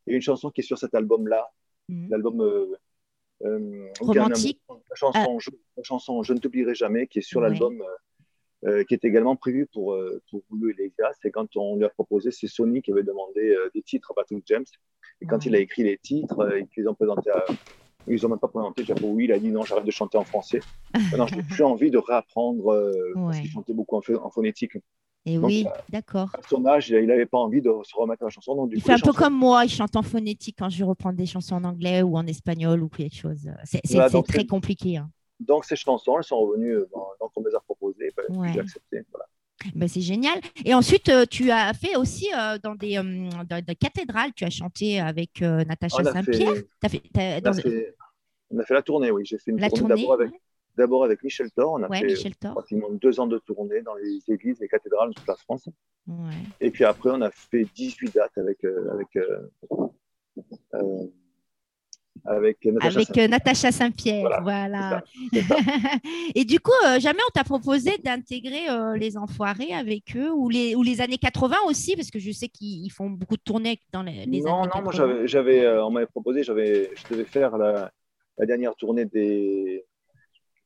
Et 0.07 0.15
une 0.15 0.23
chanson 0.23 0.51
qui 0.51 0.63
est 0.63 0.65
sur 0.65 0.79
cet 0.79 0.95
album-là, 0.95 1.51
Mhm. 1.89 2.09
l'album 2.09 2.41
euh, 2.41 2.67
euh, 3.45 3.89
Romantique. 4.01 4.15
Dernier 4.15 4.35
Amour, 4.69 4.83
la 4.89 4.97
chanson, 4.97 5.39
je, 5.41 5.51
la 5.77 5.83
chanson 5.83 6.23
Je 6.23 6.33
ne 6.33 6.39
t'oublierai 6.39 6.75
jamais, 6.75 7.07
qui 7.09 7.19
est 7.19 7.23
sur 7.23 7.41
Ouais. 7.41 7.49
l'album, 7.51 7.83
euh, 8.67 8.85
qui 8.85 8.95
est 8.95 9.05
également 9.05 9.37
prévue 9.37 9.67
pour, 9.73 9.95
euh, 9.95 10.21
pour 10.31 10.43
Julio 10.53 10.71
Iglesias. 10.71 11.15
Et 11.25 11.31
quand 11.31 11.57
on 11.57 11.77
lui 11.77 11.85
a 11.85 11.89
proposé, 11.89 12.31
c'est 12.31 12.47
Sony 12.47 12.83
qui 12.83 12.93
avait 12.93 13.03
demandé 13.03 13.41
euh, 13.51 13.71
des 13.75 13.83
titres 13.83 14.11
à 14.13 14.15
Patrick 14.15 14.45
James. 14.47 14.65
Et 15.23 15.27
quand 15.27 15.37
Ouais. 15.37 15.43
il 15.47 15.55
a 15.57 15.59
écrit 15.59 15.83
les 15.83 15.99
titres 15.99 16.41
euh, 16.41 16.59
et 16.59 16.67
qu'ils 16.67 16.89
ont 16.89 16.95
présenté 16.95 17.31
à. 17.31 17.45
Ils 18.07 18.21
n'ont 18.23 18.31
même 18.31 18.39
pas 18.39 18.49
présenté, 18.49 18.83
j'ai 18.83 18.95
dit 18.95 19.05
oui, 19.05 19.25
il 19.25 19.33
a 19.33 19.39
dit 19.39 19.51
non, 19.51 19.63
j'arrête 19.63 19.85
de 19.85 19.91
chanter 19.91 20.17
en 20.17 20.25
français. 20.25 20.61
Maintenant, 21.11 21.27
je 21.27 21.35
n'ai 21.37 21.43
plus 21.43 21.63
envie 21.63 21.91
de 21.91 21.99
réapprendre 21.99 22.73
euh, 22.73 22.93
parce 23.15 23.37
Ouais. 23.37 23.43
qu'il 23.43 23.51
chantait 23.51 23.75
beaucoup 23.75 23.97
en, 23.97 24.01
pho- 24.01 24.19
en 24.23 24.31
phonétique. 24.31 24.79
Et 25.27 25.35
Donc, 25.37 25.45
oui, 25.45 25.67
d'accord. 25.91 26.31
À 26.33 26.41
son 26.49 26.65
âge, 26.65 26.89
il 26.89 27.07
n'avait 27.07 27.27
pas 27.27 27.37
envie 27.37 27.61
de 27.61 27.71
se 27.85 27.95
remettre 27.95 28.23
à 28.23 28.27
la 28.27 28.31
chanson. 28.31 28.57
Donc, 28.57 28.71
du 28.71 28.77
Il 28.77 28.81
coup, 28.83 28.87
fait 28.87 28.93
un 28.95 28.97
les 28.97 29.03
peu 29.03 29.13
comme 29.13 29.35
moi, 29.35 29.67
il 29.67 29.69
chante 29.71 29.95
en 29.97 30.03
phonétique 30.03 30.57
quand 30.59 30.71
je 30.71 30.83
reprends 30.83 31.13
des 31.13 31.27
chansons 31.27 31.57
en 31.57 31.65
anglais 31.65 32.01
ou 32.01 32.17
en 32.17 32.27
espagnol 32.27 32.83
ou 32.83 32.89
quelque 32.89 33.15
chose. 33.15 33.51
C'est 33.65 33.81
c'est- 33.85 33.95
Voilà, 33.97 34.09
c'est 34.09 34.23
très 34.23 34.39
c'est- 34.39 34.47
compliqué. 34.47 34.97
hein. 34.97 35.11
Donc, 35.39 35.67
ces 35.67 35.77
chansons, 35.77 36.17
elles 36.17 36.25
sont 36.25 36.39
revenues 36.41 36.77
dans, 36.95 37.07
dans 37.21 37.29
qu'on 37.29 37.43
me 37.43 37.51
les 37.51 37.55
Ben, 38.17 38.37
Ouais. 38.37 38.53
Voilà. 38.53 39.27
Ben, 39.75 39.89
c'est 39.89 40.01
génial. 40.01 40.41
Et 40.65 40.73
ensuite, 40.73 41.09
euh, 41.11 41.27
tu 41.31 41.51
as 41.51 41.75
fait 41.75 41.95
aussi 41.97 42.29
euh, 42.35 42.57
dans, 42.63 42.75
des, 42.75 42.97
euh, 42.97 43.29
dans 43.49 43.63
des 43.63 43.75
cathédrales, 43.75 44.33
tu 44.35 44.45
as 44.45 44.51
chanté 44.51 44.99
avec 45.01 45.43
euh, 45.43 45.65
Natacha 45.65 46.03
Saint-Pierre. 46.03 46.55
fait- 46.89 47.03
On 47.15 47.21
a, 47.21 47.41
dans- 47.43 47.53
fait, 47.53 47.95
on 48.51 48.59
a 48.59 48.65
fait 48.65 48.75
la 48.75 48.83
tournée, 48.83 49.11
oui. 49.11 49.25
J'ai 49.27 49.39
fait 49.39 49.51
une 49.51 49.61
La 49.61 49.69
tournée, 49.69 49.95
d'abord 49.97 50.15
avec, 50.15 50.31
ouais. 50.31 50.41
d'abord 50.79 51.05
avec 51.05 51.23
Michel 51.23 51.51
Thor. 51.51 51.73
On 51.75 51.83
a 51.83 51.89
Ouais, 51.89 51.99
fait 52.17 52.35
pratiquement 52.41 52.89
deux 52.91 53.21
ans 53.21 53.27
de 53.27 53.37
tournée 53.39 53.83
dans 53.83 53.95
les 53.97 54.21
églises, 54.33 54.59
les 54.61 54.69
cathédrales 54.69 55.11
de 55.11 55.15
toute 55.15 55.29
la 55.29 55.37
France. 55.37 55.69
Ouais. 56.09 56.15
Et 56.63 56.71
puis 56.71 56.85
après, 56.85 57.11
on 57.13 57.21
a 57.21 57.31
fait 57.31 57.67
18 57.75 58.15
dates 58.15 58.39
avec, 58.39 58.65
avec, 58.65 59.19
avec 62.25 62.65
Natacha 62.65 62.87
Avec 62.97 63.07
Saint- 63.09 63.21
euh, 63.23 63.29
Natacha 63.29 63.73
Saint-Pierre. 63.73 64.21
Voilà, 64.23 64.41
Voilà. 64.41 65.03
c'est 65.33 65.41
ça, 65.43 65.57
Et 66.35 66.45
du 66.45 66.61
coup, 66.61 66.73
euh, 66.87 66.99
jamais 67.01 67.21
on 67.29 67.33
t'a 67.33 67.45
proposé 67.45 67.99
d'intégrer 67.99 68.69
euh, 68.69 68.97
les 68.97 69.17
enfoirés 69.17 69.73
avec 69.73 70.17
eux 70.17 70.31
ou 70.31 70.49
les, 70.49 70.75
ou 70.75 70.83
les 70.83 71.01
années 71.01 71.19
80 71.19 71.57
aussi, 71.67 71.97
parce 71.97 72.11
que 72.11 72.19
je 72.19 72.31
sais 72.31 72.49
qu'ils 72.49 72.85
ils 72.85 72.91
font 72.91 73.11
beaucoup 73.11 73.37
de 73.37 73.43
tournées 73.43 73.81
dans 73.93 74.03
les, 74.03 74.27
les 74.27 74.41
non, 74.41 74.63
années 74.63 74.71
non, 74.75 74.83
moi 74.83 74.93
80. 74.93 74.93
j'avais, 74.93 75.29
j'avais, 75.29 75.65
euh, 75.65 75.85
on 75.85 75.91
m'avait 75.91 76.07
proposé, 76.07 76.43
j'avais, 76.43 76.91
je 76.95 77.15
devais 77.15 77.25
faire 77.25 77.57
la, 77.59 77.91
la 78.39 78.47
dernière 78.47 78.75
tournée 78.77 79.05
des, 79.05 79.85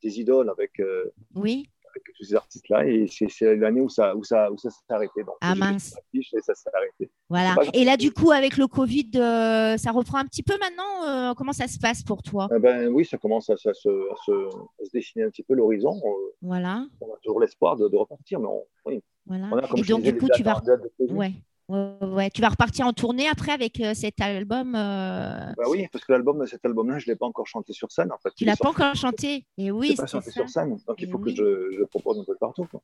des 0.03 0.19
idoles 0.19 0.49
avec, 0.49 0.79
euh, 0.79 1.11
Oui. 1.35 1.69
Avec 1.95 2.15
tous 2.15 2.23
ces 2.25 2.35
artistes-là, 2.35 2.85
et 2.85 3.07
c'est, 3.07 3.55
l'année 3.55 3.81
où 3.81 3.89
ça, 3.89 4.15
où 4.15 4.23
ça, 4.23 4.51
où 4.51 4.57
ça 4.57 4.69
s'est 4.69 4.79
arrêté. 4.89 5.23
Donc, 5.23 5.35
Ah, 5.41 5.55
mince. 5.55 5.95
et 6.13 6.21
ça 6.41 6.53
s'est 6.53 6.69
arrêté. 6.73 7.09
Voilà. 7.29 7.53
Grave. 7.55 7.69
Et 7.73 7.85
là, 7.85 7.97
du 7.97 8.11
coup, 8.11 8.31
avec 8.31 8.57
le 8.57 8.67
Covid, 8.67 9.11
euh, 9.15 9.77
ça 9.77 9.91
reprend 9.91 10.17
un 10.17 10.25
petit 10.25 10.43
peu 10.43 10.57
maintenant. 10.59 11.05
euh, 11.07 11.33
comment 11.33 11.53
ça 11.53 11.67
se 11.67 11.79
passe 11.79 12.03
pour 12.03 12.21
toi? 12.23 12.47
Eh 12.55 12.59
ben, 12.59 12.87
oui, 12.89 13.05
ça 13.05 13.17
commence 13.17 13.49
à, 13.49 13.57
ça 13.57 13.73
se, 13.73 13.89
à 13.89 14.15
se, 14.25 14.31
à 14.31 14.85
se 14.85 14.89
dessiner 14.93 15.23
un 15.25 15.29
petit 15.29 15.43
peu 15.43 15.53
l'horizon. 15.53 15.93
Euh, 16.05 16.33
Voilà. 16.41 16.85
On 17.01 17.13
a 17.13 17.17
toujours 17.23 17.39
l'espoir 17.39 17.75
de, 17.77 17.87
de 17.87 17.95
repartir, 17.97 18.39
mais 18.39 18.47
on, 18.47 18.63
oui, 18.85 19.01
voilà. 19.25 19.47
on 19.51 19.57
a, 19.57 19.67
comme 19.67 19.79
Et 19.79 19.83
donc, 19.83 20.01
du 20.03 20.17
coup, 20.17 20.27
tu 20.35 20.43
vas, 20.43 20.61
ouais. 20.99 21.33
Ouais, 21.67 21.97
ouais. 22.01 22.29
tu 22.29 22.41
vas 22.41 22.49
repartir 22.49 22.85
en 22.85 22.93
tournée 22.93 23.27
après 23.27 23.51
avec 23.51 23.79
euh, 23.79 23.93
cet 23.95 24.21
album. 24.21 24.75
euh, 24.75 25.53
Bah 25.57 25.63
oui, 25.69 25.87
parce 25.91 26.05
que 26.05 26.11
l'album, 26.11 26.45
cet 26.45 26.63
album-là, 26.65 26.99
je 26.99 27.05
ne 27.07 27.13
l'ai 27.13 27.15
pas 27.15 27.25
encore 27.25 27.47
chanté 27.47 27.73
sur 27.73 27.91
scène. 27.91 28.11
En 28.11 28.17
fait. 28.19 28.31
Tu 28.35 28.45
l'as 28.45 28.55
pas 28.55 28.69
encore 28.69 28.95
chanté. 28.95 29.45
Et 29.57 29.71
oui, 29.71 29.89
l'ai 29.89 29.95
pas 29.95 30.05
c'est 30.05 30.11
chanté 30.11 30.25
ça. 30.31 30.31
sur 30.31 30.49
scène. 30.49 30.77
Donc 30.87 31.01
il 31.01 31.09
faut 31.09 31.17
oui. 31.17 31.33
que 31.33 31.37
je, 31.37 31.71
je 31.73 31.79
le 31.79 31.87
propose 31.87 32.19
un 32.19 32.23
peu 32.23 32.35
partout. 32.35 32.65
quoi. 32.65 32.81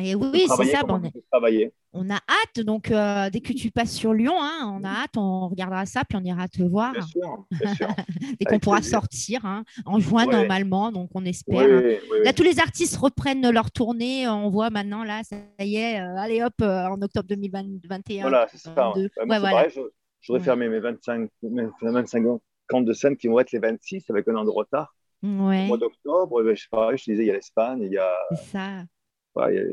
Et 0.00 0.14
oui, 0.14 0.46
c'est 0.56 0.64
ça. 0.66 0.82
bon, 0.82 1.00
on 1.92 2.08
a 2.10 2.14
hâte. 2.16 2.64
Donc, 2.64 2.90
euh, 2.90 3.30
dès 3.30 3.40
que 3.40 3.52
tu 3.52 3.70
passes 3.70 3.92
sur 3.92 4.12
Lyon, 4.14 4.34
hein, 4.38 4.76
on 4.78 4.84
a 4.84 4.88
hâte. 4.90 5.16
On 5.16 5.48
regardera 5.48 5.86
ça, 5.86 6.02
puis 6.08 6.16
on 6.16 6.24
ira 6.24 6.46
te 6.48 6.62
voir 6.62 6.92
Bien 6.92 7.02
sûr, 7.02 7.44
bien 7.50 7.74
sûr. 7.74 7.88
dès 8.38 8.44
qu'on 8.44 8.58
pourra 8.58 8.76
plaisir. 8.76 8.98
sortir 9.00 9.44
hein, 9.44 9.64
en 9.86 9.98
juin 9.98 10.26
Ouais. 10.26 10.32
normalement. 10.36 10.92
Donc, 10.92 11.10
on 11.14 11.24
espère. 11.24 11.60
Hein. 11.60 11.96
Là, 12.24 12.32
tous 12.32 12.42
les 12.44 12.60
artistes 12.60 12.96
reprennent 12.96 13.48
leur 13.50 13.70
tournée. 13.70 14.28
On 14.28 14.50
voit 14.50 14.70
maintenant, 14.70 15.02
là, 15.04 15.22
ça 15.24 15.36
y 15.60 15.76
est, 15.76 16.00
euh, 16.00 16.16
allez 16.16 16.42
hop, 16.42 16.54
euh, 16.60 16.86
en 16.86 17.00
octobre 17.02 17.26
2021. 17.28 18.22
Voilà, 18.22 18.46
c'est 18.50 18.58
ça. 18.58 18.72
22. 18.74 19.02
Ouais, 19.02 19.08
moi, 19.26 19.38
voilà. 19.40 19.56
pareil, 19.56 19.70
je- 19.74 19.80
j'aurais 20.20 20.38
Ouais. 20.40 20.44
fermé 20.44 20.68
mes 20.68 20.80
25, 20.80 21.28
mes 21.42 21.66
25 21.82 22.26
ans 22.26 22.40
camps 22.68 22.82
de 22.82 22.92
scène 22.92 23.16
qui 23.16 23.28
vont 23.28 23.40
être 23.40 23.50
les 23.52 23.58
26 23.60 24.04
avec 24.10 24.28
un 24.28 24.36
an 24.36 24.44
de 24.44 24.50
retard. 24.50 24.94
Au 25.22 25.26
mois 25.26 25.78
d'octobre, 25.78 26.42
ben, 26.44 26.54
je 26.54 26.62
je 26.62 27.04
te 27.04 27.10
disais, 27.10 27.24
il 27.24 27.26
y 27.26 27.30
a 27.30 27.34
l'Espagne, 27.34 27.80
il 27.82 27.92
y 27.92 27.98
a, 27.98 28.08
c'est 28.30 28.50
ça. 28.52 28.82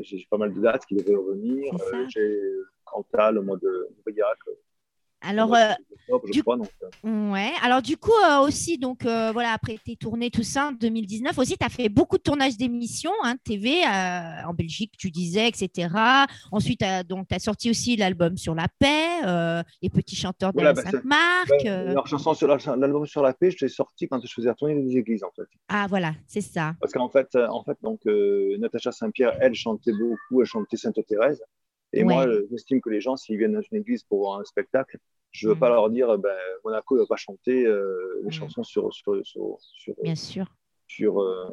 J'ai 0.02 0.26
pas 0.30 0.38
mal 0.38 0.52
de 0.52 0.60
dates 0.60 0.86
qui 0.86 0.94
devraient 0.94 1.14
revenir. 1.14 1.74
Euh, 1.74 2.06
j'ai 2.08 2.40
Cantal 2.84 3.38
au 3.38 3.42
mois 3.42 3.56
de 3.56 3.88
Briac, 4.04 4.38
Alors, 5.22 5.54
euh, 5.54 5.72
du- 6.30 6.42
crois. 6.42 6.56
Donc, 6.56 6.68
euh, 7.04 7.30
Ouais, 7.32 7.50
alors 7.62 7.82
du 7.82 7.96
coup 7.96 8.12
euh, 8.24 8.40
aussi, 8.46 8.78
donc 8.78 9.02
voilà, 9.02 9.52
après 9.52 9.76
tes 9.84 9.96
tournées, 9.96 10.30
tout 10.30 10.42
ça, 10.42 10.68
en 10.68 10.72
2019 10.72 11.36
aussi, 11.38 11.56
tu 11.58 11.64
as 11.66 11.68
fait 11.68 11.88
beaucoup 11.88 12.16
de 12.18 12.22
tournages 12.22 12.56
d'émissions, 12.56 13.12
hein, 13.24 13.34
TV, 13.44 13.82
en 13.84 14.52
Belgique, 14.54 14.92
tu 14.98 15.10
disais, 15.10 15.48
etc. 15.48 15.88
Ensuite, 16.52 16.80
tu 16.80 16.84
as 17.34 17.38
sorti 17.38 17.70
aussi 17.70 17.96
l'album 17.96 18.36
Sur 18.36 18.54
la 18.54 18.66
paix, 18.78 19.62
Les 19.82 19.90
petits 19.90 20.16
chanteurs 20.16 20.52
de 20.52 20.60
Voilà, 20.60 20.72
la 20.74 20.82
bah, 20.82 20.90
Sainte-Marc. 20.90 21.50
ouais, 21.64 21.92
leur 21.94 22.06
chanson 22.06 22.34
sur 22.34 22.46
la- 22.48 22.76
l'album 22.76 23.06
sur 23.06 23.22
la 23.22 23.32
paix, 23.32 23.50
je 23.50 23.64
l'ai 23.64 23.68
sorti 23.70 24.06
quand 24.08 24.20
je 24.24 24.32
faisais 24.32 24.48
la 24.48 24.54
tournée 24.54 24.80
des 24.82 24.96
églises, 24.96 25.24
en 25.24 25.30
fait. 25.34 25.48
Ah 25.68 25.86
voilà, 25.88 26.12
c'est 26.26 26.40
ça. 26.40 26.74
Parce 26.80 26.92
qu'en 26.92 27.08
fait, 27.08 27.34
en 27.36 27.64
fait 27.64 27.76
donc, 27.82 28.00
Natacha 28.58 28.92
Saint-Pierre, 28.92 29.36
elle 29.40 29.54
chantait 29.54 29.92
beaucoup, 29.92 30.40
elle 30.40 30.46
chantait 30.46 30.76
Sainte-Thérèse. 30.76 31.42
Et 31.96 32.04
Ouais. 32.04 32.12
moi, 32.14 32.26
euh, 32.26 32.46
j'estime 32.50 32.80
que 32.80 32.90
les 32.90 33.00
gens, 33.00 33.16
s'ils 33.16 33.38
viennent 33.38 33.54
dans 33.54 33.62
une 33.72 33.78
église 33.78 34.02
pour 34.04 34.18
voir 34.20 34.38
un 34.40 34.44
spectacle, 34.44 34.98
je 35.32 35.46
ne 35.46 35.52
veux 35.52 35.56
Mm. 35.56 35.60
pas 35.60 35.68
leur 35.70 35.90
dire, 35.90 36.10
euh, 36.10 36.18
ben, 36.18 36.36
Monaco 36.64 36.94
ne 36.94 37.00
va 37.00 37.06
pas 37.06 37.16
chanter 37.16 37.64
euh, 37.66 38.20
les 38.22 38.28
Mm. 38.28 38.32
chansons 38.32 38.62
sur, 38.62 38.92
sur, 38.92 39.24
sur, 39.26 39.56
sur, 39.60 39.94
Bien 40.02 40.14
sûr. 40.14 40.46
sur, 40.86 41.20
euh, 41.22 41.48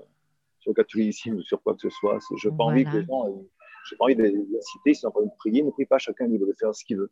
sur 0.60 0.72
le 0.72 0.76
catholicisme 0.76 1.36
ou 1.38 1.42
sur 1.44 1.62
quoi 1.64 1.74
que 1.76 1.82
ce 1.82 1.90
soit. 1.90 2.20
Je 2.38 2.50
n'ai 2.50 2.56
pas 2.58 2.64
envie 2.66 2.84
que 2.84 2.98
les 2.98 3.06
gens, 3.06 3.28
euh, 3.30 3.42
j'ai 3.90 3.96
pas 3.96 4.06
envie 4.06 4.16
de 4.16 4.24
les 4.24 4.36
inciter, 4.58 4.94
s'ils 4.94 5.08
ont 5.08 5.12
envie 5.18 5.28
de 5.30 5.36
prier, 5.38 5.64
ne 5.64 5.72
prie 5.72 5.86
pas, 5.86 5.98
chacun 5.98 6.28
libre 6.28 6.46
de 6.46 6.54
faire 6.60 6.74
ce 6.76 6.84
qu'il 6.84 6.98
veut. 6.98 7.10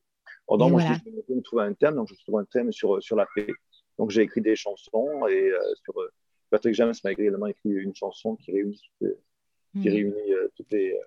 Or, 0.48 0.58
Et 0.58 0.70
moi, 0.70 0.82
voilà. 0.82 0.94
je 0.94 1.10
vais 1.10 1.36
me 1.36 1.41
trouver 1.41 1.63
un 1.63 1.74
thème, 1.74 1.96
donc 1.96 2.10
je 2.10 2.15
trouve 2.15 2.38
un 2.39 2.46
thème 2.46 2.72
sur, 2.74 3.02
sur 3.02 3.15
la 3.15 3.28
paix. 3.36 3.48
Donc, 3.98 4.10
j'ai 4.12 4.24
écrit 4.24 4.41
des 4.41 4.56
chansons 4.58 5.26
et 5.28 5.52
euh, 5.52 5.60
sur, 5.86 6.00
euh, 6.02 6.10
Patrick 6.50 6.74
James 6.76 6.94
m'a 7.04 7.12
également 7.13 7.48
écrit 7.48 7.70
une 7.70 7.96
chanson 7.96 8.36
qui 8.36 8.52
réunit 8.52 8.78
toutes 9.00 9.08
les, 9.10 9.15
qui 9.82 9.89
Mm. 9.89 9.94
réunit 9.94 10.34
euh, 10.34 10.48
toutes 10.56 10.72
les, 10.72 10.91
euh, 10.94 10.98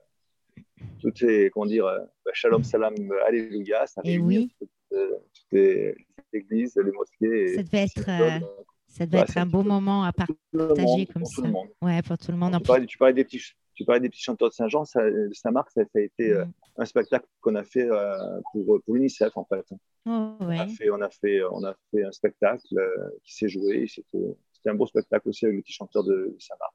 toutes 1.01 1.21
les, 1.21 1.51
comment 1.51 1.67
dire, 1.67 1.87
euh, 1.87 1.99
bah, 2.25 2.31
Shalom, 2.35 2.63
Salam, 2.65 2.95
euh, 2.99 3.25
Alléluia, 3.27 3.87
ça 3.87 4.01
Et 4.05 4.13
réunit 4.13 4.39
oui. 4.39 4.55
toutes, 4.59 4.71
euh, 4.93 5.11
toutes 5.35 5.53
les 5.53 5.95
églises, 6.33 6.77
les 6.77 6.93
mosquées. 6.93 7.55
Ça 7.57 7.63
devait 7.63 7.83
être, 7.85 8.09
euh, 8.09 8.47
ça 8.89 9.07
devait 9.07 9.19
Ouais, 9.19 9.25
être 9.25 9.37
un 9.39 9.47
beau 9.47 9.63
moment 9.63 10.05
à 10.05 10.13
partager 10.13 10.37
monde, 10.53 11.07
comme 11.13 11.23
pour 11.23 11.29
ça. 11.31 11.35
tout 11.37 11.43
le 11.47 11.51
monde. 11.53 11.69
Ouais, 11.83 12.03
pour 12.03 12.19
tout 12.19 12.31
le 12.31 12.37
monde. 12.39 12.55
En 12.55 12.59
Tu 12.61 12.65
parlais, 12.67 12.87
tu 12.87 12.99
parlais 12.99 13.15
des 13.15 13.25
petits, 13.25 13.43
tu 13.75 13.85
parlais 13.85 14.01
des 14.01 14.09
petits 14.09 14.23
chanteurs 14.23 14.49
de 14.49 14.55
Saint-Jean, 14.55 14.85
ça- 14.85 15.03
Saint-Marc, 15.33 15.71
ça, 15.73 15.83
a 15.95 16.01
été 16.01 16.33
Mm. 16.35 16.53
un 16.79 16.85
spectacle 16.85 17.27
qu'on 17.41 17.55
a 17.57 17.65
fait 17.65 17.89
euh, 17.91 18.41
pour, 18.53 18.81
pour 18.85 18.95
l'UNICEF 18.95 19.37
en 19.37 19.45
fait. 19.45 19.65
Oh, 20.07 20.37
On, 20.41 20.47
ouais. 20.49 20.59
a 20.59 20.67
fait, 20.69 20.91
on, 20.91 21.01
a 21.01 21.11
fait, 21.11 21.43
on 21.51 21.65
a 21.65 21.75
fait 21.91 22.05
un 22.05 22.13
spectacle 22.13 22.67
euh, 22.79 23.11
qui 23.25 23.35
s'est 23.35 23.49
joué. 23.49 23.87
C'était 23.89 24.37
c'était 24.53 24.71
un 24.71 24.75
beau 24.75 24.87
spectacle 24.87 25.29
aussi 25.29 25.45
avec 25.45 25.57
les 25.57 25.63
petits 25.63 25.75
chanteurs 25.75 26.05
de, 26.05 26.13
de 26.15 26.37
Saint-Marc. 26.39 26.73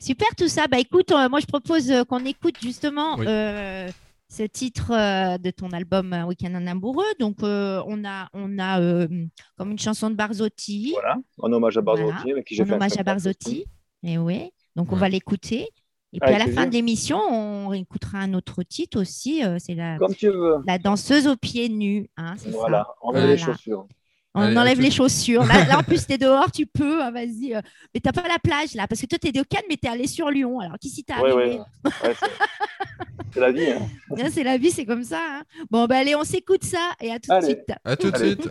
Super 0.00 0.28
tout 0.36 0.48
ça. 0.48 0.66
Bah 0.66 0.78
écoute, 0.78 1.10
euh, 1.12 1.28
moi 1.28 1.40
je 1.40 1.46
propose 1.46 1.90
euh, 1.90 2.04
qu'on 2.04 2.24
écoute 2.24 2.54
justement 2.62 3.16
Oui. 3.18 3.26
euh, 3.28 3.90
ce 4.28 4.42
titre 4.44 4.92
euh, 4.92 5.38
de 5.38 5.50
ton 5.50 5.70
album 5.70 6.12
Week-end 6.28 6.54
en 6.54 6.66
amoureux. 6.66 7.04
Donc 7.18 7.42
euh, 7.42 7.82
on 7.86 8.04
a, 8.04 8.28
on 8.32 8.58
a 8.58 8.80
euh, 8.80 9.08
comme 9.56 9.70
une 9.72 9.78
chanson 9.78 10.08
de 10.10 10.14
Barzotti, 10.14 10.92
Voilà, 10.94 11.16
en 11.38 11.52
hommage 11.52 11.76
à 11.76 11.80
Barzotti, 11.80 12.12
Voilà. 12.12 12.32
avec 12.32 12.46
qui 12.46 12.54
j'ai 12.54 12.62
en 12.62 12.66
fait 12.66 12.72
un 12.72 12.76
hommage 12.76 12.98
à 12.98 13.02
Barzotti. 13.02 13.64
Et 14.04 14.18
oui, 14.18 14.50
donc 14.76 14.90
on 14.90 14.94
Ouais. 14.94 15.00
va 15.00 15.08
l'écouter. 15.08 15.68
Et 16.12 16.18
puis 16.18 16.28
Avec 16.28 16.42
à 16.42 16.46
la 16.46 16.52
fin 16.52 16.66
de 16.66 16.72
l'émission, 16.72 17.18
on 17.20 17.72
écoutera 17.72 18.18
un 18.18 18.34
autre 18.34 18.64
titre 18.64 19.00
aussi. 19.00 19.44
euh, 19.44 19.58
c'est 19.60 19.74
la, 19.76 19.96
Comme 19.98 20.14
tu 20.14 20.28
veux. 20.28 20.56
la 20.66 20.76
danseuse 20.78 21.28
aux 21.28 21.36
pieds 21.36 21.68
nus. 21.68 22.10
hein, 22.16 22.34
c'est 22.36 22.50
ça. 22.50 22.56
Voilà, 22.56 22.88
on 23.02 23.12
Voilà. 23.12 23.26
met 23.26 23.32
les 23.34 23.38
chaussures. 23.38 23.86
On 24.34 24.42
Allez, 24.42 24.56
enlève 24.56 24.80
les 24.80 24.92
chaussures. 24.92 25.44
Là, 25.44 25.64
là, 25.66 25.78
en 25.78 25.82
plus, 25.82 26.06
tu 26.06 26.12
es 26.12 26.18
dehors, 26.18 26.52
tu 26.52 26.64
peux. 26.64 27.02
hein, 27.02 27.10
Vas-y. 27.10 27.52
euh, 27.54 27.60
Mais 27.92 28.00
tu 28.00 28.12
pas 28.12 28.28
la 28.28 28.38
plage 28.38 28.74
là. 28.74 28.86
Parce 28.86 29.00
que 29.00 29.06
toi, 29.06 29.18
tu 29.18 29.28
es 29.28 29.32
de 29.32 29.42
Cannes, 29.42 29.64
mais 29.68 29.76
tu 29.76 29.88
es 29.88 29.90
allé 29.90 30.06
sur 30.06 30.30
Lyon. 30.30 30.60
Alors, 30.60 30.78
qui 30.78 30.88
s'y 30.88 31.02
t'est 31.02 31.14
Ouais, 31.14 31.32
arrivé 31.32 31.58
ouais. 31.58 31.60
Ouais, 31.84 32.14
c'est- 33.34 33.40
la 33.40 33.50
vie. 33.50 33.70
Hein. 33.72 34.28
C'est 34.32 34.44
la 34.44 34.56
vie, 34.56 34.70
c'est 34.70 34.84
comme 34.84 35.02
ça. 35.04 35.20
hein. 35.20 35.42
Bon, 35.70 35.86
bah, 35.86 35.98
allez, 35.98 36.14
on 36.14 36.22
s'écoute 36.24 36.62
ça 36.64 36.90
et 37.00 37.10
à 37.10 37.18
tout 37.18 37.30
de 37.36 37.44
suite. 37.44 37.72
À 37.84 37.96
tout 37.96 38.10
de 38.10 38.16
suite. 38.16 38.48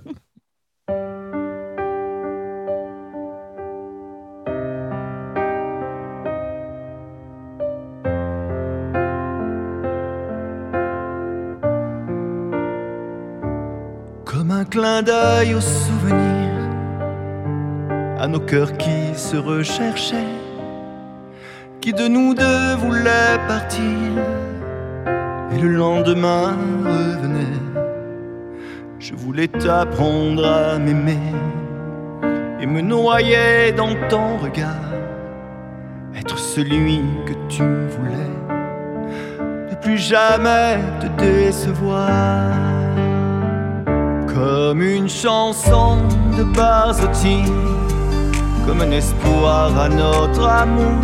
clin 14.79 15.01
d'œil 15.01 15.55
au 15.55 15.59
souvenir, 15.59 16.51
à 18.17 18.27
nos 18.27 18.39
cœurs 18.39 18.77
qui 18.77 19.13
se 19.13 19.35
recherchaient, 19.35 20.35
qui 21.81 21.91
de 21.91 22.07
nous 22.07 22.33
deux 22.33 22.75
voulaient 22.77 23.39
partir, 23.45 24.09
et 25.51 25.57
le 25.61 25.67
lendemain 25.67 26.55
revenait. 26.85 27.59
Je 28.99 29.13
voulais 29.15 29.49
t'apprendre 29.49 30.45
à 30.47 30.79
m'aimer 30.79 31.33
et 32.61 32.65
me 32.65 32.79
noyer 32.79 33.73
dans 33.75 33.95
ton 34.07 34.37
regard, 34.37 34.93
être 36.17 36.37
celui 36.37 37.01
que 37.25 37.33
tu 37.49 37.63
voulais, 37.63 38.35
ne 39.71 39.75
plus 39.75 39.97
jamais 39.97 40.77
te 41.01 41.07
décevoir 41.21 42.78
comme 44.39 44.81
une 44.81 45.09
chanson 45.09 45.97
de 46.37 46.43
Barzotti, 46.43 47.43
comme 48.65 48.81
un 48.81 48.91
espoir 48.91 49.77
à 49.77 49.89
notre 49.89 50.47
amour, 50.47 51.01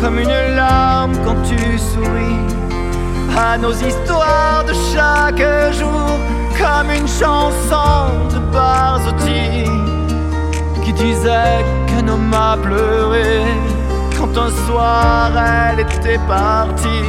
comme 0.00 0.18
une 0.18 0.56
larme 0.56 1.12
quand 1.24 1.40
tu 1.44 1.78
souris 1.78 2.42
à 3.36 3.56
nos 3.56 3.72
histoires 3.72 4.64
de 4.66 4.74
chaque 4.92 5.44
jour, 5.78 6.08
comme 6.58 6.90
une 6.90 7.06
chanson 7.06 8.10
de 8.32 8.38
Barzotti 8.52 9.70
qui 10.84 10.92
disait 10.94 11.64
qu'un 11.86 12.08
homme 12.08 12.34
a 12.34 12.56
pleuré 12.56 13.44
quand 14.18 14.36
un 14.36 14.50
soir 14.66 15.30
elle 15.70 15.80
était 15.80 16.20
partie, 16.26 17.06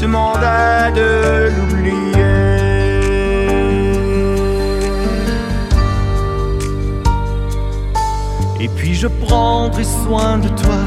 demandait 0.00 0.90
de 0.94 1.50
l'oublier. 1.54 2.49
Et 8.62 8.68
puis 8.68 8.94
je 8.94 9.06
prendrai 9.06 9.84
soin 9.84 10.36
de 10.36 10.48
toi. 10.48 10.80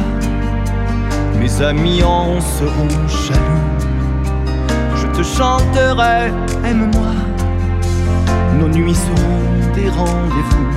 Mes 1.40 1.60
amis 1.64 2.04
en 2.04 2.40
seront 2.40 3.08
jaloux. 3.08 3.74
Je 4.96 5.08
te 5.08 5.24
chanterai, 5.24 6.32
aime-moi. 6.64 7.14
Nos 8.60 8.68
nuits 8.68 8.94
seront 8.94 9.74
des 9.74 9.90
rendez-vous. 9.90 10.70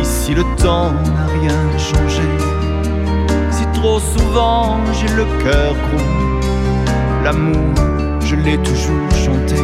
Ici 0.00 0.32
le 0.34 0.44
temps 0.62 0.92
n'a 0.92 1.26
rien 1.40 1.60
changé. 1.76 2.28
Si 3.50 3.64
trop 3.80 3.98
souvent 3.98 4.76
j'ai 4.92 5.12
le 5.16 5.24
cœur 5.42 5.74
gros, 5.74 6.40
l'amour 7.24 7.74
je 8.20 8.36
l'ai 8.36 8.58
toujours 8.58 9.10
chanté. 9.10 9.60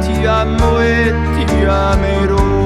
Ti 0.00 0.26
amo 0.26 0.80
et 0.80 1.12
ti 1.36 1.66
amero 1.66 2.61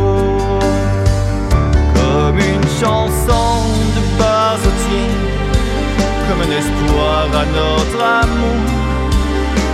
comme 2.37 2.45
une 2.45 2.69
chanson 2.81 3.65
de 3.95 4.19
Barzotti, 4.19 5.05
comme 6.29 6.41
un 6.43 6.59
espoir 6.59 7.29
à 7.33 7.45
notre 7.47 8.05
amour, 8.05 8.63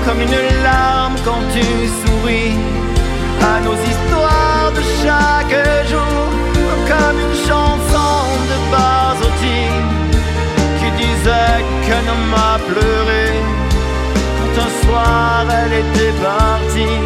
comme 0.07 0.21
une 0.21 0.63
larme 0.63 1.15
quand 1.25 1.43
tu 1.53 1.63
souris 2.03 2.57
à 3.43 3.61
nos 3.61 3.75
histoires 3.75 4.71
de 4.75 4.83
chaque 5.03 5.89
jour, 5.89 6.25
comme 6.91 7.19
une 7.27 7.37
chanson 7.49 8.15
de 8.51 8.57
Barzotti 8.71 9.63
qui 10.79 10.91
disait 11.03 11.65
qu'un 11.85 12.05
homme 12.11 12.35
a 12.35 12.59
pleuré. 12.59 13.27
Quand 14.39 14.63
un 14.63 14.87
soir 14.87 15.47
elle 15.51 15.73
était 15.73 16.15
partie, 16.23 17.01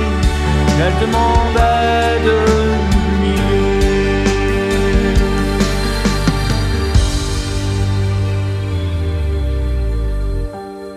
elle 0.81 1.07
demandait 1.07 2.21
de 2.27 2.96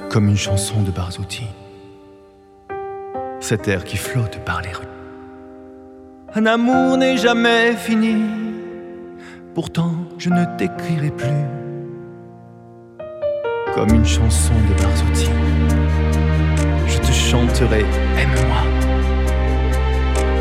comme 0.10 0.28
une 0.28 0.38
chanson 0.38 0.82
de 0.82 0.92
Barzotti. 0.92 1.48
Cet 3.40 3.68
air 3.68 3.84
qui 3.84 3.98
flotte 3.98 4.40
par 4.44 4.62
les 4.62 4.72
rues. 4.72 4.86
Un 6.36 6.46
amour 6.46 6.98
n'est 6.98 7.18
jamais 7.18 7.74
fini, 7.76 8.24
pourtant 9.56 9.94
je 10.18 10.30
ne 10.30 10.46
t'écrirai 10.58 11.12
plus 11.12 11.46
comme 13.76 13.94
une 13.94 14.06
chanson 14.06 14.54
de 14.68 14.82
Barzotti. 14.82 15.30
Je 16.88 16.98
te 16.98 17.12
chanterai 17.12 17.86
Aime-moi. 18.18 18.62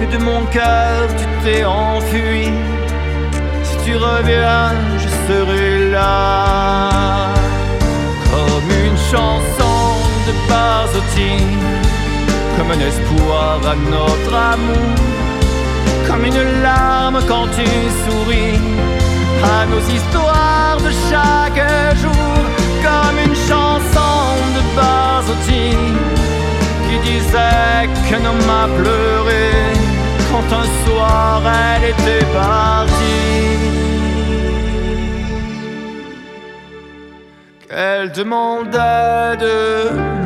Et 0.03 0.07
de 0.07 0.19
mon 0.19 0.45
cœur 0.47 1.09
tu 1.17 1.25
t'es 1.45 1.65
enfui. 1.65 2.51
Si 3.63 3.77
tu 3.85 3.97
reviens, 3.97 4.73
je 4.99 5.09
serai 5.27 5.91
là. 5.91 7.29
Comme 8.31 8.71
une 8.87 8.97
chanson 8.97 9.58
de. 10.33 11.39
Comme 12.57 12.71
un 12.71 12.81
espoir 12.81 13.61
à 13.65 13.75
notre 13.91 14.35
amour. 14.35 14.95
Comme 16.07 16.25
une 16.25 16.63
larme 16.63 17.21
quand 17.29 17.47
tu 17.57 17.67
souris. 18.05 18.61
À 19.43 19.67
nos 19.67 19.81
histoires 19.97 20.79
de 20.87 20.91
chaque 21.11 21.63
jour. 22.03 22.35
Comme 22.83 23.19
une 23.27 23.37
chanson 23.51 24.19
de 24.57 24.63
Barzotti 24.77 25.77
qui 26.89 26.99
disait 27.11 27.89
qu'un 28.09 28.25
homme 28.25 28.51
a 28.63 28.67
pleuré 28.81 29.51
quand 30.31 30.49
un 30.57 30.67
soir 30.85 31.43
elle 31.47 31.91
était 31.91 32.27
partie. 32.33 32.99
Qu'elle 37.69 38.11
demandait 38.13 39.37
de 39.39 40.18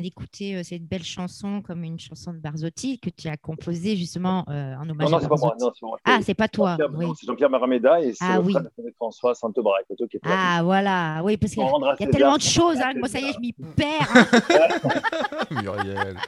vient 0.00 0.08
d'écouter 0.08 0.56
euh, 0.56 0.62
cette 0.62 0.86
belle 0.86 1.02
chanson 1.04 1.62
comme 1.62 1.84
une 1.84 1.98
chanson 1.98 2.32
de 2.32 2.38
Barzotti 2.38 2.98
que 2.98 3.10
tu 3.10 3.28
as 3.28 3.36
composée 3.36 3.96
justement 3.96 4.44
euh, 4.48 4.74
en 4.76 4.88
hommage 4.88 5.04
Non, 5.06 5.10
non, 5.10 5.16
à 5.18 5.20
c'est 5.20 5.28
pas 5.28 5.36
moi. 5.36 5.50
Barzotti. 5.50 5.64
Non, 5.64 5.72
c'est 5.78 5.86
moi. 5.86 5.98
Ah, 6.04 6.18
c'est 6.24 6.34
pas 6.34 6.48
toi. 6.48 6.76
Jean-Pierre- 6.78 6.98
oui. 6.98 7.06
C'est 7.20 7.26
Jean-Pierre 7.26 7.50
Marameda 7.50 8.00
et 8.00 8.12
c'est 8.12 8.18
Ah 8.24 8.36
le 8.38 8.44
oui. 8.44 8.52
frère 8.52 8.64
de 8.64 8.92
François 8.96 9.34
qui 9.34 10.16
est 10.16 10.26
là. 10.26 10.30
Ah 10.58 10.60
voilà, 10.62 11.20
oui, 11.24 11.36
parce 11.36 11.52
qu'il 11.52 11.62
y 11.62 11.66
a- 11.66 12.06
tellement 12.10 12.36
de 12.36 12.42
choses, 12.42 12.78
hein, 12.80 12.92
que 12.94 12.98
moi 12.98 13.08
ça 13.08 13.18
y 13.20 13.24
est, 13.24 13.32
je 13.32 13.40
m'y 13.40 13.52
perds. 13.52 14.08
hein. 14.14 14.26
Muriel. 15.62 16.16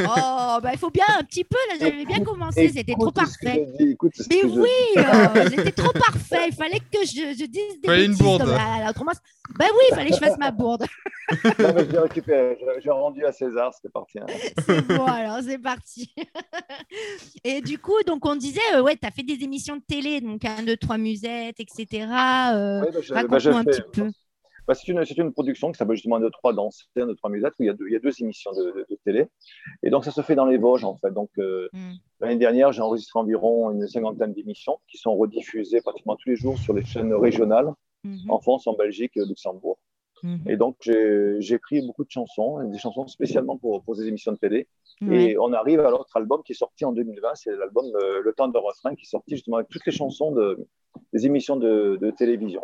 Oh, 0.00 0.58
bah 0.60 0.70
il 0.72 0.78
faut 0.78 0.90
bien 0.90 1.04
un 1.20 1.22
petit 1.22 1.44
peu, 1.44 1.56
là, 1.70 1.76
j'avais 1.80 2.04
bien 2.04 2.18
commencé, 2.24 2.68
c'était 2.68 2.94
trop 2.94 3.12
parfait. 3.12 3.64
Mais 3.78 4.44
oui, 4.44 4.68
dis. 4.96 4.98
euh, 5.00 5.48
c'était 5.54 5.70
trop 5.70 5.92
parfait. 5.92 6.48
Il 6.48 6.54
fallait 6.54 6.80
que 6.80 7.04
je, 7.04 7.36
je 7.38 7.46
dise 7.46 7.80
des 7.80 7.86
Fallait 7.86 8.06
une 8.06 8.14
bourde. 8.16 8.42
comme 8.42 8.50
la- 8.50 8.80
la- 8.84 8.90
autrement, 8.90 9.12
Ben 9.56 9.66
oui, 9.72 9.84
il 9.90 9.94
fallait 9.94 10.10
que 10.10 10.16
je 10.16 10.20
fasse 10.20 10.36
ma 10.38 10.50
bourde. 10.50 10.84
Non, 11.32 11.72
mais 11.76 11.84
je 11.86 11.92
l'ai 11.92 11.98
récupéré. 12.00 12.58
Rendu 12.90 13.24
à 13.24 13.32
César, 13.32 13.72
c'était 13.74 13.88
parti. 13.88 14.18
hein. 14.18 14.26
C'est 14.66 14.86
bon, 14.86 15.04
alors 15.04 15.38
c'est 15.42 15.58
parti. 15.58 16.12
Et 17.44 17.60
du 17.60 17.78
coup, 17.78 18.02
donc 18.06 18.24
on 18.26 18.36
disait, 18.36 18.60
euh, 18.74 18.82
ouais, 18.82 18.96
tu 18.96 19.06
as 19.06 19.10
fait 19.10 19.22
des 19.22 19.42
émissions 19.44 19.76
de 19.76 19.82
télé, 19.86 20.20
donc 20.20 20.44
1, 20.44 20.62
2, 20.64 20.76
3 20.76 20.98
musettes, 20.98 21.60
etc. 21.60 22.06
euh, 22.54 22.82
Ouais, 22.82 22.90
bah, 22.92 23.00
je- 23.02 23.12
bah, 23.14 23.20
Raconte-nous 23.20 23.38
je 23.40 23.50
un 23.50 23.64
fais- 23.64 23.70
petit 23.70 23.82
peu. 23.92 24.10
Bah, 24.66 24.74
c'est 24.74 24.88
une, 24.88 25.02
c'est 25.06 25.16
une 25.16 25.32
production 25.32 25.72
qui 25.72 25.78
s'appelle 25.78 25.96
justement 25.96 26.20
de 26.20 26.28
trois 26.28 26.52
danses, 26.52 26.90
de 26.94 27.14
trois 27.14 27.30
musettes, 27.30 27.54
où 27.58 27.62
il 27.62 27.66
y 27.66 27.70
a 27.70 27.72
deux, 27.72 27.86
il 27.88 27.92
y 27.94 27.96
a 27.96 28.00
deux 28.00 28.12
émissions 28.20 28.52
de, 28.52 28.64
de- 28.64 28.86
de 28.90 28.98
télé. 29.02 29.24
Et 29.82 29.88
donc, 29.88 30.04
ça 30.04 30.10
se 30.10 30.20
fait 30.20 30.34
dans 30.34 30.44
les 30.44 30.58
Vosges, 30.58 30.84
en 30.84 30.94
fait. 30.98 31.10
Donc, 31.10 31.30
euh, 31.38 31.68
Mm. 31.72 31.92
l'année 32.20 32.36
dernière, 32.36 32.70
j'ai 32.72 32.82
enregistré 32.82 33.18
environ 33.18 33.70
une 33.70 33.86
cinquantaine 33.88 34.34
d'émissions 34.34 34.78
qui 34.88 34.98
sont 34.98 35.16
rediffusées 35.16 35.80
pratiquement 35.80 36.16
tous 36.16 36.28
les 36.28 36.36
jours 36.36 36.58
sur 36.58 36.74
les 36.74 36.84
chaînes 36.84 37.14
régionales, 37.14 37.72
Mhm, 38.04 38.30
en 38.30 38.40
France, 38.40 38.66
en 38.66 38.74
Belgique 38.74 39.12
et 39.16 39.22
au 39.22 39.26
Luxembourg. 39.26 39.78
Mhm. 40.22 40.42
Et 40.46 40.56
donc, 40.56 40.76
j'ai 40.82 41.54
écrit 41.54 41.80
beaucoup 41.86 42.04
de 42.04 42.10
chansons, 42.10 42.62
des 42.68 42.78
chansons 42.78 43.06
spécialement 43.06 43.56
pour, 43.58 43.82
pour 43.82 43.96
des 43.96 44.06
émissions 44.06 44.32
de 44.32 44.38
télé. 44.38 44.68
Et 45.10 45.36
on 45.38 45.52
arrive 45.52 45.78
à 45.80 45.90
l'autre 45.90 46.16
album 46.16 46.42
qui 46.44 46.52
est 46.52 46.56
sorti 46.56 46.84
en 46.84 46.92
2020, 46.92 47.28
c'est 47.34 47.54
l'album 47.56 47.84
euh, 48.02 48.20
Le 48.22 48.32
temps 48.32 48.48
de 48.48 48.58
refrain 48.58 48.94
qui 48.96 49.02
est 49.02 49.08
sorti 49.08 49.34
justement 49.36 49.58
avec 49.58 49.68
toutes 49.68 49.86
les 49.86 49.92
chansons 49.92 50.32
de, 50.32 50.66
des 51.12 51.24
émissions 51.24 51.54
de, 51.56 51.98
de 52.00 52.10
télévision. 52.10 52.62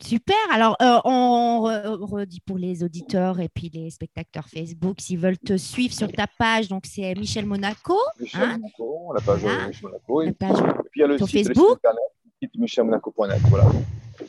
Super. 0.00 0.36
Alors, 0.52 0.76
euh, 0.80 0.98
on 1.04 1.62
re- 1.66 1.96
redit 2.08 2.40
pour 2.40 2.56
les 2.58 2.84
auditeurs 2.84 3.40
et 3.40 3.48
puis 3.48 3.68
les 3.74 3.90
spectateurs 3.90 4.48
Facebook, 4.48 5.00
s'ils 5.00 5.18
veulent 5.18 5.38
te 5.38 5.56
suivre 5.56 5.92
sur 5.92 6.10
ta 6.12 6.26
page, 6.38 6.68
donc 6.68 6.84
c'est 6.86 7.14
Michel 7.16 7.46
Monaco, 7.46 7.96
Michel 8.20 8.40
Hein 8.42 8.58
Monaco, 8.58 9.12
la 9.14 9.20
page 9.20 9.44
euh, 9.44 9.66
Michel 9.66 9.82
Monaco. 9.90 10.20
la 10.22 10.28
Et, 10.28 10.32
page, 10.34 10.58
et 10.58 10.88
puis 10.90 11.00
il 11.00 11.00
y 11.00 11.04
a 11.04 11.06
le 11.08 11.18
sur 11.18 11.26
site, 11.26 11.48
le 11.48 11.54
site 11.54 11.54
Facebook. 11.56 11.76
internet, 11.78 12.00
le 12.24 12.46
site 12.46 12.58
michelmonaco.net. 12.60 13.40
Voilà. 13.48 13.64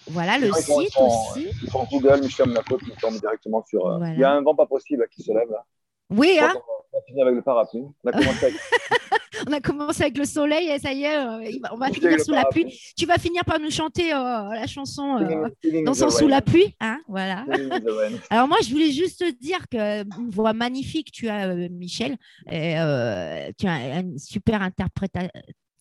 Voilà 0.07 0.37
le 0.37 0.47
ils 0.47 0.49
ils 0.49 0.63
site 0.63 0.97
aussi. 0.99 1.47
Ils 1.63 1.69
font 1.69 1.85
Google, 1.91 2.21
ils 2.23 2.95
tombent 3.01 3.19
directement 3.19 3.63
sur. 3.67 3.85
euh, 3.87 3.97
Voilà. 3.97 4.13
Il 4.13 4.19
y 4.19 4.23
a 4.23 4.31
un 4.31 4.41
vent 4.41 4.55
pas 4.55 4.65
possible 4.65 5.07
qui 5.13 5.21
se 5.23 5.31
lève 5.31 5.49
là. 5.51 5.63
Oui, 6.09 6.35
Je 6.39 6.43
hein, 6.45 6.53
qu'on 6.53 6.97
va 6.97 7.03
finir 7.07 7.23
avec 7.25 7.35
le 7.37 7.41
parapluie. 7.41 7.83
On 8.03 8.09
a 8.09 8.11
commencé 8.11 8.45
avec 8.45 8.55
on 9.47 9.51
a 9.51 9.59
commencé 9.61 10.03
avec 10.03 10.17
le 10.17 10.25
soleil 10.25 10.69
et 10.69 10.77
ça 10.79 10.93
y 10.93 11.03
est, 11.03 11.17
euh, 11.17 11.39
va- 11.61 11.73
on 11.73 11.77
va 11.77 11.89
finir 11.89 12.19
sous 12.19 12.31
la 12.31 12.45
pluie. 12.45 12.79
Tu 12.95 13.05
vas 13.05 13.17
finir 13.17 13.43
par 13.45 13.59
nous 13.59 13.71
chanter 13.71 14.13
euh, 14.13 14.17
la 14.53 14.67
chanson 14.67 15.17
euh, 15.17 15.47
Dansant 15.85 16.09
sous 16.11 16.27
la 16.27 16.41
pluie. 16.41 16.75
Hein, 16.79 16.99
voilà. 17.07 17.45
Alors 18.29 18.47
moi, 18.47 18.57
je 18.63 18.69
voulais 18.71 18.91
juste 18.91 19.19
te 19.19 19.31
dire 19.31 19.67
que 19.69 20.03
une 20.03 20.29
voix 20.29 20.53
magnifique 20.53 21.11
tu 21.11 21.29
as, 21.29 21.47
euh, 21.49 21.67
Michel. 21.71 22.17
Et, 22.51 22.77
euh, 22.77 23.49
tu 23.57 23.65
as 23.67 23.99
une 23.99 24.19
super 24.19 24.61
interprétation. 24.61 25.31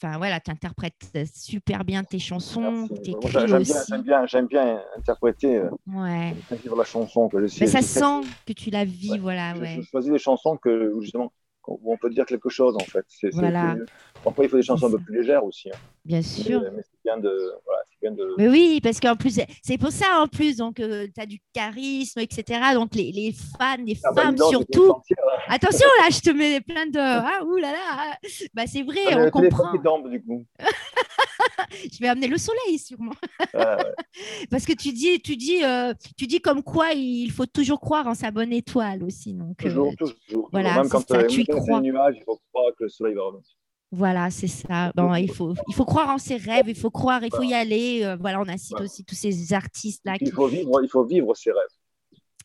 Enfin 0.05 0.18
voilà, 0.18 0.40
tu 0.40 0.50
interprètes 0.50 1.12
super 1.32 1.84
bien 1.84 2.03
tes 2.03 2.18
chansons, 2.18 2.88
tes 3.05 3.14
J'aime 3.28 3.62
bien, 3.62 3.98
bien, 4.03 4.26
j'aime 4.26 4.46
bien 4.46 4.80
interpréter, 4.98 5.59
euh, 5.59 5.70
Ouais. 5.86 6.34
vivre 6.61 6.76
la 6.76 6.82
chanson 6.84 7.28
que 7.28 7.40
je 7.40 7.46
sais. 7.46 7.59
Mais 7.61 7.66
ça 7.70 7.82
sais- 7.82 8.00
sent 8.00 8.26
que 8.44 8.53
tu 8.53 8.70
la 8.70 8.84
vis, 8.84 9.12
Ouais. 9.12 9.18
voilà, 9.18 9.55
je, 9.55 9.61
ouais. 9.61 9.76
je 9.80 9.82
choisis 9.88 10.11
des 10.11 10.18
chansons 10.18 10.57
que 10.57 10.92
où 10.92 11.00
justement 11.03 11.32
où 11.68 11.92
on 11.92 11.96
peut 11.96 12.11
dire 12.11 12.26
quelque 12.26 12.48
chose 12.48 12.74
en 12.74 12.80
fait. 12.84 13.07
Voilà. 13.34 13.76
Parfois 14.24 14.44
il 14.44 14.48
faut 14.50 14.57
des 14.57 14.64
chansons 14.64 14.88
un 14.88 14.90
peu 14.90 14.98
plus 14.98 15.20
légères 15.20 15.44
aussi. 15.44 15.70
hein. 15.70 15.76
Bien 16.05 16.20
sûr. 16.22 16.61
mais 16.74 16.82
bien 17.05 17.16
de, 17.18 17.30
voilà, 17.64 17.82
c'est 17.90 18.00
bien 18.00 18.12
de. 18.12 18.34
Mais 18.38 18.48
oui, 18.48 18.80
parce 18.82 19.00
qu'en 19.00 19.16
plus, 19.16 19.40
c'est- 19.62 19.78
pour 19.78 19.90
ça 19.92 20.20
en 20.22 20.26
plus, 20.28 20.57
donc 20.57 20.76
tu 20.76 21.20
as 21.20 21.26
du 21.26 21.40
charisme, 21.53 22.20
etc. 22.20 22.61
Donc 22.74 22.94
les, 22.94 23.11
les 23.12 23.32
fans, 23.32 23.76
les 23.84 23.96
Ah 24.05 24.12
bah, 24.12 24.22
femmes 24.22 24.38
surtout. 24.38 24.92
hein. 24.92 25.03
Attention 25.48 25.86
là, 26.00 26.09
je 26.11 26.20
te 26.20 26.30
mets 26.30 26.61
plein 26.61 26.86
de. 26.86 26.98
Ah, 26.98 27.42
ouh 27.44 27.57
là 27.57 27.72
là. 27.72 27.78
ah. 27.90 28.16
Bah, 28.55 28.62
c'est 28.66 28.82
vrai, 28.82 29.00
Ah, 29.11 29.18
on 29.26 29.30
comprend. 29.30 29.72
du 30.09 30.22
coup. 30.22 30.44
Je 31.92 31.98
vais 32.00 32.09
amener 32.09 32.28
le 32.28 32.38
soleil 32.38 32.78
sûrement. 32.78 33.12
Ah, 33.55 33.76
ouais. 33.78 33.84
Parce 34.50 34.64
que 34.64 34.72
tu 34.72 34.92
dis, 34.92 35.20
tu 35.20 35.36
dis, 35.36 35.64
euh, 35.64 35.92
tu 36.16 36.26
dis 36.26 36.40
comme 36.40 36.62
quoi 36.62 36.92
il 36.92 37.30
faut 37.30 37.46
toujours 37.46 37.80
croire 37.80 38.07
en 38.07 38.14
sa 38.14 38.30
bonne 38.30 38.53
étoile 38.53 39.03
aussi. 39.03 39.32
Donc, 39.34 39.57
euh, 39.64 39.68
toujours, 39.68 39.92
toujours, 39.98 40.16
toujours. 40.26 40.48
voilà, 40.53 40.74
Même 40.76 40.88
quand 40.88 41.07
ça, 41.09 41.18
euh, 41.18 41.26
tu 41.26 41.40
y 41.42 41.46
crois. 41.46 41.80
des 41.80 41.88
nuages, 41.90 42.14
il 42.18 42.24
faut 42.24 42.40
croire 42.53 42.72
que 42.78 42.84
le 42.84 42.88
soleil 42.90 43.14
va 43.14 43.22
revenir. 43.24 43.42
Voilà, 43.93 44.30
c'est 44.30 44.49
ça. 44.49 44.90
Bon, 44.97 45.14
il 45.14 45.30
faut, 45.30 45.55
il 45.68 45.74
faut 45.74 45.84
croire 45.84 46.09
en 46.09 46.18
ses 46.18 46.36
rêves, 46.36 46.64
il 46.66 46.74
faut 46.74 46.90
croire, 46.90 47.22
il 47.22 47.30
faut 47.30 47.43
y 47.43 47.53
aller. 47.55 48.01
euh, 48.05 48.16
voilà, 48.18 48.40
on 48.40 48.49
incite 48.49 48.70
Voilà. 48.72 48.86
aussi 48.86 49.05
tous 49.05 49.14
ces 49.14 49.53
artistes 49.53 50.01
là 50.05 50.16
qui, 50.18 50.24
Il 50.24 50.32
faut 50.32 50.49
vivre, 50.49 50.80
il 50.82 50.88
faut 50.88 51.05
vivre 51.05 51.34
ses 51.36 51.53
rêves. 51.53 51.61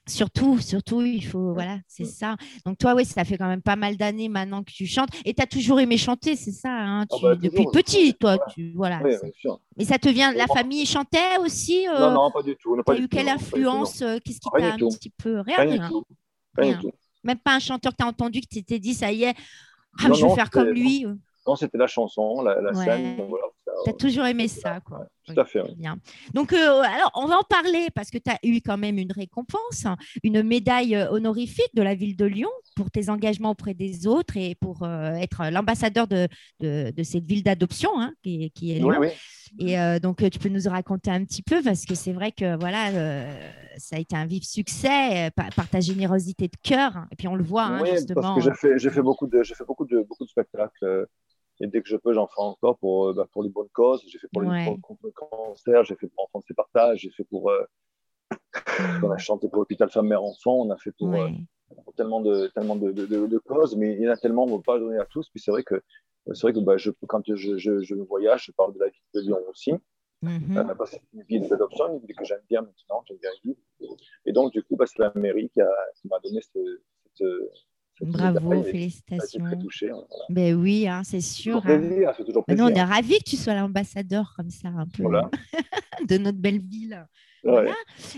Surtout, 0.10 0.58
surtout, 0.60 1.02
il 1.02 1.26
faut, 1.26 1.54
voilà, 1.54 1.80
c'est 1.86 2.06
ça. 2.06 2.38
Donc 2.66 2.78
toi, 2.78 2.96
oui, 2.96 3.04
ça 3.04 3.26
fait 3.26 3.38
quand 3.38 3.48
même 3.50 3.62
pas 3.62 3.76
mal 3.76 3.98
d'années 3.98 4.30
maintenant 4.30 4.64
que 4.64 4.72
tu 4.72 4.86
chantes. 4.86 5.10
Et 5.26 5.34
tu 5.34 5.42
as 5.44 5.48
toujours 5.48 5.82
aimé 5.82 5.98
chanter, 5.98 6.38
c'est 6.38 6.54
ça, 6.54 6.70
hein, 6.72 7.06
Ah 7.10 7.16
tu- 7.18 7.22
bah, 7.24 7.36
depuis 7.36 7.58
toujours, 7.58 7.72
petit, 7.74 8.14
toi, 8.14 8.38
voilà. 8.38 8.46
tu, 8.54 8.72
voilà. 8.74 9.02
Oui. 9.04 9.12
Et 9.78 9.84
ça 9.84 9.98
te 10.00 10.08
vient, 10.08 10.32
la 10.32 10.48
famille 10.48 10.86
chantait 10.86 11.38
aussi 11.42 11.88
euh, 11.90 12.00
non, 12.00 12.12
non, 12.14 12.32
pas 12.32 12.42
du 12.42 12.56
tout. 12.56 12.82
pas 12.86 12.94
du 12.96 13.02
eu 13.04 13.10
tout, 13.10 13.18
quelle 13.18 13.28
influence 13.28 14.02
euh, 14.02 14.18
Qu'est-ce 14.24 14.40
qui 14.40 14.50
t'a 14.50 14.74
un 14.74 14.78
tout. 14.78 14.88
petit 14.90 15.10
peu 15.10 15.42
rien, 15.42 15.58
Rien 15.58 15.72
rien. 15.72 15.84
du 15.88 15.90
tout. 15.94 16.04
Rien 16.58 16.68
Rien. 16.72 16.78
du 16.80 16.86
tout. 16.86 16.92
Même 17.26 17.40
pas 17.40 17.56
un 17.56 17.60
chanteur 17.60 17.92
que 17.92 17.98
tu 17.98 18.04
as 18.06 18.08
entendu 18.08 18.40
qui 18.40 18.48
t'était 18.48 18.80
dit, 18.80 18.94
ça 18.94 19.12
y 19.12 19.24
est, 19.26 19.34
ah, 20.02 20.08
Non, 20.08 20.14
je 20.14 20.22
vais 20.22 20.28
non, 20.30 20.36
faire 20.36 20.50
comme 20.50 20.70
lui. 20.70 21.06
Euh. 21.48 21.52
Non, 21.52 21.56
c'était 21.56 21.78
la 21.78 21.88
chanson, 21.88 22.42
la, 22.42 22.62
la 22.62 22.72
Ouais. 22.72 22.86
scène. 22.86 23.16
voilà, 23.28 23.44
Tu 23.86 23.90
as 23.90 23.94
toujours 23.94 24.26
aimé 24.26 24.48
ça, 24.48 24.80
quoi. 24.82 25.00
ouais, 25.00 25.06
Oui, 25.30 25.36
Tout 25.36 25.42
à 25.42 25.46
fait. 25.46 25.60
oui. 25.62 25.68
très 25.68 25.76
bien. 25.76 25.98
Donc, 26.34 26.54
euh, 26.54 26.82
alors, 26.82 27.12
on 27.16 27.26
va 27.28 27.38
en 27.38 27.44
parler 27.44 27.88
parce 27.96 28.10
que 28.10 28.18
tu 28.18 28.30
as 28.32 28.40
eu 28.44 28.62
quand 28.62 28.78
même 28.78 28.98
une 28.98 29.12
récompense, 29.12 29.86
une 30.24 30.42
médaille 30.44 30.96
euh, 30.96 31.10
honorifique 31.12 31.70
de 31.74 31.82
la 31.82 31.96
ville 31.96 32.16
de 32.16 32.26
Lyon 32.26 32.50
pour 32.76 32.92
tes 32.92 33.10
engagements 33.10 33.52
auprès 33.52 33.74
des 33.74 34.08
autres 34.08 34.38
et 34.38 34.56
pour 34.56 34.84
euh, 34.84 35.12
être 35.14 35.50
l'ambassadeur 35.52 36.08
de, 36.08 36.28
de, 36.60 36.92
de 36.96 37.04
cette 37.04 37.26
ville 37.26 37.44
d'adoption 37.44 37.92
hein, 38.00 38.14
qui, 38.24 38.52
qui 38.52 38.72
est 38.72 38.80
Lyon. 38.80 38.98
Oui. 39.00 39.08
Et 39.60 39.80
euh, 39.80 39.98
donc, 40.00 40.22
euh, 40.24 40.30
tu 40.30 40.40
peux 40.40 40.50
nous 40.50 40.70
raconter 40.70 41.10
un 41.10 41.24
petit 41.24 41.42
peu 41.42 41.62
parce 41.64 41.86
que 41.86 41.96
c'est 41.96 42.12
vrai 42.12 42.34
que 42.34 42.58
voilà, 42.60 42.90
euh, 42.90 43.50
ça 43.78 43.96
a 43.96 44.00
été 44.00 44.14
un 44.16 44.26
vif 44.26 44.44
succès 44.44 45.28
euh, 45.28 45.30
par, 45.34 45.50
par 45.56 45.70
ta 45.70 45.80
générosité 45.80 46.48
de 46.50 46.58
cœur. 46.62 47.06
Et 47.12 47.16
puis, 47.16 47.30
on 47.30 47.36
le 47.36 47.46
voit 47.46 47.64
hein, 47.64 47.82
Oui, 47.82 47.92
justement. 47.92 48.22
parce 48.22 48.36
que 48.46 48.78
j'ai 48.78 48.90
fait, 48.90 48.96
fait 48.96 49.02
beaucoup 49.02 49.26
de, 49.26 49.42
j'ai 49.44 49.56
fait 49.56 49.64
beaucoup 49.66 49.86
de, 49.86 50.00
beaucoup 50.02 50.26
de 50.26 50.30
spectacles. 50.30 51.08
Et 51.60 51.68
dès 51.68 51.82
que 51.82 51.88
je 51.88 51.98
peux, 51.98 52.14
j'en 52.14 52.28
fais 52.28 52.40
encore 52.42 52.78
pour, 52.78 53.08
euh, 53.08 53.14
bah, 53.14 53.28
pour 53.32 53.44
les 53.44 53.50
bonnes 53.50 53.70
causes. 53.70 54.04
J'ai 54.08 54.20
fait 54.20 54.28
pour, 54.32 54.42
les, 54.42 54.50
Ouais. 54.50 54.66
pour- 54.66 54.82
contre 54.82 55.06
le 55.06 55.12
cancer, 55.12 55.84
j'ai 55.84 55.96
fait 55.96 56.08
pour 56.08 56.26
Enfants 56.26 56.44
de 56.48 56.54
Partages, 56.54 57.00
j'ai 57.00 57.12
fait 57.12 57.24
pour. 57.24 57.50
euh, 57.50 57.66
on 59.10 59.12
a 59.12 59.18
chanté 59.18 59.48
pour 59.48 59.60
l'hôpital 59.60 59.90
Femmes-Mères-Enfants, 59.90 60.56
on 60.56 60.70
a 60.70 60.78
fait 60.78 60.92
pour, 60.92 61.14
euh, 61.16 61.30
pour 61.84 61.94
tellement, 61.94 62.22
de, 62.22 62.48
tellement 62.48 62.76
de, 62.76 62.92
de, 62.92 63.38
causes, 63.40 63.76
mais 63.76 63.94
il 63.94 64.02
y 64.02 64.08
en 64.08 64.12
a 64.12 64.18
tellement, 64.18 64.44
on 64.44 64.52
ne 64.52 64.58
peut 64.58 64.64
pas 64.64 64.80
donner 64.80 65.00
à 65.00 65.06
tous. 65.06 65.30
Puis 65.30 65.40
c'est 65.40 65.52
vrai 65.52 65.64
que, 65.64 65.82
c'est 66.28 66.42
vrai 66.42 66.54
que 66.54 66.60
bah, 66.60 66.78
je, 66.78 66.92
quand 67.08 67.22
je, 67.26 67.58
je, 67.58 67.82
je 67.82 67.96
voyage, 67.96 68.46
je 68.46 68.52
parle 68.52 68.74
de 68.74 68.80
la 68.80 68.90
vie 68.90 69.02
de 69.14 69.22
Lyon 69.22 69.40
aussi. 69.50 69.74
Mhm. 70.22 70.58
Euh, 70.58 70.74
bah, 70.74 70.86
c'est 70.88 71.02
une 71.14 71.24
vie 71.24 71.40
d'adoption, 71.40 72.00
une 72.00 72.06
vie 72.06 72.14
que 72.14 72.26
j'aime 72.26 72.42
bien 72.50 72.62
maintenant, 72.62 73.04
j'aime 73.08 73.18
bien 73.18 73.32
vivre. 73.44 73.60
Et 74.26 74.32
donc, 74.32 74.52
du 74.52 74.64
coup, 74.64 74.76
bah, 74.76 74.86
c'est 74.88 75.00
la 75.00 75.12
mairie 75.16 75.50
qui, 75.50 75.60
m'a 75.60 76.20
donné 76.20 76.42
ce, 76.42 76.82
cette, 77.04 77.28
cette 77.28 77.77
Bravo, 78.02 78.64
félicitations. 78.64 79.44
très 79.44 79.58
touché. 79.58 79.90
hein, 79.90 80.04
voilà. 80.10 80.26
Ben 80.30 80.56
oui, 80.56 80.88
hein, 80.88 81.02
c'est 81.04 81.22
sûr. 81.22 81.58
Hein. 81.66 81.80
plaisir, 81.80 82.14
nous, 82.50 82.64
on 82.64 82.70
est 82.70 82.84
ravis 82.84 83.20
que 83.20 83.30
tu 83.30 83.38
sois 83.38 83.56
l'ambassadeur 83.56 84.34
comme 84.36 84.50
ça, 84.50 84.70
un 84.70 84.86
peu 84.86 85.04
Voilà. 85.04 85.30
de 86.08 86.18
notre 86.18 86.38
belle 86.38 86.60
ville. 86.60 87.06
Ouais. 87.44 87.52
Voilà. 87.52 87.74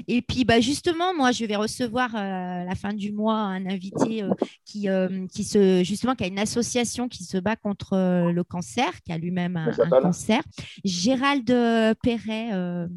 Et 0.07 0.21
puis, 0.21 0.45
bah, 0.45 0.59
justement, 0.59 1.13
moi, 1.13 1.31
je 1.31 1.45
vais 1.45 1.55
recevoir 1.55 2.15
euh, 2.15 2.61
à 2.61 2.63
la 2.65 2.75
fin 2.75 2.93
du 2.93 3.11
mois 3.11 3.35
un 3.35 3.65
invité 3.65 4.23
euh, 4.23 4.29
qui, 4.65 4.89
euh, 4.89 5.27
qui, 5.27 5.43
se, 5.43 5.83
justement, 5.83 6.15
qui 6.15 6.23
a 6.23 6.27
une 6.27 6.39
association 6.39 7.07
qui 7.07 7.23
se 7.23 7.37
bat 7.37 7.55
contre 7.55 7.95
le 8.31 8.43
cancer, 8.43 9.01
qui 9.03 9.11
a 9.11 9.17
lui-même 9.17 9.57
un, 9.57 10.01
cancer. 10.01 10.41
Gérald 10.83 11.45
Perret. 12.01 12.87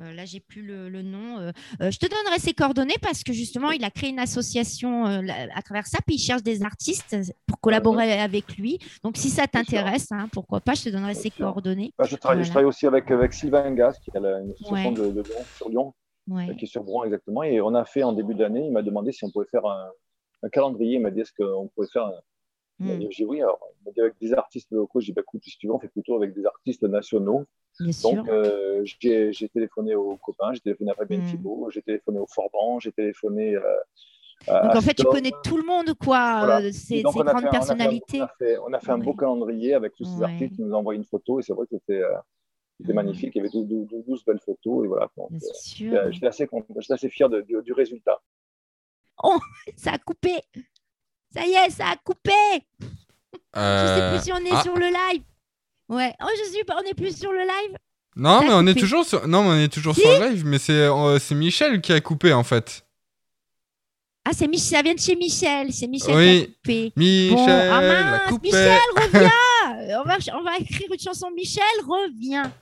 Euh, 0.00 0.12
là, 0.12 0.24
j'ai 0.24 0.40
plus 0.40 0.62
le, 0.62 0.88
le 0.88 1.02
nom. 1.02 1.38
euh, 1.38 1.52
euh, 1.80 1.90
je 1.90 1.98
te 1.98 2.06
donnerai 2.06 2.38
ses 2.38 2.52
coordonnées 2.52 2.96
parce 3.02 3.22
que 3.22 3.32
justement, 3.32 3.70
il 3.70 3.84
a 3.84 3.90
créé 3.90 4.10
une 4.10 4.18
association 4.18 5.06
euh, 5.06 5.22
à 5.54 5.62
travers 5.62 5.86
ça, 5.86 5.98
puis 6.06 6.16
il 6.16 6.18
cherche 6.18 6.42
des 6.42 6.62
artistes 6.62 7.16
pour 7.46 7.60
collaborer 7.60 8.12
avec 8.20 8.56
lui. 8.56 8.78
Donc, 9.04 9.16
si 9.16 9.28
ça 9.30 9.46
t'intéresse, 9.46 10.12
hein, 10.12 10.28
pourquoi 10.32 10.60
pas, 10.60 10.74
je 10.74 10.84
te 10.84 10.88
donnerai 10.90 11.14
ses 11.14 11.30
sûr. 11.30 11.46
coordonnées. 11.46 11.92
Bah, 11.98 12.04
je, 12.08 12.16
travaille, 12.16 12.38
je 12.38 12.42
Voilà. 12.42 12.50
travaille 12.50 12.68
aussi 12.68 12.86
avec, 12.86 13.10
avec 13.10 13.32
Sylvain 13.32 13.70
Gas, 13.72 13.98
qui 14.02 14.10
a 14.16 14.18
une 14.18 14.52
association 14.52 14.90
Ouais. 14.92 14.92
de, 14.92 15.10
de 15.12 15.22
Lyon, 15.22 15.44
sur 15.56 15.68
Lyon, 15.68 15.94
Ouais. 16.28 16.56
qui 16.56 16.64
est 16.64 16.68
sur 16.68 16.82
Brouin 16.82 17.04
exactement. 17.06 17.42
Et 17.44 17.60
on 17.60 17.74
a 17.74 17.84
fait 17.84 18.02
en 18.02 18.12
début 18.12 18.34
d'année, 18.34 18.64
il 18.66 18.72
m'a 18.72 18.82
demandé 18.82 19.12
si 19.12 19.24
on 19.24 19.30
pouvait 19.30 19.46
faire 19.50 19.64
un, 19.64 19.90
un 20.42 20.48
calendrier. 20.48 20.94
Il 20.96 21.00
m'a 21.00 21.10
dit 21.12 21.20
est-ce 21.20 21.32
qu'on 21.32 21.68
pouvait 21.68 21.86
faire 21.92 22.04
un. 22.06 22.12
Mm, 22.78 23.00
J'ai 23.00 23.08
dit 23.08 23.24
oui, 23.24 23.40
alors, 23.40 23.58
il 23.80 23.84
m'a 23.86 23.92
dit 23.92 24.00
avec 24.00 24.14
des 24.20 24.34
artistes 24.34 24.70
locaux. 24.70 25.00
J'ai 25.00 25.06
dit 25.06 25.12
bah, 25.12 25.22
écoute, 25.22 25.42
si 25.44 25.56
tu 25.56 25.66
veux, 25.66 25.72
on 25.74 25.78
fait 25.78 25.88
plutôt 25.88 26.16
avec 26.16 26.34
des 26.34 26.44
artistes 26.44 26.82
nationaux. 26.82 27.44
bien. 27.80 27.90
Donc, 28.02 28.28
euh, 28.28 28.82
j'ai 28.84 29.32
téléphoné 29.48 29.94
aux 29.94 30.16
copains, 30.16 30.52
j'ai 30.52 30.60
téléphoné 30.60 30.90
à 30.90 30.94
Fabien 30.94 31.18
Mm. 31.18 31.26
Thibault, 31.30 31.70
j'ai 31.70 31.82
téléphoné 31.82 32.18
au 32.18 32.26
Forban, 32.26 32.78
j'ai 32.80 32.92
téléphoné 32.92 33.54
euh, 33.56 33.62
à. 34.48 34.62
Donc 34.66 34.74
à 34.74 34.78
en 34.78 34.80
fait, 34.82 34.94
tu 34.94 35.04
connais 35.04 35.32
tout 35.42 35.56
le 35.56 35.62
monde, 35.64 35.94
quoi, 35.94 36.44
Voilà. 36.44 36.60
euh, 36.66 36.70
ces, 36.72 37.02
donc, 37.02 37.14
grandes 37.14 37.26
fait 37.28 37.32
un- 37.32 37.34
on 37.34 37.38
a 37.38 37.40
fait 37.40 37.46
un- 37.48 37.50
personnalités. 37.50 38.20
On 38.20 38.24
a 38.24 38.28
fait, 38.38 38.58
on 38.58 38.72
a 38.74 38.80
fait 38.80 38.90
un 38.92 38.98
beau 38.98 39.14
calendrier 39.14 39.72
avec 39.74 39.94
tous 39.94 40.04
ces 40.04 40.18
Ouais. 40.18 40.24
artistes 40.24 40.54
qui 40.56 40.62
nous 40.62 40.72
ont 40.74 40.78
envoyé 40.78 40.98
une 40.98 41.04
photo 41.04 41.40
et 41.40 41.42
c'est 41.42 41.52
vrai 41.54 41.66
que 41.66 41.76
c'était 41.78 42.02
euh, 42.02 42.12
c'était 42.78 42.92
Mhm. 42.92 42.96
magnifique. 42.96 43.32
Il 43.34 43.38
y 43.38 43.40
avait 43.40 43.48
12, 43.48 43.66
12 43.66 44.04
12 44.06 44.24
belles 44.26 44.38
photos 44.40 44.84
et 44.84 44.88
voilà. 44.88 45.08
J'étais- 45.64 46.26
assez, 46.26 46.46
assez 46.90 47.08
fier 47.08 47.28
de- 47.30 47.40
du, 47.40 47.56
du 47.62 47.72
résultat. 47.72 48.20
Ça 49.76 49.92
a 49.92 49.98
coupé. 49.98 50.32
Ça 51.36 51.46
y 51.46 51.52
est, 51.52 51.70
ça 51.70 51.88
a 51.88 51.96
coupé. 51.96 52.32
Je 52.80 52.86
sais 52.86 53.60
Euh, 53.60 54.16
plus 54.16 54.24
si 54.24 54.32
on 54.32 54.38
est 54.38 54.50
ah. 54.52 54.62
sur 54.62 54.74
le 54.74 54.86
live. 54.86 55.22
Ouais. 55.88 56.12
Oh, 56.22 56.26
je 56.44 56.50
suis 56.52 56.64
pas. 56.64 56.76
On 56.82 56.88
est 56.88 56.94
plus 56.94 57.16
sur 57.16 57.32
le 57.32 57.40
live? 57.40 57.76
Non, 58.16 58.40
mais 58.42 58.52
on 58.52 58.66
est 58.66 58.74
toujours 58.74 59.04
sur. 59.04 59.26
Non, 59.28 59.42
mais 59.44 59.50
on 59.50 59.64
est 59.64 59.72
toujours 59.72 59.94
sur 59.94 60.08
le 60.08 60.28
live, 60.30 60.44
mais 60.46 60.58
c'est 60.58 60.72
euh, 60.72 61.18
c'est 61.18 61.34
Michel 61.34 61.80
qui 61.80 61.92
a 61.92 62.00
coupé 62.00 62.32
en 62.32 62.42
fait. 62.44 62.82
Ah, 64.28 64.32
c'est 64.32 64.48
Mich- 64.48 64.58
ça 64.68 64.82
vient 64.82 64.94
de 64.94 64.98
chez 64.98 65.14
Michel. 65.14 65.72
C'est 65.72 65.86
Michel 65.86 66.16
Oui. 66.16 66.24
qui 66.24 66.42
a 66.42 66.46
coupé. 66.46 66.92
Michel 66.96 67.34
Bon, 67.36 67.46
ah 67.48 67.76
a 67.76 67.80
mince, 68.02 68.20
coupé. 68.28 68.48
Michel, 68.48 68.80
reviens. 68.96 69.30
on, 70.00 70.08
va, 70.08 70.16
on 70.34 70.42
va 70.42 70.56
écrire 70.58 70.88
une 70.92 70.98
chanson. 70.98 71.30
Michel, 71.30 71.62
reviens. 71.86 72.52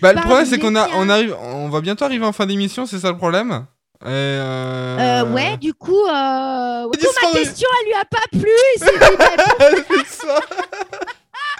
Bah, 0.00 0.12
le 0.12 0.20
problème, 0.20 0.46
c'est 0.46 0.58
qu'on 0.58 0.76
a, 0.76 0.88
on 0.94 1.08
arrive, 1.08 1.34
on 1.40 1.68
va 1.68 1.80
bientôt 1.80 2.04
arriver 2.04 2.24
en 2.24 2.32
fin 2.32 2.46
d'émission, 2.46 2.86
c'est 2.86 3.00
ça 3.00 3.10
le 3.10 3.16
problème? 3.16 3.66
Et 4.02 4.06
euh... 4.08 5.22
Euh, 5.24 5.32
ouais, 5.32 5.56
du 5.58 5.74
coup, 5.74 5.92
euh... 6.06 6.88
du 6.90 6.98
coup, 6.98 7.12
ma 7.22 7.32
question, 7.38 7.68
elle 7.80 7.86
lui 7.86 7.94
a 7.94 8.04
pas 8.06 8.26
plu. 8.32 8.50
bah. 10.26 10.40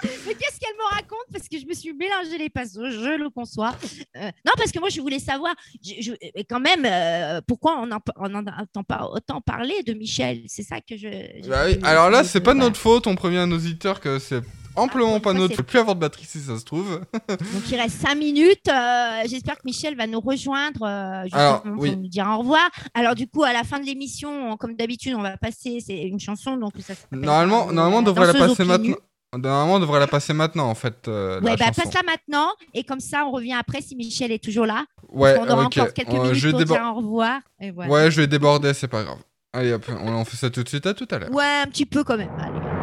Mais 0.03 0.33
qu'est-ce 0.33 0.59
qu'elle 0.59 0.75
me 0.75 0.95
raconte? 0.95 1.25
Parce 1.31 1.47
que 1.47 1.59
je 1.59 1.65
me 1.67 1.73
suis 1.75 1.93
mélangé 1.93 2.35
les 2.39 2.49
pinceaux, 2.49 2.89
je 2.89 3.15
le 3.17 3.29
conçois. 3.29 3.75
Euh, 4.17 4.21
non, 4.45 4.53
parce 4.57 4.71
que 4.71 4.79
moi, 4.79 4.89
je 4.89 4.99
voulais 4.99 5.19
savoir, 5.19 5.53
je, 5.83 5.93
je- 6.01 6.11
et 6.19 6.43
quand 6.43 6.59
même, 6.59 7.41
pourquoi 7.47 7.77
on 7.77 7.91
en, 7.91 7.99
on 8.15 8.33
en 8.33 8.45
entend 8.47 8.83
pas 8.83 9.07
autant 9.13 9.41
parler 9.41 9.83
de 9.83 9.93
Michel? 9.93 10.41
C'est 10.47 10.63
ça 10.63 10.77
que 10.81 10.97
je. 10.97 11.47
Bah 11.47 11.65
oui, 11.67 11.77
Alors 11.83 12.09
là, 12.09 12.23
c'est 12.23 12.39
de- 12.39 12.43
pas 12.45 12.53
voilà. 12.53 12.65
notre 12.69 12.79
faute, 12.79 13.05
on 13.05 13.13
prévient 13.15 13.45
nos 13.47 13.57
auditeurs 13.57 13.99
que 13.99 14.17
c'est 14.17 14.41
amplement 14.75 15.19
pas 15.19 15.33
notre 15.33 15.55
faute. 15.55 15.65
Plus 15.65 15.79
avoir 15.79 15.95
de 15.95 16.01
batterie 16.01 16.25
si 16.25 16.39
ça 16.39 16.57
se 16.57 16.63
trouve. 16.65 17.01
Donc, 17.29 17.39
il 17.71 17.75
reste 17.79 18.01
cinq 18.01 18.15
minutes. 18.15 18.67
euh, 18.69 19.21
J'espère 19.27 19.55
que 19.57 19.61
Michel 19.65 19.95
va 19.95 20.07
nous 20.07 20.19
rejoindre 20.19 20.83
euh, 20.83 21.25
Alors, 21.31 21.61
pour 21.63 21.73
oui. 21.79 21.95
nous 21.95 22.07
dire 22.07 22.27
au 22.27 22.39
revoir. 22.39 22.69
Alors, 22.93 23.15
du 23.15 23.27
coup, 23.27 23.43
à 23.43 23.53
la 23.53 23.63
fin 23.63 23.79
de 23.79 23.85
l'émission, 23.85 24.57
comme 24.57 24.75
d'habitude, 24.75 25.13
on 25.15 25.21
va 25.21 25.37
passer 25.37 25.79
c'est 25.85 26.01
une 26.03 26.19
chanson. 26.19 26.57
Donc, 26.57 26.73
ça 26.79 26.93
Normalement, 27.11 27.69
euh, 27.69 27.71
normalement, 27.71 27.97
on 27.99 28.01
devrait 28.01 28.27
la 28.27 28.33
passer 28.33 28.63
maintenant. 28.63 28.95
Normalement, 29.33 29.75
on 29.75 29.79
devrait 29.79 29.99
la 30.01 30.07
passer 30.07 30.33
maintenant 30.33 30.69
en 30.69 30.75
fait. 30.75 31.07
euh, 31.07 31.39
Ouais, 31.39 31.55
bah 31.55 31.67
passe-la 31.73 32.01
maintenant. 32.05 32.49
Et 32.73 32.83
comme 32.83 32.99
ça, 32.99 33.23
on 33.25 33.31
revient 33.31 33.53
après 33.53 33.79
si 33.81 33.95
Michel 33.95 34.29
est 34.33 34.43
toujours 34.43 34.65
là. 34.65 34.83
Ouais, 35.09 35.37
on 35.39 35.47
aura 35.49 35.63
encore 35.67 35.93
quelques 35.93 36.09
Euh, 36.09 36.21
minutes 36.23 36.33
je 36.33 36.49
pour 36.49 36.59
débor- 36.59 36.77
dire 36.77 36.91
au 36.93 36.97
revoir. 36.97 37.39
Et 37.61 37.71
voilà. 37.71 37.89
Ouais, 37.93 38.11
je 38.11 38.19
vais 38.19 38.27
déborder, 38.27 38.73
c'est 38.73 38.89
pas 38.89 39.03
grave. 39.03 39.19
Allez 39.53 39.71
hop, 39.71 39.85
on 39.89 40.09
on 40.13 40.25
fait 40.25 40.35
ça 40.35 40.49
tout 40.49 40.63
de 40.63 40.67
suite 40.67 40.85
à 40.85 40.93
tout 40.93 41.07
à 41.11 41.17
l'heure. 41.19 41.31
Ouais, 41.31 41.61
un 41.63 41.67
petit 41.67 41.85
peu 41.85 42.03
quand 42.03 42.17
même. 42.17 42.29
Allez. 42.39 42.80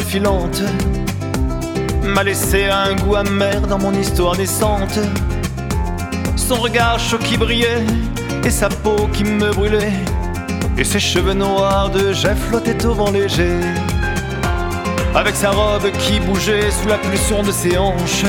Filante 0.00 0.62
m'a 2.02 2.22
laissé 2.22 2.66
un 2.66 2.94
goût 2.96 3.16
amer 3.16 3.60
dans 3.62 3.78
mon 3.78 3.92
histoire 3.92 4.36
naissante. 4.36 4.98
Son 6.36 6.56
regard 6.56 6.98
chaud 6.98 7.18
qui 7.18 7.36
brillait 7.36 7.84
et 8.44 8.50
sa 8.50 8.68
peau 8.68 9.08
qui 9.12 9.24
me 9.24 9.50
brûlait 9.52 9.92
et 10.76 10.84
ses 10.84 10.98
cheveux 10.98 11.34
noirs 11.34 11.90
de 11.90 12.12
jet 12.12 12.34
flottaient 12.34 12.84
au 12.84 12.94
vent 12.94 13.10
léger. 13.10 13.56
Avec 15.14 15.34
sa 15.34 15.50
robe 15.50 15.90
qui 15.98 16.20
bougeait 16.20 16.70
sous 16.70 16.88
la 16.88 16.98
pulsion 16.98 17.42
de 17.42 17.50
ses 17.50 17.76
hanches, 17.78 18.24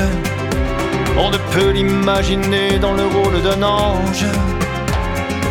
on 1.18 1.30
ne 1.30 1.38
peut 1.52 1.70
l'imaginer 1.70 2.78
dans 2.78 2.94
le 2.94 3.04
rôle 3.04 3.42
d'un 3.42 3.62
ange. 3.62 4.26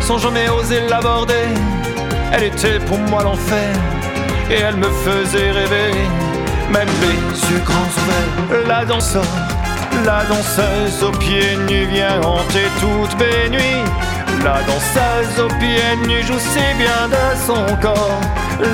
Sans 0.00 0.18
jamais 0.18 0.48
oser 0.48 0.80
l'aborder, 0.88 1.48
elle 2.32 2.44
était 2.44 2.80
pour 2.80 2.98
moi 2.98 3.22
l'enfer 3.22 3.72
et 4.50 4.60
elle 4.60 4.76
me 4.76 4.90
faisait 5.04 5.50
rêver, 5.50 5.92
même 6.70 6.88
les 7.00 7.50
yeux 7.50 7.62
grands. 7.64 8.66
La 8.66 8.84
danseur, 8.84 9.24
la 10.04 10.24
danseuse 10.24 11.02
aux 11.02 11.16
pieds 11.18 11.56
nus 11.68 11.86
vient 11.86 12.20
hanter 12.22 12.68
toutes 12.80 13.16
mes 13.18 13.50
nuits. 13.50 13.84
La 14.44 14.60
danseuse 14.62 15.38
aux 15.44 15.54
pieds 15.58 15.96
nus 16.06 16.22
joue 16.24 16.38
si 16.38 16.64
bien 16.76 17.08
de 17.08 17.36
son 17.46 17.76
corps. 17.76 18.20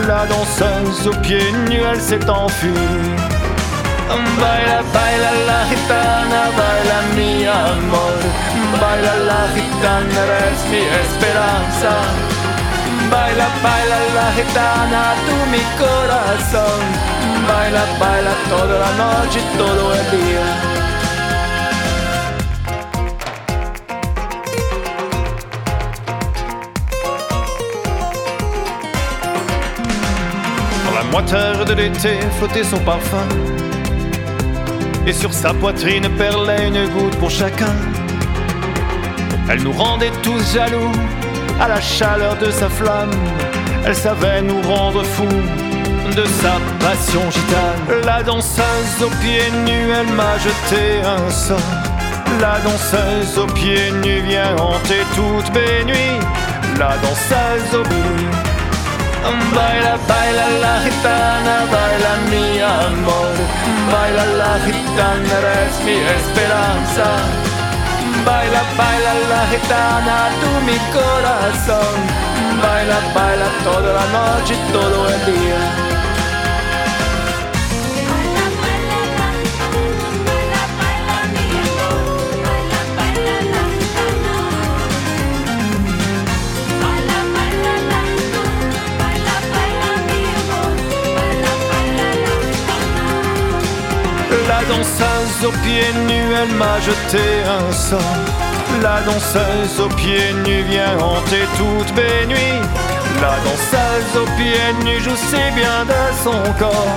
La 0.07 0.27
danseuse 0.27 1.07
aux 1.07 1.21
pieds 1.23 1.53
nus, 1.69 1.81
elle 1.91 2.01
s'est 2.01 2.29
enfuie. 2.31 2.69
Baila, 4.09 4.83
baila 4.95 5.33
la 5.47 5.61
gitana, 5.69 6.43
baila 6.57 6.99
mi 7.17 7.47
amor. 7.47 8.19
Baila 8.81 9.15
la 9.29 9.43
gitana, 9.55 10.23
esperanza. 11.03 12.38
Baila, 13.11 13.47
baila 13.63 13.99
la 14.17 14.27
gitana, 14.37 15.03
tú 15.27 15.37
mi 15.53 15.63
corazón. 15.83 16.81
Baila, 17.49 17.85
baila 18.01 18.33
toda 18.51 18.79
la 18.85 18.93
noche 19.03 19.39
y 19.41 19.57
todo 19.57 19.83
el 19.95 20.05
día. 20.15 20.45
Dans 30.85 30.95
la 30.95 31.05
moiteur 31.11 31.65
de 31.65 31.75
l'été 31.75 32.19
flottait 32.39 32.65
son 32.65 32.79
parfum. 32.81 33.29
Et 35.07 35.13
sur 35.15 35.33
sa 35.33 35.55
poitrine 35.55 36.07
perlait 36.19 36.69
une 36.69 36.87
goutte 36.91 37.17
pour 37.17 37.31
chacun. 37.31 37.75
Elle 39.49 39.63
nous 39.63 39.73
rendait 39.73 40.13
tous 40.23 40.43
jaloux 40.53 40.93
à 41.61 41.69
la 41.69 41.81
chaleur 41.81 42.37
de 42.37 42.51
sa 42.51 42.69
flamme. 42.69 43.11
Elle 43.85 43.95
savait 43.95 44.43
nous 44.43 44.61
rendre 44.63 45.03
fous 45.05 45.43
de 46.17 46.25
sa 46.43 46.55
passion 46.85 47.23
gitane. 47.31 48.05
La 48.05 48.23
danseuse 48.23 49.03
aux 49.03 49.15
pieds 49.23 49.51
nus, 49.67 49.91
elle 49.99 50.13
m'a 50.15 50.37
jeté 50.39 51.01
un 51.05 51.31
sort. 51.31 51.59
La 52.41 52.59
danseuse 52.61 53.39
aux 53.39 53.53
pieds 53.53 53.91
nus 54.03 54.21
vient 54.23 54.57
hanter 54.57 55.03
toutes 55.15 55.53
mes 55.55 55.85
nuits. 55.85 56.21
La 56.79 56.95
danseuse 57.03 57.81
aux 57.81 57.83
pieds 57.83 58.49
Baila, 59.55 59.99
baila 60.09 60.47
la 60.63 60.75
gitana, 60.85 61.57
baila 61.73 62.13
mi 62.31 62.61
amor. 62.61 63.35
baila 63.91 64.25
la 64.41 64.53
gitana, 64.65 65.37
eres 65.39 65.85
mi 65.85 65.97
esperanza. 66.17 67.48
Baila, 68.29 68.63
baila 68.77 69.13
la 69.31 69.47
gitana, 69.47 70.29
tú 70.41 70.51
mi 70.67 70.77
corazón. 70.93 71.97
Baila, 72.63 72.99
baila 73.15 73.49
toda 73.65 73.91
la 73.95 74.07
noche 74.17 74.55
todo 74.71 75.09
el 75.09 75.21
día. 75.25 75.88
Aux 95.45 95.53
pieds 95.63 95.93
nus, 96.07 96.35
elle 96.35 96.55
m'a 96.57 96.81
jeté 96.81 97.25
un 97.47 97.73
sort. 97.73 98.01
La 98.83 99.01
danseuse 99.03 99.81
aux 99.81 99.95
pieds 99.95 100.33
nus 100.45 100.63
vient 100.63 100.99
hanter 100.99 101.45
toutes 101.57 101.95
mes 101.95 102.27
nuits. 102.27 102.63
La 103.21 103.37
danseuse 103.47 104.23
aux 104.23 104.31
pieds 104.37 104.73
nus 104.85 105.01
joue 105.01 105.17
si 105.17 105.43
bien 105.55 105.85
de 105.87 106.03
son 106.25 106.43
corps. 106.59 106.97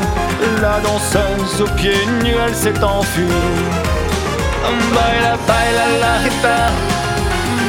La 0.62 0.80
danseuse 0.80 1.62
aux 1.62 1.76
pieds 1.76 2.06
nus, 2.24 2.36
elle 2.46 2.56
s'est 2.56 2.84
enfuie. 2.84 3.24
Baila, 4.94 5.38
baila 5.48 5.86
la 6.02 6.14
gitana. 6.24 6.72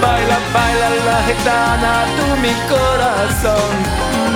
Baila, 0.00 0.38
baila 0.54 0.88
la 1.06 1.18
gitana, 1.28 1.92
tu 2.16 2.40
mi 2.40 2.54
corazón. 2.68 3.72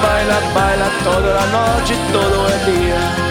Baila, 0.03 0.39
baila 0.55 0.89
toda 1.05 1.34
la 1.39 1.47
noche 1.57 1.95
todo 2.12 2.47
el 2.49 2.74
día. 2.74 3.26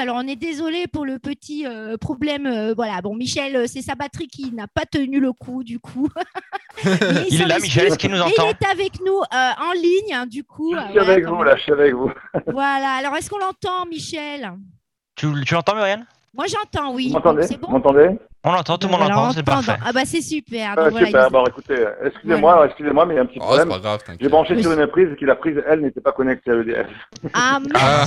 Alors 0.00 0.16
on 0.16 0.26
est 0.26 0.36
désolé 0.36 0.86
pour 0.86 1.04
le 1.04 1.18
petit 1.18 1.66
euh, 1.66 1.96
problème. 1.98 2.46
euh, 2.46 2.72
voilà, 2.74 3.00
bon, 3.02 3.14
Michel, 3.14 3.54
euh, 3.54 3.66
c'est 3.66 3.82
sa 3.82 3.94
batterie 3.94 4.28
qui 4.28 4.50
n'a 4.52 4.66
pas 4.66 4.86
tenu 4.90 5.20
le 5.20 5.32
coup, 5.32 5.62
du 5.62 5.78
coup. 5.78 6.08
Il 7.30 7.40
est 7.42 7.46
là. 7.46 7.58
Michel, 7.58 7.86
est-ce 7.88 7.98
qu'il 7.98 8.10
nous 8.10 8.20
entend 8.20 8.44
Il 8.46 8.50
est 8.50 8.70
avec 8.70 9.00
nous 9.04 9.18
euh, 9.18 9.50
en 9.68 9.72
ligne, 9.72 10.14
hein, 10.14 10.26
du 10.26 10.42
coup. 10.42 10.74
Je 10.74 10.80
suis 10.80 10.92
voilà, 10.94 11.12
avec 11.12 11.26
vous, 11.26 11.42
là, 11.42 11.56
je 11.56 11.62
suis 11.62 11.72
avec 11.72 11.94
vous. 11.94 12.10
Voilà, 12.46 12.92
alors 12.98 13.14
est-ce 13.16 13.28
qu'on 13.28 13.38
l'entend, 13.38 13.86
Michel? 13.88 14.50
Tu, 15.16 15.26
tu 15.44 15.54
l'entends, 15.54 15.74
Muriel? 15.74 16.06
Moi 16.32 16.46
j'entends, 16.46 16.94
oui. 16.94 17.08
Vous 17.08 17.14
m'entendez? 17.14 17.46
Bon? 17.60 17.82
On 18.44 18.52
l'entend, 18.52 18.78
tout 18.78 18.86
le 18.86 18.92
monde 18.92 19.00
l'entend, 19.00 19.32
c'est 19.32 19.38
on 19.38 19.40
entend. 19.40 19.52
parfait. 19.52 19.76
Ah 19.84 19.92
bah 19.92 20.02
c'est 20.04 20.22
super. 20.22 20.74
Ah, 20.78 20.88
voilà, 20.88 21.06
Super, 21.06 21.30
bon, 21.30 21.44
écoutez, 21.44 21.84
excusez-moi, 22.04 22.66
excusez-moi, 22.66 23.04
mais 23.04 23.14
il 23.14 23.16
y 23.16 23.20
a 23.20 23.22
un 23.22 23.26
petit 23.26 23.38
Oh, 23.40 23.46
c'est 23.50 23.56
problème. 23.64 23.68
pas 23.68 23.78
grave, 23.80 24.00
J'ai 24.20 24.28
branché 24.28 24.54
Oui. 24.54 24.62
sur 24.62 24.72
une 24.72 24.86
prise 24.86 25.08
et 25.12 25.16
que 25.16 25.26
la 25.26 25.34
prise, 25.34 25.60
elle, 25.68 25.80
n'était 25.80 26.00
pas 26.00 26.12
connectée 26.12 26.52
à 26.52 26.54
l'EDF. 26.54 26.86
Ah, 27.34 27.58
merde, 27.58 27.72
Ah, 27.74 28.06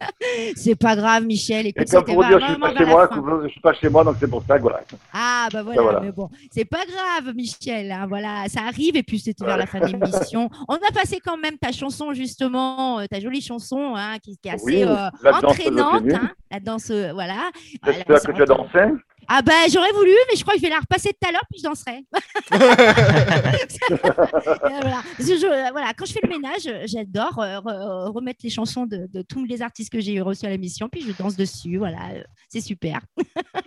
c'est 0.56 0.74
pas 0.74 0.96
grave, 0.96 1.24
Michel. 1.24 1.66
Et 1.66 1.68
Écoute, 1.70 1.88
comme 1.90 2.04
pour 2.04 2.24
dire, 2.24 2.38
je 2.40 2.46
suis 2.46 2.58
pas 2.60 2.74
chez 2.76 2.84
moi, 2.84 3.08
je 3.44 3.48
suis 3.48 3.60
pas 3.60 3.74
chez 3.74 3.88
moi, 3.88 4.04
donc 4.04 4.16
c'est 4.20 4.28
pour 4.30 4.42
ça 4.46 4.56
que 4.58 4.62
voilà. 4.62 4.80
Ah 5.12 5.48
bah 5.52 5.62
voilà, 5.62 5.82
voilà. 5.82 6.00
mais 6.00 6.12
bon, 6.12 6.28
c'est 6.50 6.64
pas 6.64 6.84
grave, 6.86 7.34
Michel. 7.34 7.90
hein, 7.92 8.06
voilà, 8.08 8.44
ça 8.48 8.62
arrive 8.62 8.96
et 8.96 9.02
puis 9.02 9.18
c'était 9.18 9.44
vers 9.44 9.54
Ouais. 9.54 9.60
la 9.60 9.66
fin 9.66 9.80
de 9.80 9.86
l'émission. 9.86 10.48
On 10.68 10.74
a 10.74 10.92
passé 10.92 11.20
quand 11.24 11.36
même 11.36 11.58
ta 11.58 11.72
chanson 11.72 12.12
justement, 12.12 13.00
euh, 13.00 13.06
ta 13.06 13.20
jolie 13.20 13.40
chanson, 13.40 13.94
hein, 13.96 14.18
qui, 14.22 14.36
qui 14.36 14.48
est 14.48 14.52
assez 14.52 14.64
Oui, 14.64 14.82
euh, 14.82 15.08
la 15.22 15.32
danse 15.40 15.44
entraînante, 15.44 16.02
hein, 16.12 16.30
la 16.50 16.60
danse, 16.60 16.90
euh, 16.90 17.12
voilà. 17.12 17.50
J'espère 17.86 18.20
que 18.22 18.32
tu 18.32 18.42
as 18.42 18.50
entraînante. 18.50 18.68
dansé. 18.74 18.94
Ah 19.28 19.42
bah 19.42 19.52
j'aurais 19.72 19.92
voulu, 19.92 20.10
mais 20.30 20.36
je 20.36 20.42
crois 20.42 20.54
que 20.54 20.60
je 20.60 20.64
vais 20.64 20.70
la 20.70 20.78
repasser 20.80 21.10
tout 21.10 21.28
à 21.28 21.32
l'heure 21.32 21.44
puis 21.50 21.60
je 21.60 21.68
danserai. 21.68 22.04
Voilà. 23.90 25.02
Je- 25.18 25.46
euh, 25.46 25.70
voilà, 25.72 25.92
quand 25.96 26.04
je 26.06 26.12
fais 26.12 26.20
le 26.22 26.28
ménage, 26.28 26.66
euh, 26.66 26.84
j'adore 26.86 27.38
euh, 27.40 27.58
re- 27.58 28.10
remettre 28.12 28.40
les 28.44 28.50
chansons 28.50 28.86
de, 28.86 29.06
de 29.12 29.22
tous 29.22 29.44
les 29.44 29.62
artistes 29.62 29.90
que 29.92 30.00
j'ai 30.00 30.20
reçus 30.20 30.46
à 30.46 30.50
l'émission, 30.50 30.88
puis 30.88 31.02
je 31.02 31.12
danse 31.12 31.36
dessus. 31.36 31.76
Voilà, 31.78 31.98
c'est 32.48 32.60
super. 32.60 33.00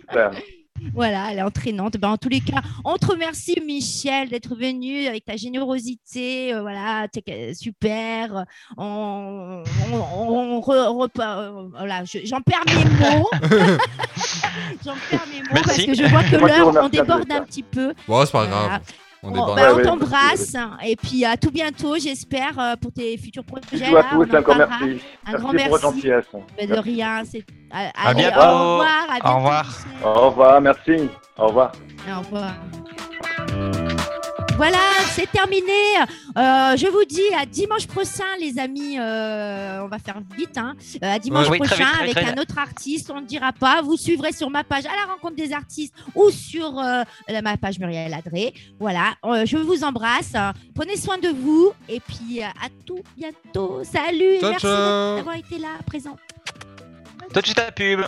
Super. 0.00 0.30
Voilà, 0.94 1.30
elle 1.30 1.38
est 1.38 1.42
entraînante. 1.42 1.96
Ben, 1.98 2.10
en 2.10 2.16
tous 2.16 2.28
les 2.28 2.40
cas, 2.40 2.60
on 2.84 2.96
te 2.96 3.06
remercie, 3.06 3.60
Michel, 3.64 4.28
d'être 4.30 4.54
venu 4.56 5.06
avec 5.06 5.24
ta 5.24 5.36
générosité. 5.36 6.54
euh, 6.54 6.62
voilà, 6.62 7.06
super. 7.54 8.44
On, 8.76 9.62
on, 9.92 9.96
on 9.96 10.60
re- 10.60 11.08
euh, 11.20 11.68
voilà, 11.76 12.04
je- 12.04 12.24
j'en 12.24 12.40
perds 12.40 12.64
mes 12.66 12.84
mots. 13.18 13.30
j'en 14.84 14.94
perds 15.10 15.26
mes 15.32 15.40
mots 15.42 15.62
parce 15.64 15.76
que 15.76 15.94
je 15.94 16.04
vois 16.04 16.22
que 16.24 16.36
l'heure, 16.36 16.84
on 16.84 16.88
déborde 16.88 17.30
un 17.30 17.42
petit 17.42 17.62
peu. 17.62 17.94
bon, 18.06 18.24
c'est 18.24 18.32
pas 18.32 18.46
Voilà. 18.46 18.66
grave. 18.68 18.82
On 19.22 19.28
Bon, 19.30 19.34
déborde. 19.34 19.56
ben, 19.56 19.76
on 19.78 19.82
t'embrasse 19.82 20.56
et 20.84 20.94
puis 20.94 21.24
à 21.24 21.36
tout 21.36 21.50
bientôt, 21.50 21.96
j'espère, 21.98 22.58
euh, 22.58 22.76
pour 22.80 22.92
tes 22.92 23.16
futurs 23.18 23.44
projets. 23.44 23.64
Bisous 23.72 23.96
à 23.96 24.02
là, 24.02 24.08
tous, 24.12 24.16
on 24.30 24.34
en 24.34 24.38
encore 24.38 24.56
merci. 24.56 25.00
Un 25.26 25.32
grand 25.32 25.52
Merci 25.52 25.68
pour 25.68 25.78
votre 25.78 25.94
merci. 25.94 26.08
gentillesse. 26.08 26.24
Ben, 26.56 26.68
de 26.68 26.74
rien. 26.78 27.22
c'est- 27.24 27.44
à- 27.70 27.88
À 27.88 28.08
allez, 28.10 28.22
bientôt. 28.22 28.38
Au 28.40 28.42
revoir. 28.72 29.06
à 29.08 29.14
bientôt, 29.20 29.36
revoir. 29.36 29.64
Michel. 29.66 30.06
Au 30.06 30.28
revoir, 30.28 30.60
merci. 30.60 31.08
Au 31.36 31.46
revoir. 31.48 31.72
Au 32.08 32.20
revoir. 32.20 33.77
Voilà, 34.58 34.78
c'est 35.12 35.30
terminé. 35.30 35.70
Euh, 36.36 36.76
je 36.76 36.90
vous 36.90 37.04
dis 37.04 37.22
à 37.40 37.46
dimanche 37.46 37.86
prochain, 37.86 38.24
les 38.40 38.58
amis. 38.58 38.98
Euh, 38.98 39.84
on 39.84 39.86
va 39.86 40.00
faire 40.00 40.20
vite. 40.36 40.58
Hein. 40.58 40.74
Euh, 41.00 41.14
à 41.14 41.20
dimanche 41.20 41.46
prochain 41.46 41.86
avec 42.00 42.16
un 42.16 42.34
autre 42.42 42.58
artiste. 42.58 43.08
On 43.14 43.20
ne 43.20 43.26
dira 43.26 43.52
pas. 43.52 43.82
Vous 43.82 43.96
suivrez 43.96 44.32
sur 44.32 44.50
ma 44.50 44.64
page 44.64 44.84
à 44.86 44.96
la 44.96 45.12
rencontre 45.12 45.36
des 45.36 45.52
artistes 45.52 45.94
ou 46.16 46.30
sur 46.30 46.72
ma 46.72 47.56
page 47.56 47.78
Muriel 47.78 48.12
Adré. 48.12 48.52
Voilà, 48.80 49.14
je 49.44 49.58
vous 49.58 49.84
embrasse. 49.84 50.32
Prenez 50.74 50.96
soin 50.96 51.18
de 51.18 51.28
vous 51.28 51.72
et 51.88 52.00
puis 52.00 52.42
à 52.42 52.68
tout 52.84 53.04
bientôt. 53.16 53.84
Salut. 53.84 54.38
Merci 54.42 54.66
d'avoir 54.66 55.36
été 55.36 55.58
là, 55.58 55.68
à 55.78 55.84
présent. 55.84 56.16
Tout 57.32 57.40
de 57.40 57.46
suite 57.46 57.60
à 57.60 57.66
la 57.66 57.70
pub. 57.70 58.00